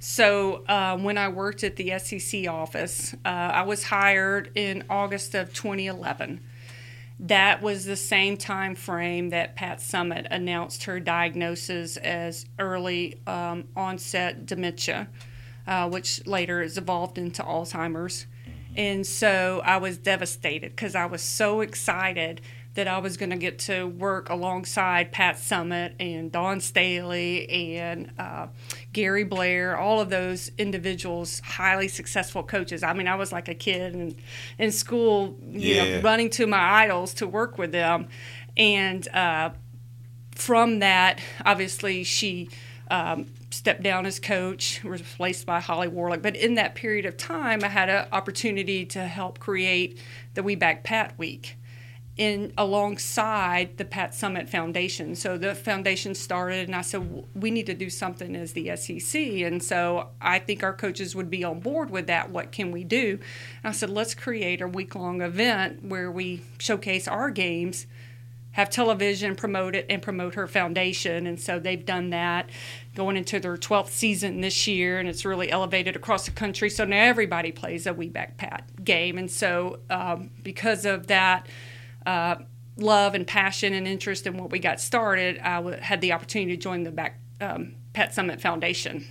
So 0.00 0.64
uh, 0.66 0.96
when 0.96 1.18
I 1.18 1.28
worked 1.28 1.62
at 1.62 1.76
the 1.76 1.98
SEC 1.98 2.48
office, 2.48 3.14
uh, 3.24 3.28
I 3.28 3.62
was 3.62 3.84
hired 3.84 4.50
in 4.54 4.84
August 4.90 5.34
of 5.34 5.52
2011 5.52 6.40
that 7.20 7.62
was 7.62 7.84
the 7.84 7.96
same 7.96 8.36
time 8.36 8.74
frame 8.74 9.30
that 9.30 9.56
Pat 9.56 9.78
Summitt 9.78 10.28
announced 10.30 10.84
her 10.84 11.00
diagnosis 11.00 11.96
as 11.96 12.46
early 12.58 13.20
um, 13.26 13.64
onset 13.74 14.46
dementia, 14.46 15.08
uh, 15.66 15.88
which 15.88 16.26
later 16.26 16.62
has 16.62 16.78
evolved 16.78 17.18
into 17.18 17.42
Alzheimer's. 17.42 18.26
And 18.76 19.04
so 19.04 19.60
I 19.64 19.78
was 19.78 19.98
devastated 19.98 20.70
because 20.70 20.94
I 20.94 21.06
was 21.06 21.22
so 21.22 21.60
excited 21.60 22.40
that 22.74 22.86
I 22.86 22.98
was 22.98 23.16
going 23.16 23.30
to 23.30 23.36
get 23.36 23.58
to 23.60 23.86
work 23.86 24.30
alongside 24.30 25.10
Pat 25.10 25.34
Summitt 25.34 25.94
and 25.98 26.30
Dawn 26.30 26.60
Staley 26.60 27.76
and 27.76 28.12
uh, 28.16 28.46
Gary 28.92 29.24
Blair, 29.24 29.76
all 29.76 30.00
of 30.00 30.10
those 30.10 30.50
individuals, 30.58 31.40
highly 31.40 31.88
successful 31.88 32.42
coaches. 32.42 32.82
I 32.82 32.94
mean, 32.94 33.06
I 33.06 33.16
was 33.16 33.32
like 33.32 33.48
a 33.48 33.54
kid 33.54 33.94
in, 33.94 34.16
in 34.58 34.72
school, 34.72 35.36
you 35.50 35.74
yeah. 35.74 35.84
know, 35.84 36.00
running 36.02 36.30
to 36.30 36.46
my 36.46 36.82
idols 36.84 37.14
to 37.14 37.26
work 37.26 37.58
with 37.58 37.72
them. 37.72 38.08
And 38.56 39.06
uh, 39.08 39.50
from 40.34 40.78
that, 40.78 41.20
obviously, 41.44 42.02
she 42.04 42.48
um, 42.90 43.26
stepped 43.50 43.82
down 43.82 44.06
as 44.06 44.18
coach, 44.18 44.82
replaced 44.82 45.44
by 45.44 45.60
Holly 45.60 45.88
Warlick. 45.88 46.22
But 46.22 46.36
in 46.36 46.54
that 46.54 46.74
period 46.74 47.04
of 47.04 47.16
time, 47.16 47.62
I 47.62 47.68
had 47.68 47.88
an 47.88 48.08
opportunity 48.10 48.86
to 48.86 49.06
help 49.06 49.38
create 49.38 49.98
the 50.34 50.42
We 50.42 50.54
Back 50.54 50.82
Pat 50.82 51.18
Week 51.18 51.56
in 52.18 52.52
alongside 52.58 53.76
the 53.78 53.84
Pat 53.84 54.10
Summitt 54.10 54.48
Foundation. 54.48 55.14
So 55.14 55.38
the 55.38 55.54
foundation 55.54 56.16
started, 56.16 56.66
and 56.66 56.74
I 56.74 56.82
said 56.82 57.24
we 57.34 57.52
need 57.52 57.66
to 57.66 57.74
do 57.74 57.88
something 57.88 58.34
as 58.34 58.52
the 58.52 58.76
SEC, 58.76 59.20
and 59.20 59.62
so 59.62 60.08
I 60.20 60.40
think 60.40 60.64
our 60.64 60.74
coaches 60.74 61.14
would 61.14 61.30
be 61.30 61.44
on 61.44 61.60
board 61.60 61.90
with 61.90 62.08
that. 62.08 62.30
What 62.30 62.50
can 62.50 62.72
we 62.72 62.82
do? 62.82 63.20
And 63.62 63.70
I 63.70 63.72
said 63.72 63.88
let's 63.88 64.14
create 64.14 64.60
a 64.60 64.66
week 64.66 64.96
long 64.96 65.22
event 65.22 65.84
where 65.84 66.10
we 66.10 66.42
showcase 66.58 67.06
our 67.06 67.30
games. 67.30 67.86
Have 68.52 68.70
television 68.70 69.36
promote 69.36 69.76
it 69.76 69.86
and 69.88 70.02
promote 70.02 70.34
her 70.34 70.48
foundation. 70.48 71.28
And 71.28 71.40
so 71.40 71.60
they've 71.60 71.84
done 71.84 72.10
that 72.10 72.50
going 72.96 73.16
into 73.16 73.38
their 73.38 73.56
12th 73.56 73.90
season 73.90 74.40
this 74.40 74.66
year, 74.66 74.98
and 74.98 75.08
it's 75.08 75.24
really 75.24 75.48
elevated 75.48 75.94
across 75.94 76.24
the 76.24 76.32
country. 76.32 76.68
So 76.68 76.84
now 76.84 77.04
everybody 77.04 77.52
plays 77.52 77.86
a 77.86 77.94
We 77.94 78.08
Back 78.08 78.36
Pat 78.36 78.82
game. 78.82 79.16
And 79.16 79.30
so 79.30 79.78
um, 79.90 80.30
because 80.42 80.84
of 80.84 81.06
that, 81.06 81.46
uh, 82.08 82.36
love 82.78 83.14
and 83.14 83.26
passion 83.26 83.74
and 83.74 83.86
interest 83.86 84.26
in 84.26 84.38
what 84.38 84.50
we 84.50 84.58
got 84.58 84.80
started, 84.80 85.38
I 85.38 85.56
w- 85.56 85.76
had 85.76 86.00
the 86.00 86.12
opportunity 86.12 86.56
to 86.56 86.62
join 86.62 86.82
the 86.84 86.90
back 86.90 87.20
um, 87.40 87.74
Pat 87.92 88.12
Summitt 88.12 88.40
Foundation. 88.40 89.06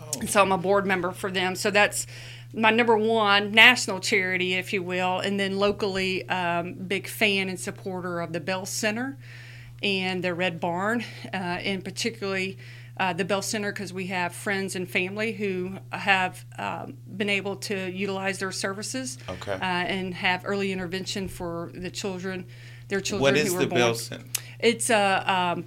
Oh. 0.00 0.26
So 0.26 0.40
I'm 0.40 0.50
a 0.50 0.58
board 0.58 0.86
member 0.86 1.12
for 1.12 1.30
them. 1.30 1.54
So 1.54 1.70
that's 1.70 2.06
my 2.54 2.70
number 2.70 2.96
one 2.96 3.52
national 3.52 4.00
charity, 4.00 4.54
if 4.54 4.72
you 4.72 4.82
will, 4.82 5.18
and 5.20 5.38
then 5.38 5.58
locally, 5.58 6.26
um, 6.30 6.72
big 6.72 7.06
fan 7.06 7.50
and 7.50 7.60
supporter 7.60 8.20
of 8.20 8.32
the 8.32 8.40
Bell 8.40 8.64
Center 8.64 9.18
and 9.82 10.24
the 10.24 10.32
Red 10.34 10.58
Barn, 10.60 11.04
uh, 11.32 11.36
and 11.36 11.84
particularly. 11.84 12.56
Uh, 13.00 13.14
the 13.14 13.24
Bell 13.24 13.40
Center 13.40 13.72
because 13.72 13.94
we 13.94 14.08
have 14.08 14.34
friends 14.34 14.76
and 14.76 14.86
family 14.86 15.32
who 15.32 15.72
have 15.90 16.44
um, 16.58 16.98
been 17.16 17.30
able 17.30 17.56
to 17.56 17.90
utilize 17.90 18.40
their 18.40 18.52
services 18.52 19.16
okay. 19.26 19.52
uh, 19.52 19.58
and 19.64 20.12
have 20.12 20.42
early 20.44 20.70
intervention 20.70 21.26
for 21.26 21.70
the 21.72 21.90
children, 21.90 22.44
their 22.88 23.00
children 23.00 23.22
what 23.22 23.38
is 23.38 23.54
who 23.54 23.60
the 23.60 23.66
born. 23.68 23.80
Bell 23.80 23.94
Center? 23.94 24.24
It's 24.58 24.90
a 24.90 25.24
um, 25.26 25.64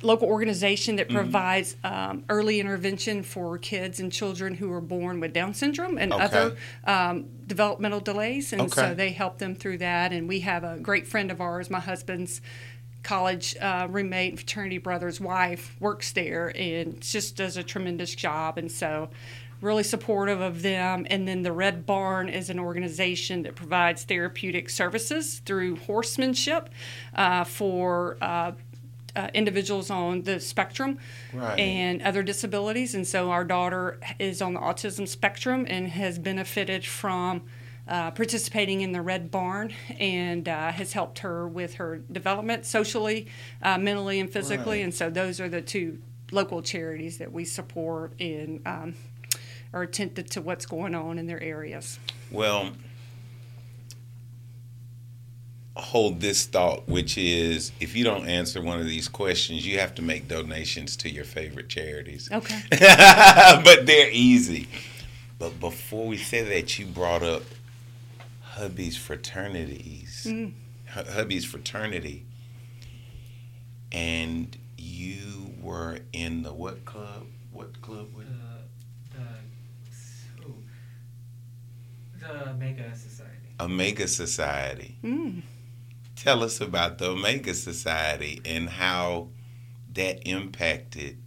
local 0.00 0.28
organization 0.28 0.96
that 0.96 1.08
mm-hmm. 1.08 1.16
provides 1.16 1.76
um, 1.84 2.24
early 2.30 2.58
intervention 2.58 3.22
for 3.22 3.58
kids 3.58 4.00
and 4.00 4.10
children 4.10 4.54
who 4.54 4.72
are 4.72 4.80
born 4.80 5.20
with 5.20 5.34
Down 5.34 5.52
syndrome 5.52 5.98
and 5.98 6.10
okay. 6.10 6.24
other 6.24 6.56
um, 6.84 7.26
developmental 7.46 8.00
delays, 8.00 8.52
and 8.52 8.62
okay. 8.62 8.80
so 8.80 8.94
they 8.94 9.10
help 9.10 9.36
them 9.36 9.54
through 9.54 9.76
that. 9.78 10.10
And 10.12 10.26
we 10.26 10.40
have 10.40 10.64
a 10.64 10.78
great 10.78 11.06
friend 11.06 11.30
of 11.30 11.40
ours, 11.42 11.68
my 11.68 11.80
husband's 11.80 12.40
college 13.02 13.56
uh, 13.60 13.88
roommate, 13.90 14.36
fraternity 14.36 14.78
brother's 14.78 15.20
wife 15.20 15.76
works 15.80 16.12
there 16.12 16.52
and 16.56 17.00
just 17.00 17.36
does 17.36 17.56
a 17.56 17.62
tremendous 17.62 18.14
job. 18.14 18.58
And 18.58 18.70
so, 18.70 19.10
really 19.60 19.84
supportive 19.84 20.40
of 20.40 20.62
them. 20.62 21.06
And 21.08 21.26
then 21.26 21.42
the 21.42 21.52
Red 21.52 21.86
Barn 21.86 22.28
is 22.28 22.50
an 22.50 22.58
organization 22.58 23.42
that 23.42 23.54
provides 23.54 24.04
therapeutic 24.04 24.68
services 24.68 25.40
through 25.44 25.76
horsemanship 25.76 26.68
uh, 27.14 27.44
for. 27.44 28.18
Uh, 28.20 28.52
uh, 29.14 29.28
individuals 29.34 29.90
on 29.90 30.22
the 30.22 30.40
spectrum 30.40 30.96
right. 31.34 31.58
and 31.58 32.00
other 32.00 32.22
disabilities. 32.22 32.94
And 32.94 33.06
so 33.06 33.30
our 33.30 33.44
daughter 33.44 34.00
is 34.18 34.40
on 34.40 34.54
the 34.54 34.60
autism 34.60 35.06
spectrum 35.06 35.66
and 35.68 35.88
has 35.88 36.18
benefited 36.18 36.86
from 36.86 37.42
uh, 37.88 38.10
participating 38.12 38.80
in 38.80 38.92
the 38.92 39.02
Red 39.02 39.30
Barn 39.30 39.72
and 39.98 40.48
uh, 40.48 40.70
has 40.72 40.92
helped 40.92 41.20
her 41.20 41.48
with 41.48 41.74
her 41.74 41.98
development 42.10 42.64
socially, 42.64 43.26
uh, 43.62 43.78
mentally, 43.78 44.20
and 44.20 44.30
physically. 44.32 44.78
Right. 44.78 44.84
And 44.84 44.94
so 44.94 45.10
those 45.10 45.40
are 45.40 45.48
the 45.48 45.62
two 45.62 45.98
local 46.30 46.62
charities 46.62 47.18
that 47.18 47.32
we 47.32 47.44
support 47.44 48.14
and 48.20 48.66
um, 48.66 48.94
are 49.72 49.82
attentive 49.82 50.30
to 50.30 50.40
what's 50.40 50.66
going 50.66 50.94
on 50.94 51.18
in 51.18 51.26
their 51.26 51.42
areas. 51.42 51.98
Well, 52.30 52.72
hold 55.76 56.20
this 56.20 56.46
thought, 56.46 56.88
which 56.88 57.16
is 57.18 57.72
if 57.80 57.96
you 57.96 58.04
don't 58.04 58.28
answer 58.28 58.60
one 58.60 58.78
of 58.78 58.86
these 58.86 59.08
questions, 59.08 59.66
you 59.66 59.78
have 59.78 59.94
to 59.96 60.02
make 60.02 60.28
donations 60.28 60.96
to 60.98 61.10
your 61.10 61.24
favorite 61.24 61.68
charities. 61.68 62.28
Okay. 62.30 62.60
but 62.70 63.86
they're 63.86 64.10
easy. 64.10 64.68
But 65.38 65.58
before 65.58 66.06
we 66.06 66.16
say 66.16 66.42
that, 66.42 66.78
you 66.78 66.86
brought 66.86 67.22
up 67.22 67.42
hubby's 68.52 68.96
fraternities. 68.96 70.26
Mm. 70.28 70.52
hubby's 70.88 71.44
fraternity, 71.44 72.26
and 73.90 74.56
you 74.76 75.54
were 75.60 76.00
in 76.12 76.42
the 76.42 76.52
what 76.52 76.84
club? 76.84 77.26
What 77.52 77.80
club? 77.80 78.08
Was 78.14 78.26
the, 79.12 79.18
the, 82.20 82.26
the 82.26 82.50
Omega 82.50 82.94
Society. 82.96 83.30
Omega 83.60 84.08
Society. 84.08 84.98
Mm. 85.02 85.42
Tell 86.16 86.42
us 86.44 86.60
about 86.60 86.98
the 86.98 87.10
Omega 87.10 87.54
Society 87.54 88.40
and 88.44 88.68
how 88.68 89.28
that 89.94 90.26
impacted 90.28 91.18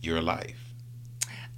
your 0.00 0.20
life. 0.20 0.67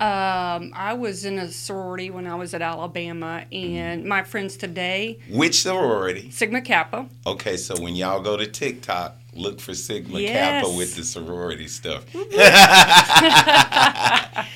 Um, 0.00 0.72
I 0.74 0.94
was 0.94 1.26
in 1.26 1.38
a 1.38 1.50
sorority 1.50 2.08
when 2.10 2.26
I 2.26 2.34
was 2.34 2.54
at 2.54 2.62
Alabama, 2.62 3.44
and 3.52 4.06
my 4.06 4.22
friends 4.22 4.56
today, 4.56 5.18
Which 5.28 5.60
sorority? 5.60 6.30
Sigma 6.30 6.62
Kappa. 6.62 7.06
Okay, 7.26 7.58
so 7.58 7.74
when 7.82 7.94
y'all 7.94 8.22
go 8.22 8.38
to 8.38 8.46
TikTok, 8.46 9.16
look 9.34 9.60
for 9.60 9.74
Sigma 9.74 10.18
Yes. 10.20 10.64
Kappa 10.64 10.74
with 10.76 10.96
the 10.96 11.04
sorority 11.04 11.68
stuff. 11.68 12.04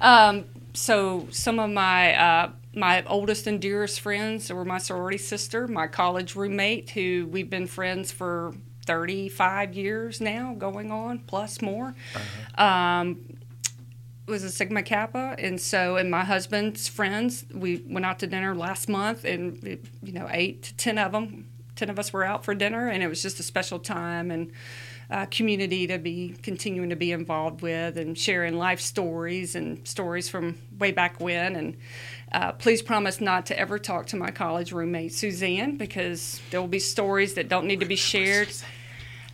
Um, 0.00 0.44
so 0.74 1.26
some 1.32 1.58
of 1.58 1.70
my 1.70 2.14
uh, 2.14 2.50
my 2.72 3.02
oldest 3.06 3.48
and 3.48 3.60
dearest 3.60 3.98
friends 4.00 4.52
were 4.52 4.64
my 4.64 4.78
sorority 4.78 5.18
sister, 5.18 5.66
my 5.66 5.88
college 5.88 6.36
roommate, 6.36 6.90
who 6.90 7.26
we've 7.32 7.50
been 7.50 7.66
friends 7.66 8.12
for 8.12 8.54
35 8.86 9.74
years 9.74 10.20
now, 10.20 10.54
going 10.56 10.92
on 10.92 11.18
plus 11.20 11.60
more. 11.60 11.96
Um, 12.56 13.37
was 14.28 14.44
a 14.44 14.50
Sigma 14.50 14.82
Kappa, 14.82 15.34
and 15.38 15.60
so 15.60 15.96
and 15.96 16.10
my 16.10 16.24
husband's 16.24 16.88
friends, 16.88 17.44
we 17.52 17.84
went 17.88 18.06
out 18.06 18.18
to 18.20 18.26
dinner 18.26 18.54
last 18.54 18.88
month, 18.88 19.24
and 19.24 19.62
you 20.02 20.12
know, 20.12 20.28
eight 20.30 20.62
to 20.64 20.76
ten 20.76 20.98
of 20.98 21.12
them, 21.12 21.48
ten 21.76 21.90
of 21.90 21.98
us 21.98 22.12
were 22.12 22.24
out 22.24 22.44
for 22.44 22.54
dinner, 22.54 22.88
and 22.88 23.02
it 23.02 23.08
was 23.08 23.22
just 23.22 23.40
a 23.40 23.42
special 23.42 23.78
time 23.78 24.30
and 24.30 24.52
uh, 25.10 25.26
community 25.26 25.86
to 25.86 25.98
be 25.98 26.34
continuing 26.42 26.90
to 26.90 26.96
be 26.96 27.12
involved 27.12 27.62
with 27.62 27.96
and 27.96 28.18
sharing 28.18 28.58
life 28.58 28.80
stories 28.80 29.54
and 29.54 29.86
stories 29.88 30.28
from 30.28 30.58
way 30.78 30.92
back 30.92 31.20
when. 31.20 31.56
And 31.56 31.76
uh, 32.30 32.52
please 32.52 32.82
promise 32.82 33.20
not 33.20 33.46
to 33.46 33.58
ever 33.58 33.78
talk 33.78 34.06
to 34.08 34.16
my 34.16 34.30
college 34.30 34.72
roommate 34.72 35.14
Suzanne 35.14 35.76
because 35.76 36.40
there 36.50 36.60
will 36.60 36.68
be 36.68 36.78
stories 36.78 37.34
that 37.34 37.48
don't 37.48 37.66
need 37.66 37.80
to 37.80 37.86
be 37.86 37.96
shared. 37.96 38.48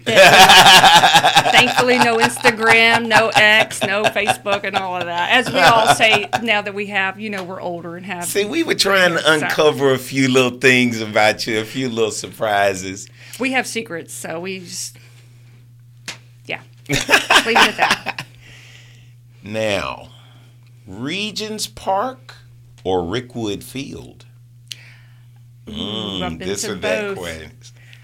Thankfully, 1.52 1.98
no 1.98 2.18
Instagram, 2.18 3.07
no 3.09 3.30
X, 3.34 3.82
no 3.82 4.05
Facebook, 4.05 4.64
and 4.64 4.76
all 4.76 4.96
of 4.96 5.07
that. 5.07 5.30
As 5.30 5.50
we 5.50 5.61
all 5.61 5.94
say 5.94 6.28
now 6.42 6.61
that 6.61 6.74
we 6.74 6.86
have, 6.86 7.18
you 7.18 7.30
know, 7.30 7.42
we're 7.42 7.61
older 7.61 7.96
and 7.96 8.05
have. 8.05 8.26
See, 8.26 8.44
we 8.44 8.62
were 8.62 8.74
trying 8.74 9.12
to 9.12 9.32
uncover 9.32 9.92
a 9.92 9.98
few 9.98 10.28
little 10.28 10.59
things 10.59 11.00
about 11.00 11.46
you, 11.46 11.59
a 11.59 11.64
few 11.64 11.88
little 11.88 12.11
surprises. 12.11 13.09
We 13.40 13.52
have 13.52 13.66
secrets, 13.66 14.12
so 14.12 14.40
we 14.40 14.61
just. 14.61 14.98
Yeah. 16.44 16.61
Leave 16.88 16.98
it 16.98 17.57
at 17.57 17.76
that. 17.76 18.26
Now, 19.46 20.09
Regions 20.86 21.66
Park 21.66 22.34
or 22.82 23.02
Rickwood 23.02 23.62
Field? 23.62 24.24
Ooh, 25.68 25.72
mm, 25.72 26.38
this 26.38 26.66
or 26.66 26.76
that 26.76 27.16
question. 27.16 27.52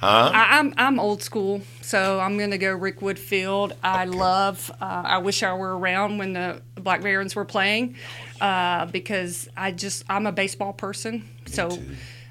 Huh? 0.00 0.30
I, 0.34 0.58
I'm 0.58 0.74
I'm 0.78 0.98
old 1.00 1.22
school, 1.22 1.62
so 1.90 2.20
I'm 2.20 2.38
gonna 2.38 2.56
go 2.56 2.78
Rickwood 2.78 3.18
Field. 3.18 3.72
I 3.82 4.04
love. 4.04 4.70
Uh, 4.80 5.02
I 5.04 5.18
wish 5.18 5.42
I 5.42 5.54
were 5.54 5.76
around 5.76 6.18
when 6.18 6.34
the 6.34 6.62
Black 6.76 7.02
Barons 7.02 7.34
were 7.34 7.44
playing, 7.44 7.96
uh, 8.40 8.86
because 8.86 9.48
I 9.56 9.72
just 9.72 10.04
I'm 10.08 10.24
a 10.24 10.30
baseball 10.30 10.72
person. 10.72 11.28
So, 11.46 11.70
too. 11.70 11.82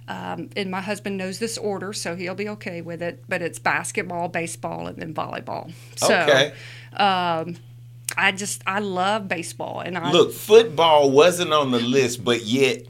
um, 0.08 0.50
and 0.56 0.72
my 0.72 0.80
husband 0.80 1.18
knows 1.18 1.40
this 1.40 1.58
order, 1.58 1.92
so 1.92 2.16
he'll 2.16 2.36
be 2.36 2.48
okay 2.48 2.80
with 2.80 3.02
it. 3.02 3.22
But 3.28 3.42
it's 3.42 3.60
basketball, 3.60 4.30
baseball, 4.30 4.88
and 4.88 4.98
then 4.98 5.14
volleyball. 5.14 5.74
So, 5.98 6.18
okay. 6.18 6.54
um, 6.94 7.58
I 8.18 8.32
just 8.32 8.64
I 8.66 8.80
love 8.80 9.28
baseball, 9.28 9.82
and 9.82 9.98
I 9.98 10.10
Look, 10.14 10.32
football 10.32 11.12
wasn't 11.12 11.52
on 11.52 11.72
the 11.72 11.82
list, 11.82 12.24
but 12.24 12.44
yet 12.44 12.86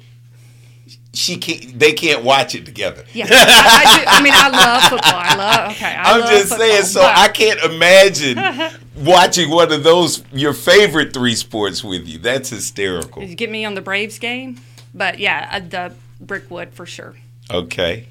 she 1.19 1.37
can't. 1.37 1.77
They 1.77 1.93
can't 1.93 2.23
watch 2.23 2.55
it 2.55 2.65
together. 2.65 3.03
Yeah, 3.13 3.27
I, 3.29 3.83
I, 3.85 3.99
do, 3.99 4.03
I 4.07 4.21
mean, 4.23 4.33
I 4.35 4.49
love 4.49 4.83
football. 4.83 5.13
I 5.13 5.35
love. 5.35 5.71
Okay, 5.71 5.85
I 5.95 6.13
I'm 6.13 6.21
love 6.21 6.29
just 6.29 6.49
football, 6.49 6.67
saying, 6.67 6.83
so 6.83 7.01
but- 7.01 7.17
I 7.17 7.27
can't 7.27 7.59
imagine 7.61 8.79
watching 9.05 9.49
one 9.49 9.71
of 9.71 9.83
those 9.83 10.23
your 10.31 10.53
favorite 10.53 11.13
three 11.13 11.35
sports 11.35 11.83
with 11.83 12.07
you. 12.07 12.17
That's 12.19 12.49
hysterical. 12.49 13.21
Did 13.21 13.29
you 13.29 13.35
get 13.35 13.49
me 13.51 13.65
on 13.65 13.75
the 13.75 13.81
Braves 13.81 14.17
game? 14.19 14.59
But 14.93 15.19
yeah, 15.19 15.49
uh, 15.51 15.59
the 15.59 15.93
Rickwood 16.25 16.71
for 16.73 16.85
sure. 16.85 17.15
Okay. 17.51 18.07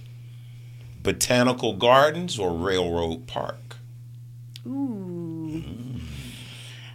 Botanical 1.02 1.74
Gardens 1.74 2.38
or 2.38 2.52
Railroad 2.52 3.26
Park? 3.26 3.76
Ooh. 4.66 5.62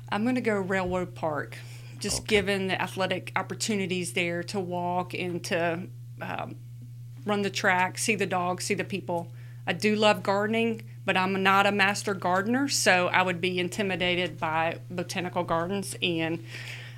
I'm 0.09 0.23
going 0.23 0.35
to 0.35 0.41
go 0.41 0.55
Railroad 0.59 1.15
Park, 1.15 1.57
just 1.99 2.27
given 2.27 2.67
the 2.67 2.79
athletic 2.79 3.31
opportunities 3.35 4.13
there 4.13 4.43
to 4.43 4.59
walk 4.59 5.13
and 5.15 5.43
to 5.45 5.87
um, 6.23 6.55
run 7.25 7.41
the 7.41 7.49
track, 7.49 7.97
see 7.97 8.15
the 8.15 8.25
dogs, 8.25 8.65
see 8.65 8.73
the 8.73 8.83
people. 8.83 9.31
I 9.65 9.73
do 9.73 9.95
love 9.95 10.23
gardening, 10.23 10.81
but 11.05 11.15
I'm 11.17 11.41
not 11.41 11.65
a 11.65 11.71
master 11.71 12.13
gardener, 12.13 12.67
so 12.67 13.07
I 13.07 13.21
would 13.21 13.39
be 13.41 13.59
intimidated 13.59 14.39
by 14.39 14.79
botanical 14.89 15.43
gardens 15.43 15.95
and 16.01 16.43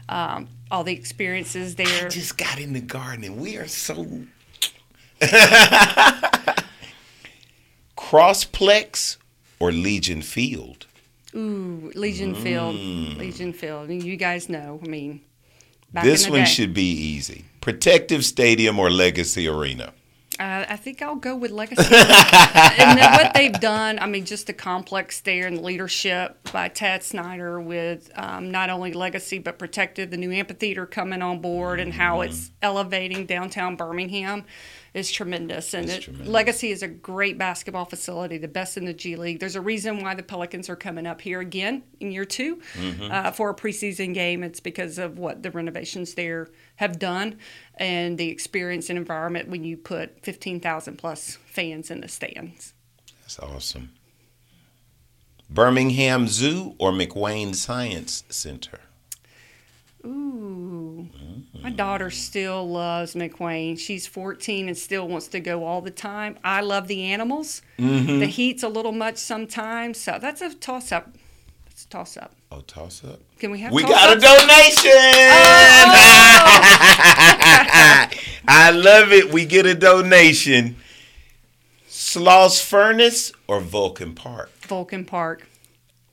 um, 0.10 0.48
all 0.72 0.84
the 0.84 0.94
experiences 0.94 1.76
there. 1.76 2.06
I 2.06 2.10
just 2.10 2.38
got 2.38 2.60
into 2.60 2.82
gardening. 2.82 3.40
We 3.40 3.58
are 3.58 3.68
so. 3.68 4.24
Crossplex 7.98 9.18
or 9.60 9.72
Legion 9.72 10.22
Field? 10.22 10.86
Ooh, 11.36 11.92
Legion 11.96 12.36
Field, 12.36 12.76
Legion 12.76 13.52
Field. 13.54 13.90
You 13.90 14.16
guys 14.16 14.48
know, 14.48 14.80
I 14.84 14.88
mean, 14.88 15.22
back 15.92 16.04
this 16.06 16.26
in 16.26 16.32
the 16.32 16.38
one 16.38 16.46
day. 16.46 16.50
should 16.50 16.74
be 16.74 16.92
easy. 16.92 17.46
Protective 17.66 18.24
Stadium 18.24 18.78
or 18.78 18.92
Legacy 18.92 19.48
Arena? 19.48 19.92
Uh, 20.40 20.66
I 20.68 20.76
think 20.76 21.02
I'll 21.02 21.16
go 21.16 21.36
with 21.36 21.52
Legacy. 21.52 21.84
and 21.96 23.00
then 23.00 23.12
what 23.14 23.34
they've 23.34 23.54
done, 23.54 24.00
I 24.00 24.06
mean, 24.06 24.26
just 24.26 24.48
the 24.48 24.54
complex 24.54 25.22
there 25.22 25.48
and 25.48 25.58
the 25.58 25.62
leadership 25.62 26.52
by 26.52 26.68
Tad 26.68 27.04
Snider 27.04 27.62
with 27.62 28.12
um, 28.16 28.52
not 28.52 28.70
only 28.70 28.92
Legacy 28.92 29.40
but 29.40 29.58
Protective, 29.58 30.12
the 30.12 30.18
new 30.18 30.32
amphitheater 30.32 30.86
coming 30.86 31.22
on 31.22 31.40
board, 31.40 31.80
and 31.80 31.94
how 31.94 32.22
it's 32.22 32.52
elevating 32.62 33.26
downtown 33.26 33.78
Birmingham 33.78 34.44
is 34.94 35.12
tremendous. 35.12 35.74
And 35.74 35.90
it, 35.90 36.04
tremendous. 36.04 36.32
Legacy 36.32 36.72
is 36.72 36.82
a 36.82 36.88
great 36.88 37.38
basketball 37.38 37.86
facility, 37.86 38.38
the 38.38 38.48
best 38.48 38.78
in 38.78 38.86
the 38.86 38.94
G 38.94 39.16
League. 39.18 39.40
There's 39.40 39.58
a 39.58 39.62
reason 39.62 40.02
why 40.02 40.16
the 40.16 40.24
Pelicans 40.24 40.70
are 40.70 40.76
coming 40.78 41.06
up 41.06 41.22
here 41.22 41.42
again 41.42 41.84
in 42.00 42.12
year 42.12 42.26
2 42.26 42.62
uh, 43.12 43.32
for 43.32 43.50
a 43.50 43.56
preseason 43.56 44.14
game. 44.14 44.42
It's 44.42 44.62
because 44.62 44.98
of 44.98 45.20
what 45.20 45.44
the 45.44 45.52
renovations 45.52 46.14
there 46.14 46.48
have 46.78 46.98
done 46.98 47.38
and 47.78 48.18
the 48.18 48.30
experience 48.30 48.90
and 48.90 48.98
environment 48.98 49.50
when 49.50 49.64
you 49.64 49.78
put 49.78 50.24
15,000 50.24 50.98
plus 50.98 51.38
fans 51.46 51.92
in 51.92 52.02
the 52.02 52.08
stands. 52.08 52.74
That's 53.22 53.40
awesome. 53.40 53.92
Birmingham 55.50 56.28
Zoo 56.28 56.76
or 56.80 56.92
McWane 56.92 57.56
Science 57.56 58.24
Center? 58.30 58.80
Ooh. 60.06 61.10
Mm. 61.16 61.64
My 61.64 61.70
daughter 61.72 62.12
still 62.12 62.68
loves 62.70 63.16
McWane. 63.16 63.80
She's 63.80 64.06
14 64.06 64.68
and 64.68 64.78
still 64.78 65.08
wants 65.08 65.28
to 65.30 65.40
go 65.40 65.66
all 65.66 65.82
the 65.82 65.92
time. 65.92 66.38
I 66.44 66.62
love 66.62 66.88
the 66.88 67.04
animals. 67.06 67.62
Mm-hmm. 67.80 68.20
The 68.20 68.28
heat's 68.28 68.64
a 68.64 68.70
little 68.70 68.92
much 68.92 69.18
sometimes, 69.18 70.00
so 70.00 70.18
that's 70.22 70.42
a 70.42 70.54
toss 70.54 70.92
up. 70.92 71.16
That's 71.66 71.86
a 71.86 71.90
toss 71.90 72.18
up. 72.18 72.36
Oh, 72.56 72.62
toss 72.68 73.04
up. 73.04 73.20
Can 73.40 73.52
we 73.52 73.60
have 73.60 73.74
We 73.74 73.82
toss-ups? 73.84 74.00
got 74.00 74.18
a 74.18 74.22
donation. 74.22 74.92
I 78.48 78.72
love 78.74 79.12
it. 79.12 79.34
We 79.34 79.46
get 79.46 79.66
a 79.66 79.74
donation. 79.76 80.78
Sloss 81.90 82.62
Furnace 82.64 83.32
or 83.48 83.60
Vulcan 83.60 84.14
Park? 84.16 84.50
Vulcan 84.62 85.04
Park. 85.06 85.48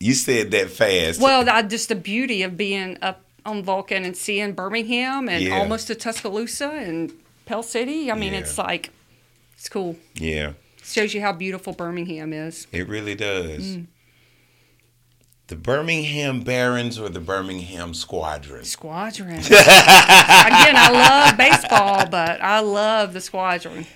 You 0.00 0.14
said 0.14 0.50
that 0.50 0.70
fast. 0.70 1.20
Well, 1.20 1.48
I, 1.48 1.62
just 1.62 1.88
the 1.88 1.94
beauty 1.94 2.42
of 2.42 2.56
being 2.56 2.98
up 3.02 3.20
on 3.46 3.62
Vulcan 3.62 4.04
and 4.04 4.16
seeing 4.16 4.52
Birmingham 4.52 5.28
and 5.28 5.44
Yeah. 5.44 5.58
almost 5.60 5.86
to 5.88 5.94
Tuscaloosa 5.94 6.70
and 6.70 7.12
Pell 7.46 7.62
City. 7.62 8.10
I 8.10 8.14
mean, 8.16 8.32
Yeah. 8.32 8.40
it's 8.40 8.58
like, 8.58 8.90
it's 9.56 9.68
cool. 9.68 9.96
yeah, 10.14 10.52
Shows 10.84 11.14
you 11.14 11.20
how 11.20 11.32
beautiful 11.32 11.72
Birmingham 11.72 12.32
is. 12.32 12.66
it 12.72 12.88
really 12.88 13.14
does. 13.14 13.76
Mm. 13.76 13.86
The 15.48 15.56
Birmingham 15.56 16.40
Barons 16.42 16.98
or 16.98 17.08
the 17.08 17.20
Birmingham 17.20 17.94
Squadron? 17.94 18.64
Squadron. 18.64 19.38
Again, 19.38 19.54
I 19.54 20.90
love 20.92 21.36
baseball, 21.36 22.06
but 22.08 22.40
I 22.40 22.60
love 22.60 23.12
the 23.12 23.20
Squadron. 23.20 23.86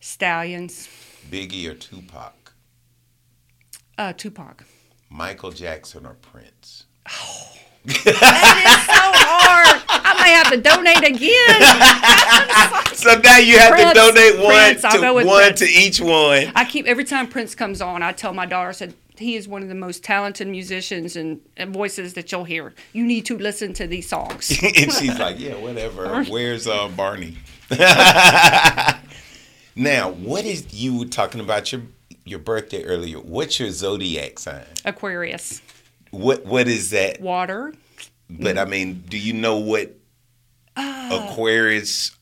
Stallions. 0.00 0.88
Biggie 1.30 1.68
or 1.68 1.74
Tupac? 1.74 2.54
Uh, 3.98 4.12
Tupac. 4.12 4.64
Michael 5.10 5.50
Jackson 5.50 6.06
or 6.06 6.14
Prince? 6.14 6.86
That 7.84 8.56
is 8.64 8.86
so 8.96 9.03
I 10.24 10.28
have 10.28 10.50
to 10.50 10.56
donate 10.56 11.04
again. 11.04 12.94
so 12.94 13.20
now 13.20 13.36
you 13.36 13.58
have 13.58 13.72
Prince, 13.72 13.88
to 13.90 13.94
donate 13.94 14.38
one 14.38 14.46
Prince, 14.46 14.80
to 14.80 15.12
one 15.12 15.26
Prince. 15.26 15.60
to 15.60 15.66
each 15.66 16.00
one. 16.00 16.50
I 16.54 16.64
keep 16.64 16.86
every 16.86 17.04
time 17.04 17.28
Prince 17.28 17.54
comes 17.54 17.82
on, 17.82 18.02
I 18.02 18.12
tell 18.12 18.32
my 18.32 18.46
daughter, 18.46 18.70
I 18.70 18.72
said 18.72 18.94
he 19.18 19.36
is 19.36 19.46
one 19.46 19.62
of 19.62 19.68
the 19.68 19.74
most 19.74 20.02
talented 20.02 20.48
musicians 20.48 21.14
and, 21.14 21.42
and 21.58 21.74
voices 21.74 22.14
that 22.14 22.32
you'll 22.32 22.44
hear. 22.44 22.72
You 22.94 23.04
need 23.04 23.26
to 23.26 23.36
listen 23.36 23.74
to 23.74 23.86
these 23.86 24.08
songs. 24.08 24.50
and 24.62 24.92
she's 24.92 25.18
like, 25.18 25.38
"Yeah, 25.38 25.56
whatever. 25.56 26.24
Where's 26.28 26.66
uh, 26.66 26.88
Barney?" 26.88 27.36
now, 29.76 30.10
what 30.10 30.46
is 30.46 30.72
you 30.72 31.00
were 31.00 31.04
talking 31.04 31.40
about 31.42 31.70
your 31.70 31.82
your 32.24 32.38
birthday 32.38 32.82
earlier? 32.82 33.18
What's 33.18 33.60
your 33.60 33.70
zodiac 33.70 34.38
sign? 34.38 34.64
Aquarius, 34.86 35.60
What 36.12 36.46
what 36.46 36.66
is 36.66 36.90
that? 36.90 37.20
water. 37.20 37.74
But 38.30 38.56
I 38.56 38.64
mean, 38.64 39.04
do 39.06 39.18
you 39.18 39.34
know 39.34 39.58
what 39.58 39.94
Aquarius 40.76 42.16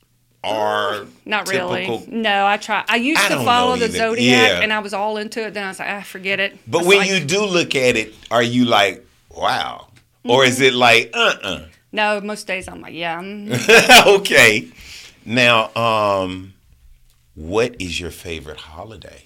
are? 0.44 0.94
Uh, 0.94 1.05
Not 1.24 1.46
typical? 1.46 1.74
really. 1.74 2.07
No, 2.09 2.46
I 2.46 2.57
try. 2.57 2.84
I 2.88 2.96
used 2.96 3.20
I 3.20 3.28
to 3.28 3.44
follow 3.44 3.76
the 3.76 3.86
either. 3.86 3.98
zodiac, 3.98 4.50
Yeah. 4.50 4.61
and 4.61 4.72
I 4.72 4.80
was 4.80 4.92
all 4.92 5.16
into 5.16 5.44
it. 5.46 5.55
Then 5.55 5.64
I 5.64 5.68
was 5.68 5.78
like, 5.78 5.88
ah, 5.88 6.03
forget 6.03 6.40
it. 6.40 6.59
But 6.66 6.84
when 6.84 6.98
like- 6.98 7.11
you 7.11 7.20
do 7.20 7.44
look 7.44 7.74
at 7.74 7.96
it, 7.96 8.14
are 8.30 8.42
you 8.42 8.64
like, 8.64 9.07
wow, 9.30 9.88
or 10.24 10.44
is 10.44 10.61
it 10.61 10.74
like, 10.74 11.11
uh, 11.14 11.34
uh 11.42 11.64
no, 11.92 12.20
most 12.20 12.46
days 12.46 12.68
I'm 12.68 12.80
like, 12.80 12.94
yeah. 12.94 13.20
mm. 13.20 14.07
okay. 14.18 14.68
Now, 15.24 15.74
um, 15.76 16.55
what 17.34 17.80
is 17.80 18.00
your 18.00 18.11
favorite 18.11 18.57
holiday? 18.59 19.24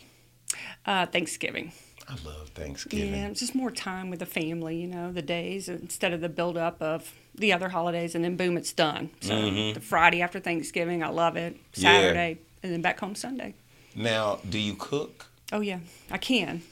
Uh, 0.84 1.06
Thanksgiving. 1.06 1.72
I 2.08 2.14
love 2.24 2.50
Thanksgiving. 2.50 3.14
Yeah, 3.14 3.28
it's 3.28 3.40
just 3.40 3.54
more 3.54 3.70
time 3.70 4.10
with 4.10 4.18
the 4.20 4.26
family, 4.26 4.76
you 4.76 4.86
know, 4.86 5.12
the 5.12 5.22
days 5.22 5.68
instead 5.68 6.12
of 6.12 6.20
the 6.20 6.28
build 6.28 6.56
up 6.56 6.80
of 6.80 7.12
the 7.37 7.53
other 7.53 7.68
holidays, 7.68 8.14
and 8.14 8.24
then 8.24 8.37
boom, 8.37 8.57
it's 8.57 8.72
done. 8.72 9.11
So 9.20 9.51
the 9.72 9.80
Friday 9.80 10.22
after 10.22 10.41
Thanksgiving, 10.41 11.03
I 11.03 11.09
love 11.09 11.37
it. 11.37 11.55
Mm-hmm. 11.55 11.82
Yeah. 11.84 11.93
Saturday, 12.01 12.39
and 12.62 12.72
then 12.72 12.82
back 12.82 12.99
home 13.01 13.14
Sunday. 13.14 13.55
Now, 13.95 14.41
do 14.49 14.59
you 14.59 14.74
cook? 14.74 15.26
Oh 15.53 15.61
yeah, 15.61 15.78
I 16.11 16.18
can. 16.18 16.62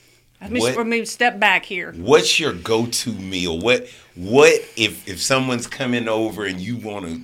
Let 0.40 0.50
me, 0.50 0.60
What- 0.60 1.08
step 1.08 1.38
back 1.40 1.64
here. 1.64 1.92
What's 1.96 2.38
your 2.38 2.52
go-to 2.52 3.12
meal? 3.12 3.58
What 3.58 3.88
what 4.14 4.52
if 4.76 5.08
if 5.08 5.22
someone's 5.22 5.66
coming 5.66 6.06
over 6.08 6.44
and 6.44 6.60
you 6.60 6.76
want 6.76 7.06
to 7.06 7.20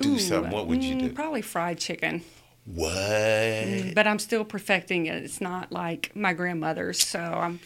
do 0.00 0.18
something? 0.18 0.52
What 0.52 0.66
would 0.68 0.84
you 0.84 0.94
Mm, 0.94 1.00
do? 1.00 1.08
Probably 1.10 1.42
fried 1.42 1.78
chicken, 1.78 2.22
What? 2.66 3.94
but 3.94 4.06
I'm 4.06 4.18
still 4.18 4.44
perfecting 4.44 5.06
it. 5.06 5.22
It's 5.22 5.40
not 5.40 5.72
like 5.72 6.12
my 6.14 6.32
grandmother's, 6.32 7.04
so 7.06 7.18
I'm. 7.20 7.60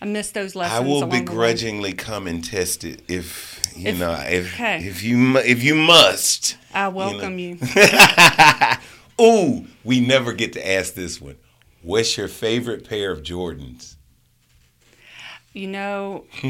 I 0.00 0.04
miss 0.04 0.30
those 0.30 0.54
lessons. 0.54 0.78
I 0.78 0.80
will 0.80 0.98
along 0.98 1.08
the 1.10 1.16
way. 1.16 1.20
begrudgingly 1.20 1.92
come 1.92 2.26
and 2.28 2.44
test 2.44 2.84
it 2.84 3.02
if 3.08 3.60
you 3.76 3.88
If- 3.88 3.98
know 3.98 4.12
if 4.12 4.54
okay. 4.54 4.78
if 4.86 5.02
you 5.02 5.36
if 5.38 5.62
you 5.64 5.74
must. 5.74 6.56
I 6.72 6.88
welcome 6.88 7.38
you. 7.38 7.58
Ooh, 9.20 9.66
we 9.82 10.00
never 10.00 10.32
get 10.32 10.52
to 10.52 10.66
ask 10.68 10.94
this 10.94 11.20
one. 11.20 11.36
What's 11.82 12.16
your 12.16 12.28
favorite 12.28 12.88
pair 12.88 13.10
of 13.10 13.22
Jordans? 13.22 13.96
You 15.52 15.66
know, 15.66 16.24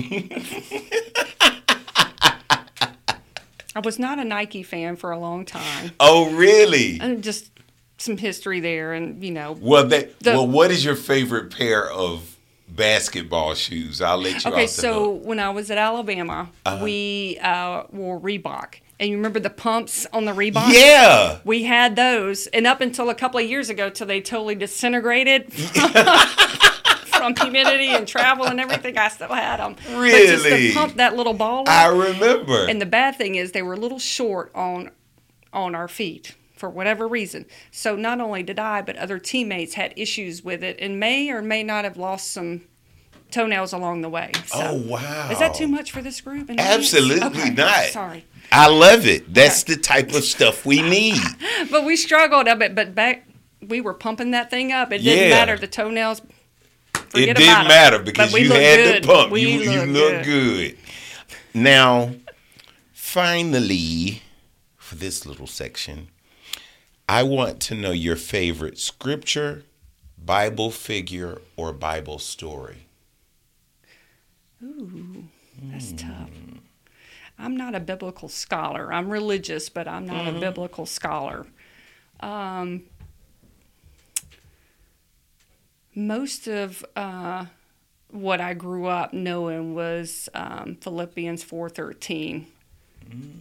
I 3.74 3.80
was 3.84 3.98
not 3.98 4.18
a 4.18 4.24
Nike 4.24 4.62
fan 4.62 4.96
for 4.96 5.10
a 5.12 5.18
long 5.18 5.44
time. 5.44 5.92
Oh, 6.00 6.30
really? 6.34 6.98
And 7.00 7.22
just 7.22 7.50
some 7.98 8.16
history 8.16 8.60
there, 8.60 8.92
and 8.92 9.22
you 9.22 9.30
know. 9.30 9.52
Well, 9.60 9.86
that 9.88 10.18
The- 10.20 10.32
well, 10.32 10.46
what 10.46 10.70
is 10.70 10.84
your 10.84 10.96
favorite 10.96 11.56
pair 11.56 11.88
of 11.90 12.36
basketball 12.68 13.54
shoes? 13.54 14.00
I'll 14.00 14.18
let 14.18 14.44
you. 14.44 14.50
Okay, 14.50 14.64
off 14.64 14.68
the 14.70 14.80
so 14.82 14.92
hook. 14.92 15.02
Uh-huh. 15.20 15.28
when 15.28 15.40
I 15.40 15.50
was 15.50 15.70
at 15.70 15.78
Alabama, 15.78 16.50
we 16.82 17.38
uh, 17.42 17.84
wore 17.90 18.20
Reebok, 18.20 18.76
and 19.00 19.10
you 19.10 19.16
remember 19.16 19.40
the 19.40 19.50
pumps 19.50 20.06
on 20.12 20.24
the 20.24 20.32
Reebok? 20.32 20.72
yeah, 20.72 21.38
We 21.44 21.64
had 21.64 21.96
those, 21.96 22.46
and 22.48 22.66
up 22.66 22.80
until 22.80 23.10
a 23.10 23.14
couple 23.14 23.40
of 23.40 23.46
years 23.48 23.70
ago, 23.70 23.90
till 23.90 24.06
they 24.06 24.20
totally 24.20 24.54
disintegrated 24.54 25.52
from 25.52 27.34
humidity 27.36 27.88
and 27.88 28.06
travel 28.06 28.44
and 28.46 28.60
everything, 28.60 28.96
I 28.96 29.08
still 29.08 29.28
had 29.28 29.58
them. 29.58 29.74
But 29.74 29.82
just 29.84 30.44
Really? 30.44 30.68
to 30.68 30.74
pump 30.74 30.94
that 30.96 31.16
little 31.16 31.34
ball. 31.34 31.62
up, 31.62 31.68
I 31.68 31.86
remember. 31.88 32.66
And 32.68 32.80
the 32.80 32.86
bad 32.86 33.16
thing 33.16 33.34
is 33.34 33.52
they 33.52 33.62
were 33.62 33.74
a 33.74 33.78
little 33.78 33.98
short 33.98 34.50
on 34.54 34.90
on 35.52 35.74
our 35.74 35.88
feet 35.88 36.34
for 36.58 36.68
whatever 36.68 37.06
reason. 37.06 37.46
So 37.70 37.96
not 37.96 38.20
only 38.20 38.42
did 38.42 38.58
I, 38.58 38.82
but 38.82 38.96
other 38.96 39.18
teammates 39.18 39.74
had 39.74 39.94
issues 39.96 40.42
with 40.42 40.62
it 40.62 40.76
and 40.80 40.98
may 40.98 41.30
or 41.30 41.40
may 41.40 41.62
not 41.62 41.84
have 41.84 41.96
lost 41.96 42.30
some 42.30 42.62
toenails 43.30 43.72
along 43.72 44.00
the 44.00 44.08
way. 44.08 44.32
So 44.46 44.58
oh 44.60 44.74
wow! 44.74 45.28
is 45.30 45.38
that 45.38 45.54
too 45.54 45.68
much 45.68 45.92
for 45.92 46.02
this 46.02 46.20
group? 46.20 46.50
Absolutely? 46.50 47.26
Okay, 47.26 47.50
not. 47.50 47.84
Sorry. 47.86 48.24
I 48.50 48.68
love 48.68 49.06
it. 49.06 49.32
That's 49.32 49.64
the 49.64 49.76
type 49.76 50.14
of 50.14 50.24
stuff 50.24 50.64
we 50.64 50.82
need. 50.82 51.18
But 51.70 51.84
we 51.84 51.96
struggled 51.96 52.46
a 52.46 52.54
bit, 52.54 52.76
but 52.76 52.94
back 52.94 53.26
we 53.66 53.80
were 53.80 53.92
pumping 53.92 54.30
that 54.30 54.48
thing 54.48 54.72
up. 54.72 54.92
It 54.92 54.98
didn't 54.98 55.30
matter 55.30 55.58
the 55.58 55.66
toenails. 55.66 56.22
it 57.14 57.36
didn't 57.36 57.68
matter 57.68 57.98
because 57.98 58.32
you 58.32 58.50
had 58.52 58.76
good. 58.76 59.02
the 59.02 59.06
pump. 59.06 59.32
We 59.32 59.40
you 59.40 59.70
you 59.70 59.80
looked 59.80 59.92
look 59.92 60.24
good. 60.24 60.78
Now, 61.52 62.12
finally, 62.92 64.22
for 64.76 64.94
this 64.94 65.26
little 65.26 65.48
section, 65.48 66.08
I 67.08 67.22
want 67.22 67.60
to 67.62 67.74
know 67.74 67.92
your 67.92 68.16
favorite 68.16 68.78
scripture, 68.78 69.64
Bible 70.22 70.70
figure, 70.70 71.40
or 71.56 71.72
Bible 71.72 72.18
story. 72.18 72.86
Ooh, 74.62 75.24
that's 75.62 75.92
tough. 75.92 76.28
I'm 77.38 77.56
not 77.56 77.74
a 77.74 77.80
biblical 77.80 78.28
scholar. 78.28 78.92
I'm 78.92 79.08
religious, 79.08 79.68
but 79.68 79.88
I'm 79.88 80.04
not 80.06 80.28
a 80.28 80.32
biblical 80.38 80.84
scholar. 80.84 81.46
Um, 82.20 82.82
most 85.94 86.46
of 86.46 86.84
uh, 86.94 87.46
what 88.10 88.40
I 88.40 88.54
grew 88.54 88.86
up 88.86 89.14
knowing 89.14 89.74
was 89.74 90.28
um, 90.34 90.76
Philippians 90.80 91.44
4:13. 91.44 92.46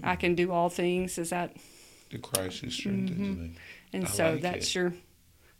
I 0.03 0.15
can 0.15 0.35
do 0.35 0.51
all 0.51 0.69
things. 0.69 1.17
Is 1.17 1.31
that 1.31 1.55
The 2.09 2.17
Christ 2.19 2.59
who 2.59 2.69
strengthens 2.69 3.37
me. 3.37 3.51
and 3.93 4.05
I 4.05 4.07
so 4.07 4.31
like 4.33 4.41
that's 4.41 4.67
it. 4.69 4.75
your 4.75 4.93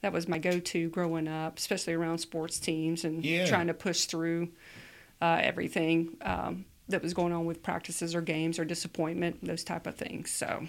that 0.02 0.14
was 0.14 0.28
my 0.28 0.38
go-to 0.38 0.90
growing 0.90 1.28
up, 1.28 1.58
especially 1.58 1.94
around 1.94 2.20
sports 2.20 2.60
teams 2.60 3.04
and 3.04 3.24
Yeah. 3.26 3.46
trying 3.48 3.68
to 3.68 3.74
push 3.74 4.06
through 4.06 4.50
uh, 5.22 5.40
everything 5.42 6.16
um, 6.22 6.66
that 6.88 7.02
was 7.02 7.14
going 7.16 7.34
on 7.34 7.46
with 7.46 7.64
practices 7.64 8.14
or 8.14 8.22
games 8.22 8.60
or 8.60 8.66
disappointment, 8.66 9.44
those 9.44 9.64
type 9.64 9.88
of 9.88 9.96
things. 9.96 10.30
So 10.32 10.68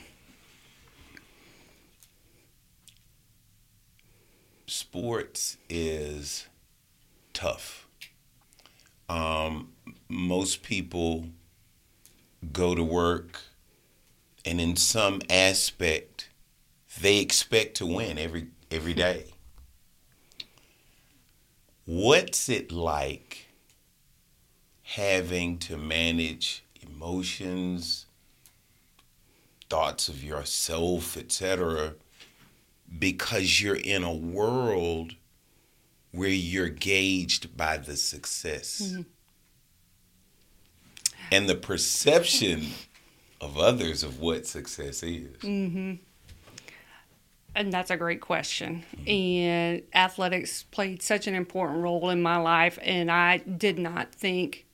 sports 4.66 5.56
is 5.68 6.46
tough. 7.32 7.86
Um, 9.08 9.72
most 10.08 10.62
people 10.62 11.26
go 12.52 12.74
to 12.74 12.82
work, 12.84 13.42
and 14.48 14.60
in 14.60 14.76
some 14.76 15.20
aspect, 15.28 16.30
they 17.00 17.18
expect 17.18 17.76
to 17.76 17.86
win 17.86 18.18
every 18.18 18.48
every 18.70 18.92
hmm. 18.92 18.98
day. 18.98 19.24
What's 21.84 22.48
it 22.48 22.72
like 22.72 23.48
having 24.82 25.58
to 25.58 25.76
manage 25.76 26.64
emotions, 26.80 28.06
thoughts 29.68 30.08
of 30.08 30.24
yourself, 30.24 31.16
etc.? 31.16 31.94
because 32.98 33.60
you're 33.60 33.76
in 33.76 34.02
a 34.02 34.14
world 34.14 35.14
where 36.10 36.30
you're 36.30 36.70
gauged 36.70 37.54
by 37.54 37.76
the 37.76 37.96
success 37.96 38.94
hmm. 38.94 39.02
and 41.30 41.48
the 41.48 41.54
perception 41.54 42.68
of 43.40 43.58
others 43.58 44.02
of 44.02 44.20
what 44.20 44.46
success 44.46 45.02
is. 45.02 45.42
and 47.54 47.72
that's 47.72 47.90
a 47.90 47.96
great 47.96 48.20
question. 48.20 48.84
And 49.06 49.82
athletics 49.92 50.62
played 50.62 51.02
such 51.02 51.26
an 51.26 51.34
important 51.34 51.82
role 51.82 52.10
in 52.10 52.22
my 52.22 52.36
life, 52.36 52.78
and 52.82 53.10
I 53.10 53.38
did 53.38 53.78
not 53.78 54.14
think 54.14 54.66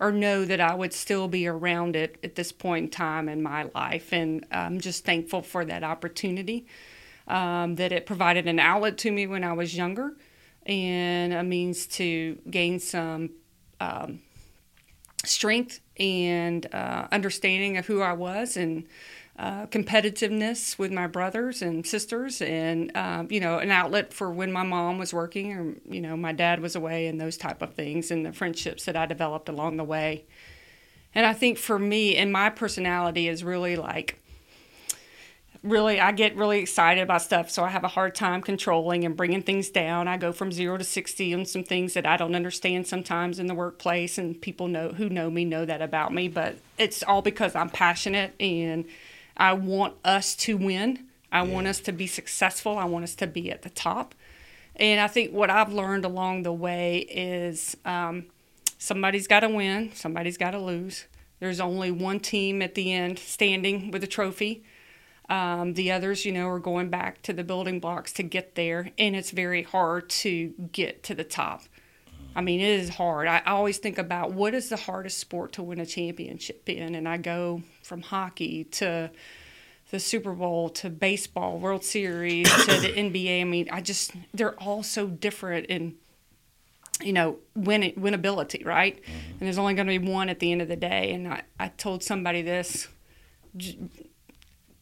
or 0.00 0.10
know 0.10 0.44
that 0.44 0.60
I 0.60 0.74
would 0.74 0.92
still 0.92 1.28
be 1.28 1.46
around 1.46 1.96
it 1.96 2.18
at 2.24 2.34
this 2.34 2.50
point 2.50 2.84
in 2.84 2.90
time 2.90 3.28
in 3.28 3.42
my 3.42 3.68
life. 3.74 4.12
And 4.12 4.44
I'm 4.50 4.80
just 4.80 5.04
thankful 5.04 5.42
for 5.42 5.64
that 5.66 5.84
opportunity, 5.84 6.66
um, 7.28 7.76
that 7.76 7.92
it 7.92 8.06
provided 8.06 8.48
an 8.48 8.58
outlet 8.58 8.98
to 8.98 9.12
me 9.12 9.26
when 9.26 9.44
I 9.44 9.52
was 9.52 9.76
younger 9.76 10.14
and 10.66 11.32
a 11.32 11.42
means 11.42 11.86
to 11.86 12.38
gain 12.50 12.80
some 12.80 13.30
um, 13.80 14.20
strength 15.24 15.80
and 15.98 16.72
uh, 16.74 17.08
understanding 17.12 17.76
of 17.76 17.86
who 17.86 18.00
I 18.02 18.12
was 18.12 18.56
and 18.56 18.84
uh, 19.36 19.66
competitiveness 19.66 20.78
with 20.78 20.92
my 20.92 21.08
brothers 21.08 21.60
and 21.60 21.84
sisters, 21.84 22.40
and 22.40 22.96
um, 22.96 23.26
you 23.30 23.40
know, 23.40 23.58
an 23.58 23.70
outlet 23.70 24.12
for 24.12 24.30
when 24.30 24.52
my 24.52 24.62
mom 24.62 24.96
was 24.98 25.12
working 25.12 25.52
or 25.52 25.74
you 25.92 26.00
know 26.00 26.16
my 26.16 26.32
dad 26.32 26.60
was 26.60 26.76
away, 26.76 27.08
and 27.08 27.20
those 27.20 27.36
type 27.36 27.60
of 27.60 27.74
things, 27.74 28.10
and 28.10 28.24
the 28.24 28.32
friendships 28.32 28.84
that 28.84 28.96
I 28.96 29.06
developed 29.06 29.48
along 29.48 29.76
the 29.76 29.84
way. 29.84 30.24
And 31.16 31.26
I 31.26 31.32
think 31.32 31.58
for 31.58 31.78
me 31.78 32.16
and 32.16 32.32
my 32.32 32.50
personality 32.50 33.28
is 33.28 33.44
really 33.44 33.76
like 33.76 34.20
really 35.64 35.98
I 35.98 36.12
get 36.12 36.36
really 36.36 36.60
excited 36.60 37.00
about 37.00 37.22
stuff, 37.22 37.50
so 37.50 37.64
I 37.64 37.70
have 37.70 37.82
a 37.82 37.88
hard 37.88 38.14
time 38.14 38.42
controlling 38.42 39.04
and 39.04 39.16
bringing 39.16 39.42
things 39.42 39.70
down. 39.70 40.06
I 40.06 40.18
go 40.18 40.30
from 40.30 40.52
0 40.52 40.76
to 40.76 40.84
60 40.84 41.34
on 41.34 41.46
some 41.46 41.64
things 41.64 41.94
that 41.94 42.06
I 42.06 42.16
don't 42.16 42.34
understand 42.34 42.86
sometimes 42.86 43.38
in 43.38 43.46
the 43.46 43.54
workplace 43.54 44.18
and 44.18 44.40
people 44.40 44.68
know 44.68 44.90
who 44.90 45.08
know 45.08 45.30
me 45.30 45.44
know 45.44 45.64
that 45.64 45.82
about 45.82 46.12
me, 46.12 46.28
but 46.28 46.56
it's 46.78 47.02
all 47.02 47.22
because 47.22 47.54
I'm 47.56 47.70
passionate 47.70 48.34
and 48.38 48.84
I 49.36 49.54
want 49.54 49.94
us 50.04 50.36
to 50.36 50.56
win. 50.56 51.06
I 51.32 51.42
yeah. 51.42 51.52
want 51.52 51.66
us 51.66 51.80
to 51.80 51.92
be 51.92 52.06
successful. 52.06 52.78
I 52.78 52.84
want 52.84 53.04
us 53.04 53.14
to 53.16 53.26
be 53.26 53.50
at 53.50 53.62
the 53.62 53.70
top. 53.70 54.14
And 54.76 55.00
I 55.00 55.08
think 55.08 55.32
what 55.32 55.50
I've 55.50 55.72
learned 55.72 56.04
along 56.04 56.42
the 56.42 56.52
way 56.52 56.98
is 56.98 57.76
um, 57.84 58.26
somebody's 58.78 59.26
got 59.26 59.40
to 59.40 59.48
win, 59.48 59.92
somebody's 59.94 60.36
got 60.36 60.50
to 60.50 60.58
lose. 60.58 61.06
There's 61.40 61.60
only 61.60 61.90
one 61.90 62.20
team 62.20 62.62
at 62.62 62.74
the 62.74 62.92
end 62.92 63.18
standing 63.18 63.90
with 63.90 64.04
a 64.04 64.06
trophy. 64.06 64.62
Um, 65.28 65.74
the 65.74 65.90
others, 65.90 66.26
you 66.26 66.32
know, 66.32 66.48
are 66.48 66.58
going 66.58 66.90
back 66.90 67.22
to 67.22 67.32
the 67.32 67.44
building 67.44 67.80
blocks 67.80 68.12
to 68.14 68.22
get 68.22 68.54
there, 68.54 68.90
and 68.98 69.16
it's 69.16 69.30
very 69.30 69.62
hard 69.62 70.10
to 70.10 70.48
get 70.72 71.02
to 71.04 71.14
the 71.14 71.24
top. 71.24 71.62
I 72.36 72.40
mean, 72.40 72.60
it 72.60 72.80
is 72.80 72.90
hard. 72.90 73.28
I 73.28 73.40
always 73.46 73.78
think 73.78 73.96
about 73.96 74.32
what 74.32 74.54
is 74.54 74.68
the 74.68 74.76
hardest 74.76 75.18
sport 75.18 75.52
to 75.52 75.62
win 75.62 75.80
a 75.80 75.86
championship 75.86 76.68
in, 76.68 76.94
and 76.94 77.08
I 77.08 77.16
go 77.16 77.62
from 77.82 78.02
hockey 78.02 78.64
to 78.64 79.10
the 79.90 80.00
Super 80.00 80.32
Bowl 80.32 80.70
to 80.70 80.90
baseball, 80.90 81.58
World 81.58 81.84
Series 81.84 82.50
to 82.66 82.80
the 82.80 82.88
NBA. 82.96 83.40
I 83.40 83.44
mean, 83.44 83.68
I 83.70 83.80
just 83.80 84.12
they're 84.32 84.58
all 84.60 84.82
so 84.82 85.06
different 85.06 85.66
in 85.66 85.94
you 87.02 87.12
know 87.12 87.38
win 87.54 87.82
winnability, 87.96 88.66
right? 88.66 89.00
Mm-hmm. 89.00 89.30
And 89.30 89.40
there's 89.40 89.58
only 89.58 89.74
going 89.74 89.86
to 89.86 89.98
be 89.98 90.10
one 90.10 90.28
at 90.28 90.40
the 90.40 90.50
end 90.50 90.62
of 90.62 90.68
the 90.68 90.76
day. 90.76 91.12
And 91.12 91.28
I, 91.28 91.42
I 91.58 91.68
told 91.68 92.02
somebody 92.02 92.42
this 92.42 92.88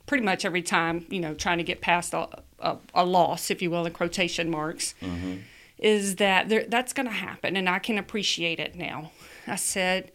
pretty 0.07 0.25
much 0.25 0.45
every 0.45 0.63
time, 0.63 1.07
you 1.09 1.21
know, 1.21 1.35
trying 1.35 1.59
to 1.59 1.65
get 1.65 1.81
past 1.81 2.15
a, 2.15 2.29
a, 2.59 2.77
a 2.95 3.05
loss, 3.05 3.51
if 3.51 3.63
you 3.63 3.71
will, 3.71 3.87
in 3.87 3.93
quotation 3.93 4.51
marks, 4.51 4.95
mm-hmm. 5.01 5.39
is 5.79 6.17
that 6.17 6.49
there, 6.49 6.65
that's 6.69 6.93
going 6.93 7.07
to 7.07 7.13
happen, 7.13 7.57
and 7.57 7.69
I 7.69 7.79
can 7.79 7.99
appreciate 7.99 8.61
it 8.61 8.75
now. 8.75 9.13
I 9.47 9.57
said 9.57 10.13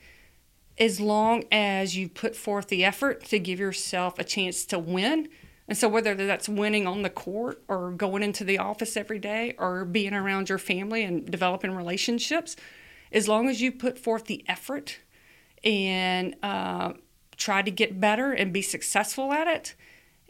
as 0.78 1.00
long 1.00 1.44
as 1.52 1.98
you 1.98 2.08
put 2.08 2.36
forth 2.36 2.68
the 2.68 2.86
effort 2.86 3.24
to 3.26 3.40
give 3.40 3.60
yourself 3.60 4.20
a 4.20 4.24
chance 4.24 4.66
to 4.66 4.78
win. 4.78 5.28
And 5.68 5.78
so, 5.78 5.90
whether 5.90 6.16
that's 6.16 6.48
winning 6.48 6.88
on 6.88 7.02
the 7.02 7.10
court 7.10 7.62
or 7.68 7.92
going 7.92 8.24
into 8.24 8.44
the 8.44 8.58
office 8.60 8.96
every 8.96 9.20
day 9.20 9.56
or 9.58 9.84
being 9.84 10.14
around 10.14 10.50
your 10.50 10.58
family 10.58 11.04
and 11.04 11.30
developing 11.30 11.76
relationships, 11.76 12.56
as 13.12 13.28
long 13.28 13.50
as 13.50 13.62
you 13.62 13.72
put 13.72 14.00
forth 14.00 14.26
the 14.26 14.46
effort 14.48 15.00
and 15.64 16.36
uh, 16.42 16.94
try 17.38 17.62
to 17.62 17.72
get 17.72 18.00
better 18.00 18.32
and 18.32 18.52
be 18.52 18.62
successful 18.62 19.32
at 19.32 19.48
it 19.48 19.76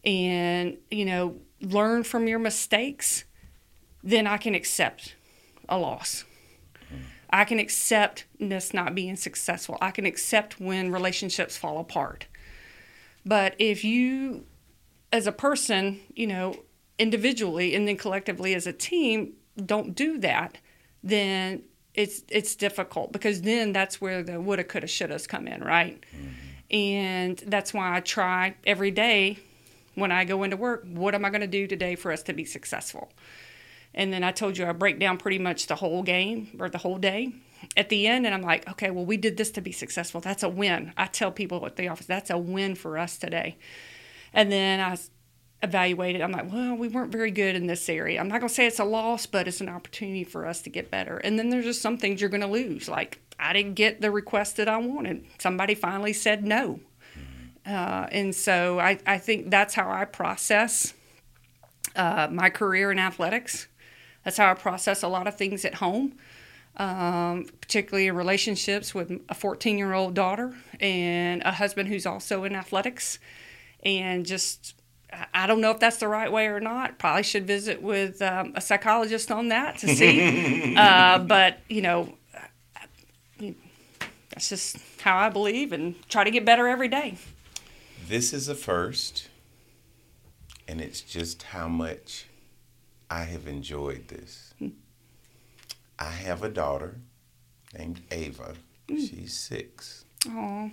and, 0.04 0.78
you 0.92 1.06
know, 1.06 1.38
learn 1.62 2.04
from 2.04 2.28
your 2.28 2.40
mistakes, 2.40 3.24
then 4.04 4.28
I 4.28 4.38
can 4.38 4.54
accept 4.54 5.16
a 5.68 5.78
loss. 5.78 6.24
I 7.30 7.44
can 7.44 7.60
accept 7.60 8.26
this 8.40 8.74
not 8.74 8.96
being 8.96 9.18
successful. 9.18 9.78
I 9.82 9.92
can 9.92 10.06
accept 10.06 10.62
when 10.62 10.92
relationships 10.92 11.58
fall 11.58 11.80
apart. 11.80 12.26
But 13.26 13.56
if 13.60 13.84
you, 13.84 14.46
as 15.12 15.28
a 15.28 15.34
person, 15.34 16.00
you 16.16 16.28
know, 16.28 16.56
individually 16.98 17.76
and 17.76 17.86
then 17.88 17.98
collectively 17.98 18.56
as 18.56 18.66
a 18.66 18.72
team, 18.72 19.34
don't 19.66 19.94
do 19.94 20.18
that, 20.20 20.58
then 21.04 21.64
it's 21.94 22.24
it's 22.30 22.56
difficult 22.56 23.12
because 23.12 23.42
then 23.42 23.74
that's 23.74 24.00
where 24.00 24.24
the 24.24 24.40
woulda, 24.40 24.64
coulda, 24.64 24.88
shouldas 24.88 25.28
come 25.28 25.48
in, 25.48 25.62
right? 25.64 26.00
Mm-hmm. 26.16 26.47
And 26.70 27.38
that's 27.38 27.74
why 27.74 27.96
I 27.96 28.02
try 28.02 28.56
every 28.66 28.92
day 28.92 29.40
when 29.96 30.12
I 30.12 30.26
go 30.26 30.44
into 30.44 30.58
work. 30.58 30.86
What 30.86 31.16
am 31.16 31.26
I 31.26 31.30
going 31.30 31.42
to 31.42 31.48
do 31.48 31.68
today 31.68 31.96
for 31.96 32.12
us 32.12 32.24
to 32.24 32.34
be 32.34 32.46
successful? 32.46 33.12
And 33.94 34.14
then 34.14 34.24
I 34.24 34.32
told 34.32 34.58
you 34.58 34.66
I 34.66 34.74
break 34.74 35.00
down 35.00 35.18
pretty 35.18 35.40
much 35.40 35.68
the 35.68 35.76
whole 35.76 36.04
game 36.04 36.56
or 36.60 36.70
the 36.70 36.78
whole 36.78 36.98
day 36.98 37.34
at 37.76 37.90
the 37.90 38.06
end. 38.08 38.26
And 38.26 38.36
I'm 38.36 38.42
like, 38.42 38.70
okay, 38.70 38.92
well, 38.92 39.06
we 39.06 39.18
did 39.18 39.38
this 39.38 39.50
to 39.52 39.62
be 39.62 39.72
successful. 39.72 40.22
That's 40.22 40.44
a 40.44 40.50
win. 40.50 40.94
I 40.98 41.08
tell 41.08 41.32
people 41.32 41.66
at 41.66 41.78
the 41.78 41.88
office, 41.88 42.06
that's 42.06 42.30
a 42.30 42.38
win 42.38 42.76
for 42.76 42.98
us 42.98 43.18
today. 43.18 43.58
And 44.34 44.52
then 44.52 44.80
I 44.80 44.98
evaluated. 45.64 46.22
I'm 46.22 46.32
like, 46.32 46.52
well, 46.52 46.76
we 46.76 46.88
weren't 46.88 47.12
very 47.12 47.32
good 47.32 47.56
in 47.56 47.68
this 47.68 47.90
area. 47.90 48.20
I'm 48.20 48.28
not 48.28 48.40
going 48.40 48.50
to 48.50 48.54
say 48.54 48.68
it's 48.68 48.80
a 48.80 48.86
loss, 48.86 49.26
but 49.26 49.48
it's 49.48 49.62
an 49.62 49.70
opportunity 49.70 50.24
for 50.24 50.46
us 50.46 50.62
to 50.64 50.70
get 50.70 50.92
better. 50.92 51.18
And 51.18 51.38
then 51.38 51.50
there's 51.50 51.66
just 51.66 51.82
some 51.82 51.98
things 51.98 52.22
you're 52.22 52.30
going 52.30 52.42
to 52.42 52.48
lose. 52.48 52.88
Like, 52.88 53.20
I 53.40 53.54
didn't 53.54 53.74
get 53.74 54.02
the 54.02 54.12
request 54.12 54.58
that 54.58 54.68
I 54.68 54.78
wanted. 54.78 55.26
Somebody 55.40 55.76
finally 55.76 56.14
said 56.14 56.44
no. 56.44 56.80
Uh, 57.66 58.08
and 58.12 58.34
so 58.34 58.80
I, 58.80 59.00
I 59.06 59.18
think 59.18 59.50
that's 59.50 59.74
how 59.74 59.92
I 59.92 60.06
process 60.06 60.94
uh, 61.96 62.28
my 62.32 62.50
career 62.50 62.92
in 62.92 63.00
athletics. 63.00 63.68
That's 64.24 64.38
how 64.38 64.52
I 64.52 64.54
process 64.54 65.04
a 65.04 65.08
lot 65.08 65.28
of 65.28 65.36
things 65.36 65.66
at 65.66 65.76
home, 65.76 66.14
um, 66.78 67.46
particularly 67.60 68.08
in 68.08 68.16
relationships 68.16 68.94
with 68.94 69.12
a 69.30 69.34
14 69.34 69.78
year 69.78 69.94
old 69.94 70.14
daughter 70.14 70.54
and 70.80 71.42
a 71.44 71.52
husband 71.52 71.90
who's 71.90 72.06
also 72.06 72.44
in 72.44 72.56
athletics. 72.56 73.20
And 73.84 74.26
just, 74.26 74.76
I 75.34 75.48
don't 75.48 75.62
know 75.62 75.72
if 75.72 75.80
that's 75.80 75.98
the 75.98 76.08
right 76.08 76.32
way 76.32 76.48
or 76.48 76.60
not. 76.60 77.00
Probably 77.00 77.24
should 77.24 77.48
visit 77.48 77.82
with 77.82 78.22
um, 78.22 78.54
a 78.56 78.62
psychologist 78.62 79.32
on 79.32 79.50
that 79.50 79.78
to 79.80 79.88
see. 79.88 80.76
uh, 80.78 81.20
but, 81.20 81.60
you 81.70 81.82
know, 81.82 82.14
that's 84.30 84.50
just 84.50 84.78
how 85.02 85.18
I 85.18 85.30
believe 85.30 85.72
and 85.72 85.96
try 86.10 86.24
to 86.24 86.32
get 86.32 86.46
better 86.46 86.68
every 86.68 86.90
day. 86.90 87.18
This 88.08 88.34
is 88.34 88.48
a 88.48 88.56
first, 88.56 89.30
and 90.68 90.80
it's 90.80 91.02
just 91.02 91.44
how 91.44 91.68
much 91.68 92.28
I 93.10 93.24
have 93.24 93.48
enjoyed 93.48 94.10
this. 94.10 94.54
Hmm. 94.60 94.70
I 95.98 96.12
have 96.12 96.44
a 96.44 96.50
daughter 96.50 96.98
named 97.78 98.02
Ava. 98.12 98.56
Hmm. 98.90 98.98
She's 98.98 99.34
six. 99.34 100.06
Oh, 100.28 100.70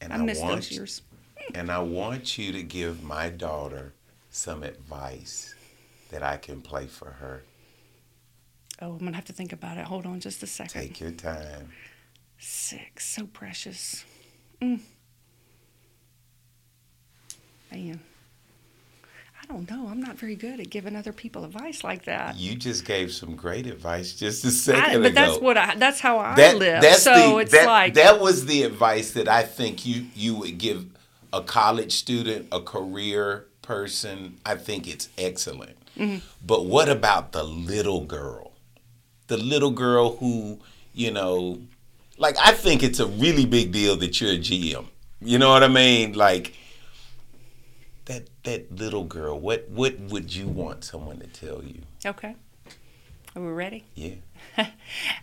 and 0.00 0.12
I, 0.12 0.16
I 0.16 0.18
miss 0.18 0.40
want, 0.40 0.54
those 0.54 0.72
years. 0.72 1.02
And 1.54 1.70
I 1.70 1.80
want 1.80 2.38
you 2.38 2.52
to 2.52 2.62
give 2.62 3.02
my 3.02 3.28
daughter 3.28 3.92
some 4.30 4.62
advice 4.62 5.54
that 6.10 6.22
I 6.22 6.36
can 6.36 6.60
play 6.60 6.86
for 6.86 7.10
her. 7.10 7.42
Oh, 8.80 8.92
I'm 8.92 8.98
gonna 8.98 9.14
have 9.14 9.24
to 9.26 9.32
think 9.32 9.52
about 9.52 9.78
it. 9.78 9.84
Hold 9.84 10.06
on, 10.06 10.20
just 10.20 10.42
a 10.42 10.46
second. 10.46 10.80
Take 10.80 11.00
your 11.00 11.12
time. 11.12 11.70
Six, 12.38 13.06
so 13.06 13.26
precious. 13.26 14.04
Mm. 14.60 14.80
Man. 17.70 18.00
I 19.42 19.52
don't 19.52 19.68
know. 19.68 19.88
I'm 19.88 20.00
not 20.00 20.16
very 20.16 20.36
good 20.36 20.60
at 20.60 20.70
giving 20.70 20.94
other 20.94 21.12
people 21.12 21.44
advice 21.44 21.82
like 21.82 22.04
that. 22.04 22.36
You 22.36 22.54
just 22.54 22.84
gave 22.84 23.12
some 23.12 23.34
great 23.34 23.66
advice 23.66 24.14
just 24.14 24.44
a 24.44 24.50
second 24.50 24.82
I, 24.82 24.92
but 24.98 25.06
ago. 25.06 25.14
that's 25.14 25.40
what 25.40 25.56
I. 25.56 25.74
That's 25.74 26.00
how 26.00 26.18
I 26.18 26.34
that, 26.36 26.56
live. 26.56 26.82
That's 26.82 27.02
so 27.02 27.34
the, 27.34 27.36
it's 27.38 27.52
that, 27.52 27.66
like 27.66 27.94
that 27.94 28.20
was 28.20 28.46
the 28.46 28.62
advice 28.62 29.12
that 29.12 29.28
I 29.28 29.42
think 29.42 29.84
you 29.84 30.06
you 30.14 30.36
would 30.36 30.58
give 30.58 30.86
a 31.32 31.42
college 31.42 31.92
student, 31.92 32.48
a 32.52 32.60
career 32.60 33.46
person. 33.62 34.38
I 34.44 34.56
think 34.56 34.88
it's 34.88 35.08
excellent. 35.16 35.76
Mm-hmm. 35.96 36.18
But 36.44 36.66
what 36.66 36.88
about 36.88 37.32
the 37.32 37.42
little 37.42 38.04
girl? 38.04 38.52
The 39.28 39.36
little 39.36 39.70
girl 39.70 40.16
who 40.16 40.60
you 40.94 41.10
know, 41.10 41.60
like 42.18 42.36
I 42.38 42.52
think 42.52 42.82
it's 42.82 43.00
a 43.00 43.06
really 43.06 43.46
big 43.46 43.72
deal 43.72 43.96
that 43.96 44.20
you're 44.20 44.32
a 44.32 44.38
GM. 44.38 44.86
You 45.20 45.38
know 45.38 45.50
what 45.50 45.62
I 45.62 45.68
mean? 45.68 46.12
Like 46.12 46.54
that 48.06 48.28
that 48.44 48.72
little 48.72 49.04
girl, 49.04 49.38
what 49.38 49.68
what 49.68 49.98
would 49.98 50.34
you 50.34 50.48
want 50.48 50.84
someone 50.84 51.18
to 51.20 51.26
tell 51.26 51.62
you? 51.62 51.82
Okay. 52.04 52.34
Are 53.34 53.42
we 53.42 53.48
ready? 53.48 53.84
Yeah. 53.94 54.16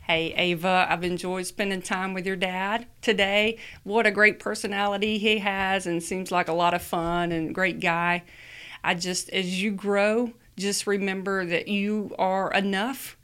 hey 0.07 0.33
Ava, 0.35 0.87
I've 0.89 1.03
enjoyed 1.03 1.45
spending 1.45 1.81
time 1.81 2.13
with 2.13 2.25
your 2.25 2.35
dad 2.35 2.87
today. 3.01 3.57
What 3.83 4.07
a 4.07 4.11
great 4.11 4.39
personality 4.39 5.17
he 5.17 5.39
has 5.39 5.85
and 5.85 6.01
seems 6.01 6.31
like 6.31 6.47
a 6.47 6.53
lot 6.53 6.73
of 6.73 6.81
fun 6.81 7.31
and 7.31 7.53
great 7.53 7.79
guy. 7.79 8.23
I 8.83 8.95
just 8.95 9.29
as 9.29 9.61
you 9.61 9.71
grow, 9.71 10.33
just 10.57 10.87
remember 10.87 11.45
that 11.45 11.67
you 11.67 12.15
are 12.19 12.51
enough. 12.53 13.17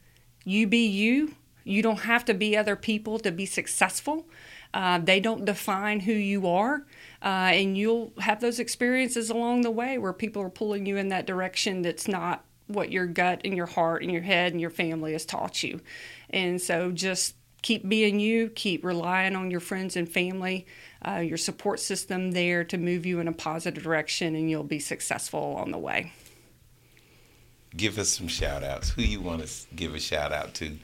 You 0.44 0.68
be 0.68 0.86
you. 0.86 1.36
You 1.64 1.82
don't 1.82 2.02
have 2.02 2.26
to 2.26 2.34
be 2.34 2.56
other 2.56 2.76
people 2.76 3.20
to 3.20 3.32
be 3.32 3.46
successful. 3.46 4.28
Uh, 4.74 5.00
they 5.00 5.20
don't 5.20 5.46
define 5.46 6.02
who 6.02 6.12
you 6.12 6.48
are. 6.48 6.86
Uh, 7.24 7.52
and 7.54 7.78
you'll 7.78 8.14
have 8.20 8.42
those 8.42 8.60
experiences 8.60 9.30
along 9.30 9.62
the 9.62 9.72
way 9.72 9.98
where 9.98 10.14
people 10.14 10.42
are 10.42 10.50
pulling 10.50 10.86
you 10.86 10.98
in 10.98 11.08
that 11.10 11.26
direction 11.26 11.82
that's 11.82 12.08
not 12.08 12.44
what 12.68 12.92
your 12.92 13.06
gut 13.06 13.42
and 13.46 13.56
your 13.56 13.66
heart 13.66 14.02
and 14.02 14.12
your 14.12 14.22
head 14.22 14.52
and 14.52 14.62
your 14.62 14.70
family 14.70 15.14
has 15.14 15.26
taught 15.26 15.64
you. 15.64 15.82
And 16.30 16.62
so 16.62 16.92
just 16.92 17.36
keep 17.62 17.88
being 17.88 18.20
you, 18.20 18.50
keep 18.50 18.84
relying 18.84 19.36
on 19.36 19.50
your 19.50 19.60
friends 19.60 19.96
and 19.96 20.08
family, 20.08 20.66
uh, 21.08 21.18
your 21.18 21.38
support 21.38 21.80
system 21.80 22.32
there 22.32 22.64
to 22.64 22.78
move 22.78 23.06
you 23.06 23.20
in 23.20 23.28
a 23.28 23.34
positive 23.34 23.84
direction, 23.84 24.36
and 24.36 24.50
you'll 24.50 24.64
be 24.64 24.80
successful 24.80 25.56
on 25.58 25.72
the 25.72 25.78
way. 25.78 26.12
Give 27.76 27.98
us 27.98 28.10
some 28.10 28.28
shout 28.28 28.64
outs. 28.64 28.92
Who 28.92 29.02
you 29.02 29.20
want 29.20 29.46
to 29.46 29.52
give 29.76 29.96
a 29.96 30.00
shout 30.00 30.32
out 30.32 30.54
to? 30.56 30.78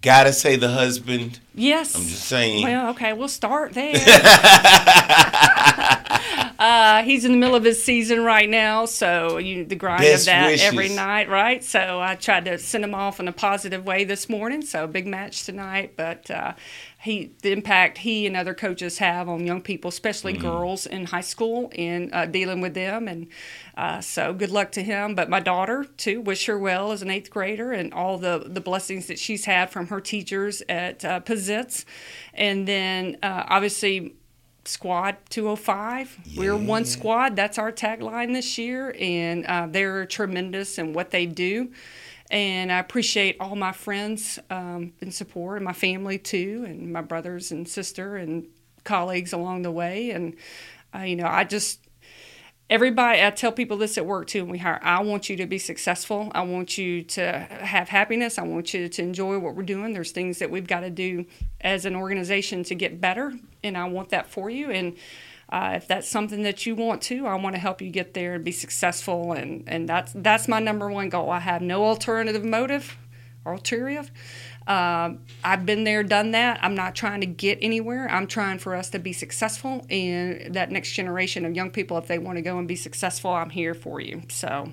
Gotta 0.00 0.32
say 0.32 0.56
the 0.56 0.70
husband. 0.70 1.38
Yes. 1.54 1.94
I'm 1.94 2.02
just 2.02 2.24
saying. 2.24 2.64
Well, 2.64 2.90
okay, 2.90 3.12
we'll 3.12 3.28
start 3.28 3.72
there. 3.72 3.94
uh, 6.62 7.02
he's 7.02 7.24
in 7.24 7.32
the 7.32 7.38
middle 7.38 7.56
of 7.56 7.64
his 7.64 7.82
season 7.82 8.22
right 8.24 8.48
now, 8.48 8.84
so 8.84 9.38
you 9.38 9.64
the 9.64 9.74
grind 9.74 10.02
Best 10.02 10.22
of 10.22 10.26
that 10.26 10.46
wishes. 10.46 10.66
every 10.66 10.88
night, 10.88 11.28
right? 11.28 11.64
So 11.64 12.00
I 12.00 12.14
tried 12.14 12.44
to 12.44 12.56
send 12.58 12.84
him 12.84 12.94
off 12.94 13.18
in 13.18 13.26
a 13.26 13.32
positive 13.32 13.84
way 13.84 14.04
this 14.04 14.28
morning. 14.28 14.62
So 14.62 14.86
big 14.86 15.06
match 15.06 15.44
tonight, 15.44 15.94
but 15.96 16.30
uh, 16.30 16.52
he 17.00 17.32
the 17.42 17.50
impact 17.52 17.98
he 17.98 18.26
and 18.26 18.36
other 18.36 18.54
coaches 18.54 18.98
have 18.98 19.28
on 19.28 19.44
young 19.46 19.60
people, 19.62 19.88
especially 19.88 20.34
Mm-hmm. 20.34 20.42
girls 20.42 20.86
in 20.86 21.06
high 21.06 21.20
school, 21.20 21.70
and 21.76 22.14
uh, 22.14 22.26
dealing 22.26 22.60
with 22.60 22.74
them. 22.74 23.08
And 23.08 23.26
uh, 23.76 24.00
so 24.00 24.32
good 24.32 24.50
luck 24.50 24.70
to 24.72 24.82
him. 24.82 25.14
But 25.16 25.28
my 25.28 25.40
daughter 25.40 25.84
too, 25.96 26.20
wish 26.20 26.46
her 26.46 26.58
well 26.58 26.92
as 26.92 27.02
an 27.02 27.10
eighth 27.10 27.30
grader 27.30 27.72
and 27.72 27.92
all 27.92 28.18
the 28.18 28.44
the 28.46 28.60
blessings 28.60 29.06
that 29.06 29.18
she's 29.18 29.46
had 29.46 29.70
from 29.70 29.88
her 29.88 30.00
teachers 30.00 30.62
at 30.68 31.04
uh, 31.04 31.18
Pizitz. 31.20 31.84
And 32.34 32.68
then 32.68 33.18
uh, 33.22 33.44
obviously 33.48 34.14
Squad 34.64 35.16
205. 35.30 36.36
We're 36.36 36.56
one 36.56 36.84
squad. 36.84 37.34
That's 37.34 37.58
our 37.58 37.72
tagline 37.72 38.32
this 38.32 38.58
year, 38.58 38.94
and 38.98 39.44
uh, 39.46 39.66
they're 39.68 40.06
tremendous 40.06 40.78
in 40.78 40.92
what 40.92 41.10
they 41.10 41.26
do. 41.26 41.72
And 42.30 42.72
I 42.72 42.78
appreciate 42.78 43.36
all 43.40 43.56
my 43.56 43.72
friends 43.72 44.38
um, 44.50 44.92
in 45.00 45.10
support, 45.10 45.56
and 45.56 45.64
my 45.64 45.72
family 45.72 46.18
too, 46.18 46.64
and 46.66 46.92
my 46.92 47.02
brothers 47.02 47.50
and 47.50 47.68
sister 47.68 48.16
and 48.16 48.46
colleagues 48.84 49.32
along 49.32 49.62
the 49.62 49.72
way. 49.72 50.10
And 50.10 50.36
uh, 50.94 51.00
you 51.00 51.16
know, 51.16 51.26
I 51.26 51.44
just 51.44 51.80
everybody 52.70 53.22
i 53.22 53.28
tell 53.28 53.52
people 53.52 53.76
this 53.76 53.98
at 53.98 54.06
work 54.06 54.26
too 54.26 54.44
when 54.44 54.52
we 54.52 54.56
hire 54.56 54.80
i 54.82 55.02
want 55.02 55.28
you 55.28 55.36
to 55.36 55.46
be 55.46 55.58
successful 55.58 56.32
i 56.34 56.40
want 56.40 56.78
you 56.78 57.02
to 57.02 57.20
have 57.38 57.88
happiness 57.88 58.38
i 58.38 58.42
want 58.42 58.72
you 58.72 58.88
to 58.88 59.02
enjoy 59.02 59.36
what 59.36 59.54
we're 59.54 59.62
doing 59.62 59.92
there's 59.92 60.12
things 60.12 60.38
that 60.38 60.50
we've 60.50 60.66
got 60.66 60.80
to 60.80 60.88
do 60.88 61.26
as 61.60 61.84
an 61.84 61.94
organization 61.94 62.62
to 62.62 62.74
get 62.74 62.98
better 62.98 63.34
and 63.62 63.76
i 63.76 63.84
want 63.84 64.10
that 64.10 64.28
for 64.30 64.50
you 64.50 64.70
and 64.70 64.96
uh, 65.48 65.74
if 65.74 65.86
that's 65.86 66.08
something 66.08 66.42
that 66.42 66.64
you 66.64 66.74
want 66.74 67.02
to 67.02 67.26
i 67.26 67.34
want 67.34 67.54
to 67.54 67.60
help 67.60 67.82
you 67.82 67.90
get 67.90 68.14
there 68.14 68.34
and 68.34 68.44
be 68.44 68.52
successful 68.52 69.32
and, 69.32 69.64
and 69.66 69.88
that's 69.88 70.12
that's 70.14 70.48
my 70.48 70.58
number 70.58 70.90
one 70.90 71.08
goal 71.08 71.30
i 71.30 71.40
have 71.40 71.60
no 71.60 71.84
alternative 71.84 72.44
motive 72.44 72.96
or 73.44 73.58
um, 74.66 75.20
I've 75.42 75.66
been 75.66 75.84
there, 75.84 76.02
done 76.02 76.32
that. 76.32 76.60
I'm 76.62 76.74
not 76.74 76.94
trying 76.94 77.20
to 77.20 77.26
get 77.26 77.58
anywhere. 77.60 78.08
I'm 78.08 78.26
trying 78.26 78.58
for 78.58 78.74
us 78.74 78.90
to 78.90 78.98
be 78.98 79.12
successful 79.12 79.84
and 79.90 80.54
that 80.54 80.70
next 80.70 80.92
generation 80.92 81.44
of 81.44 81.54
young 81.54 81.70
people, 81.70 81.98
if 81.98 82.06
they 82.06 82.18
want 82.18 82.36
to 82.38 82.42
go 82.42 82.58
and 82.58 82.68
be 82.68 82.76
successful, 82.76 83.32
I'm 83.32 83.50
here 83.50 83.74
for 83.74 84.00
you. 84.00 84.22
So 84.28 84.72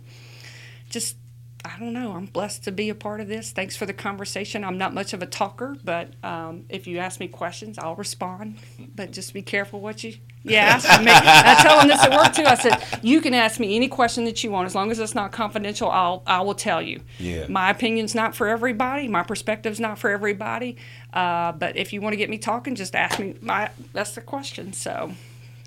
just, 0.90 1.18
I 1.66 1.78
don't 1.78 1.92
know. 1.92 2.14
I'm 2.14 2.26
blessed 2.26 2.64
to 2.66 2.72
be 2.72 2.90
a 2.90 2.96
part 2.96 3.20
of 3.20 3.28
this. 3.28 3.52
Thanks 3.52 3.76
for 3.76 3.86
the 3.86 3.94
conversation. 3.94 4.64
I'm 4.64 4.78
not 4.78 4.94
much 4.94 5.12
of 5.14 5.22
a 5.22 5.26
talker, 5.26 5.76
but 5.84 6.14
um, 6.24 6.66
if 6.70 6.88
you 6.88 7.00
ask 7.00 7.20
me 7.20 7.28
questions, 7.28 7.78
I'll 7.78 7.96
respond. 7.96 8.58
But 8.96 9.12
just 9.12 9.34
be 9.34 9.42
careful 9.42 9.82
what 9.82 10.04
you 10.04 10.16
you 10.44 10.56
ask 10.56 10.88
me. 11.02 11.12
I 11.12 11.60
tell 11.62 11.80
them 11.80 11.90
this 11.90 12.02
at 12.02 12.12
work 12.12 12.34
too. 12.34 12.46
I 12.46 12.56
said, 12.56 12.82
you 13.04 13.20
can 13.20 13.34
ask 13.34 13.60
me 13.60 13.76
any 13.76 13.90
question 13.90 14.24
that 14.24 14.42
you 14.42 14.52
want, 14.52 14.68
as 14.68 14.76
long 14.76 14.90
as 14.90 15.00
it's 15.00 15.14
not 15.14 15.34
confidential. 15.34 15.90
I'll 15.90 16.24
I 16.26 16.42
will 16.42 16.56
tell 16.56 16.82
you. 16.82 17.02
Yeah. 17.18 17.48
My 17.50 17.72
opinion's 17.72 18.16
not 18.16 18.36
for 18.36 18.48
everybody. 18.48 19.10
My 19.10 19.24
perspective's 19.24 19.82
not 19.82 20.00
for 20.00 20.10
everybody. 20.10 20.78
Uh, 21.14 21.52
but 21.52 21.76
if 21.76 21.92
you 21.92 22.00
want 22.00 22.14
to 22.14 22.18
get 22.18 22.30
me 22.30 22.38
talking, 22.38 22.76
just 22.76 22.96
ask 22.96 23.20
me. 23.20 23.36
My 23.42 23.70
that's 23.92 24.12
the 24.16 24.22
question. 24.22 24.72
So, 24.72 25.12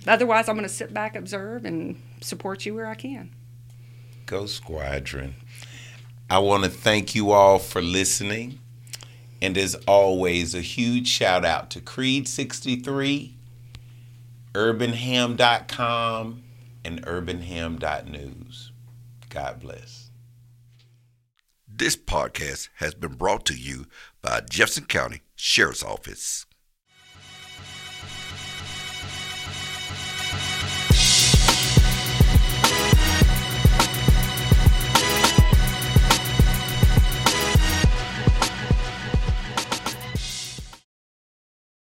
otherwise, 0.07 0.49
I'm 0.49 0.57
going 0.57 0.67
to 0.67 0.75
sit 0.75 0.95
back, 0.95 1.17
observe, 1.17 1.67
and 1.67 2.01
support 2.23 2.65
you 2.65 2.75
where 2.75 2.87
I 2.87 2.95
can. 2.95 3.31
Go 4.25 4.47
Squadron. 4.47 5.35
I 6.33 6.39
want 6.39 6.65
to 6.65 6.71
thank 6.71 7.15
you 7.15 7.33
all 7.33 7.59
for 7.59 7.83
listening. 7.83 8.59
And 9.43 9.59
as 9.59 9.75
always, 9.87 10.55
a 10.55 10.63
huge 10.63 11.07
shout 11.07 11.45
out 11.45 11.69
to 11.73 11.81
Creed63, 11.83 13.35
urbanham.com, 14.55 16.43
and 16.87 17.03
urbanham.news. 17.05 18.73
God 19.29 19.61
bless. 19.61 20.11
This 21.69 21.99
podcast 21.99 22.71
has 22.77 22.95
been 22.95 23.13
brought 23.13 23.45
to 23.45 23.55
you 23.55 23.85
by 24.23 24.41
Jefferson 24.49 24.87
County 24.87 25.21
Sheriff's 25.37 25.83
Office. 25.85 26.47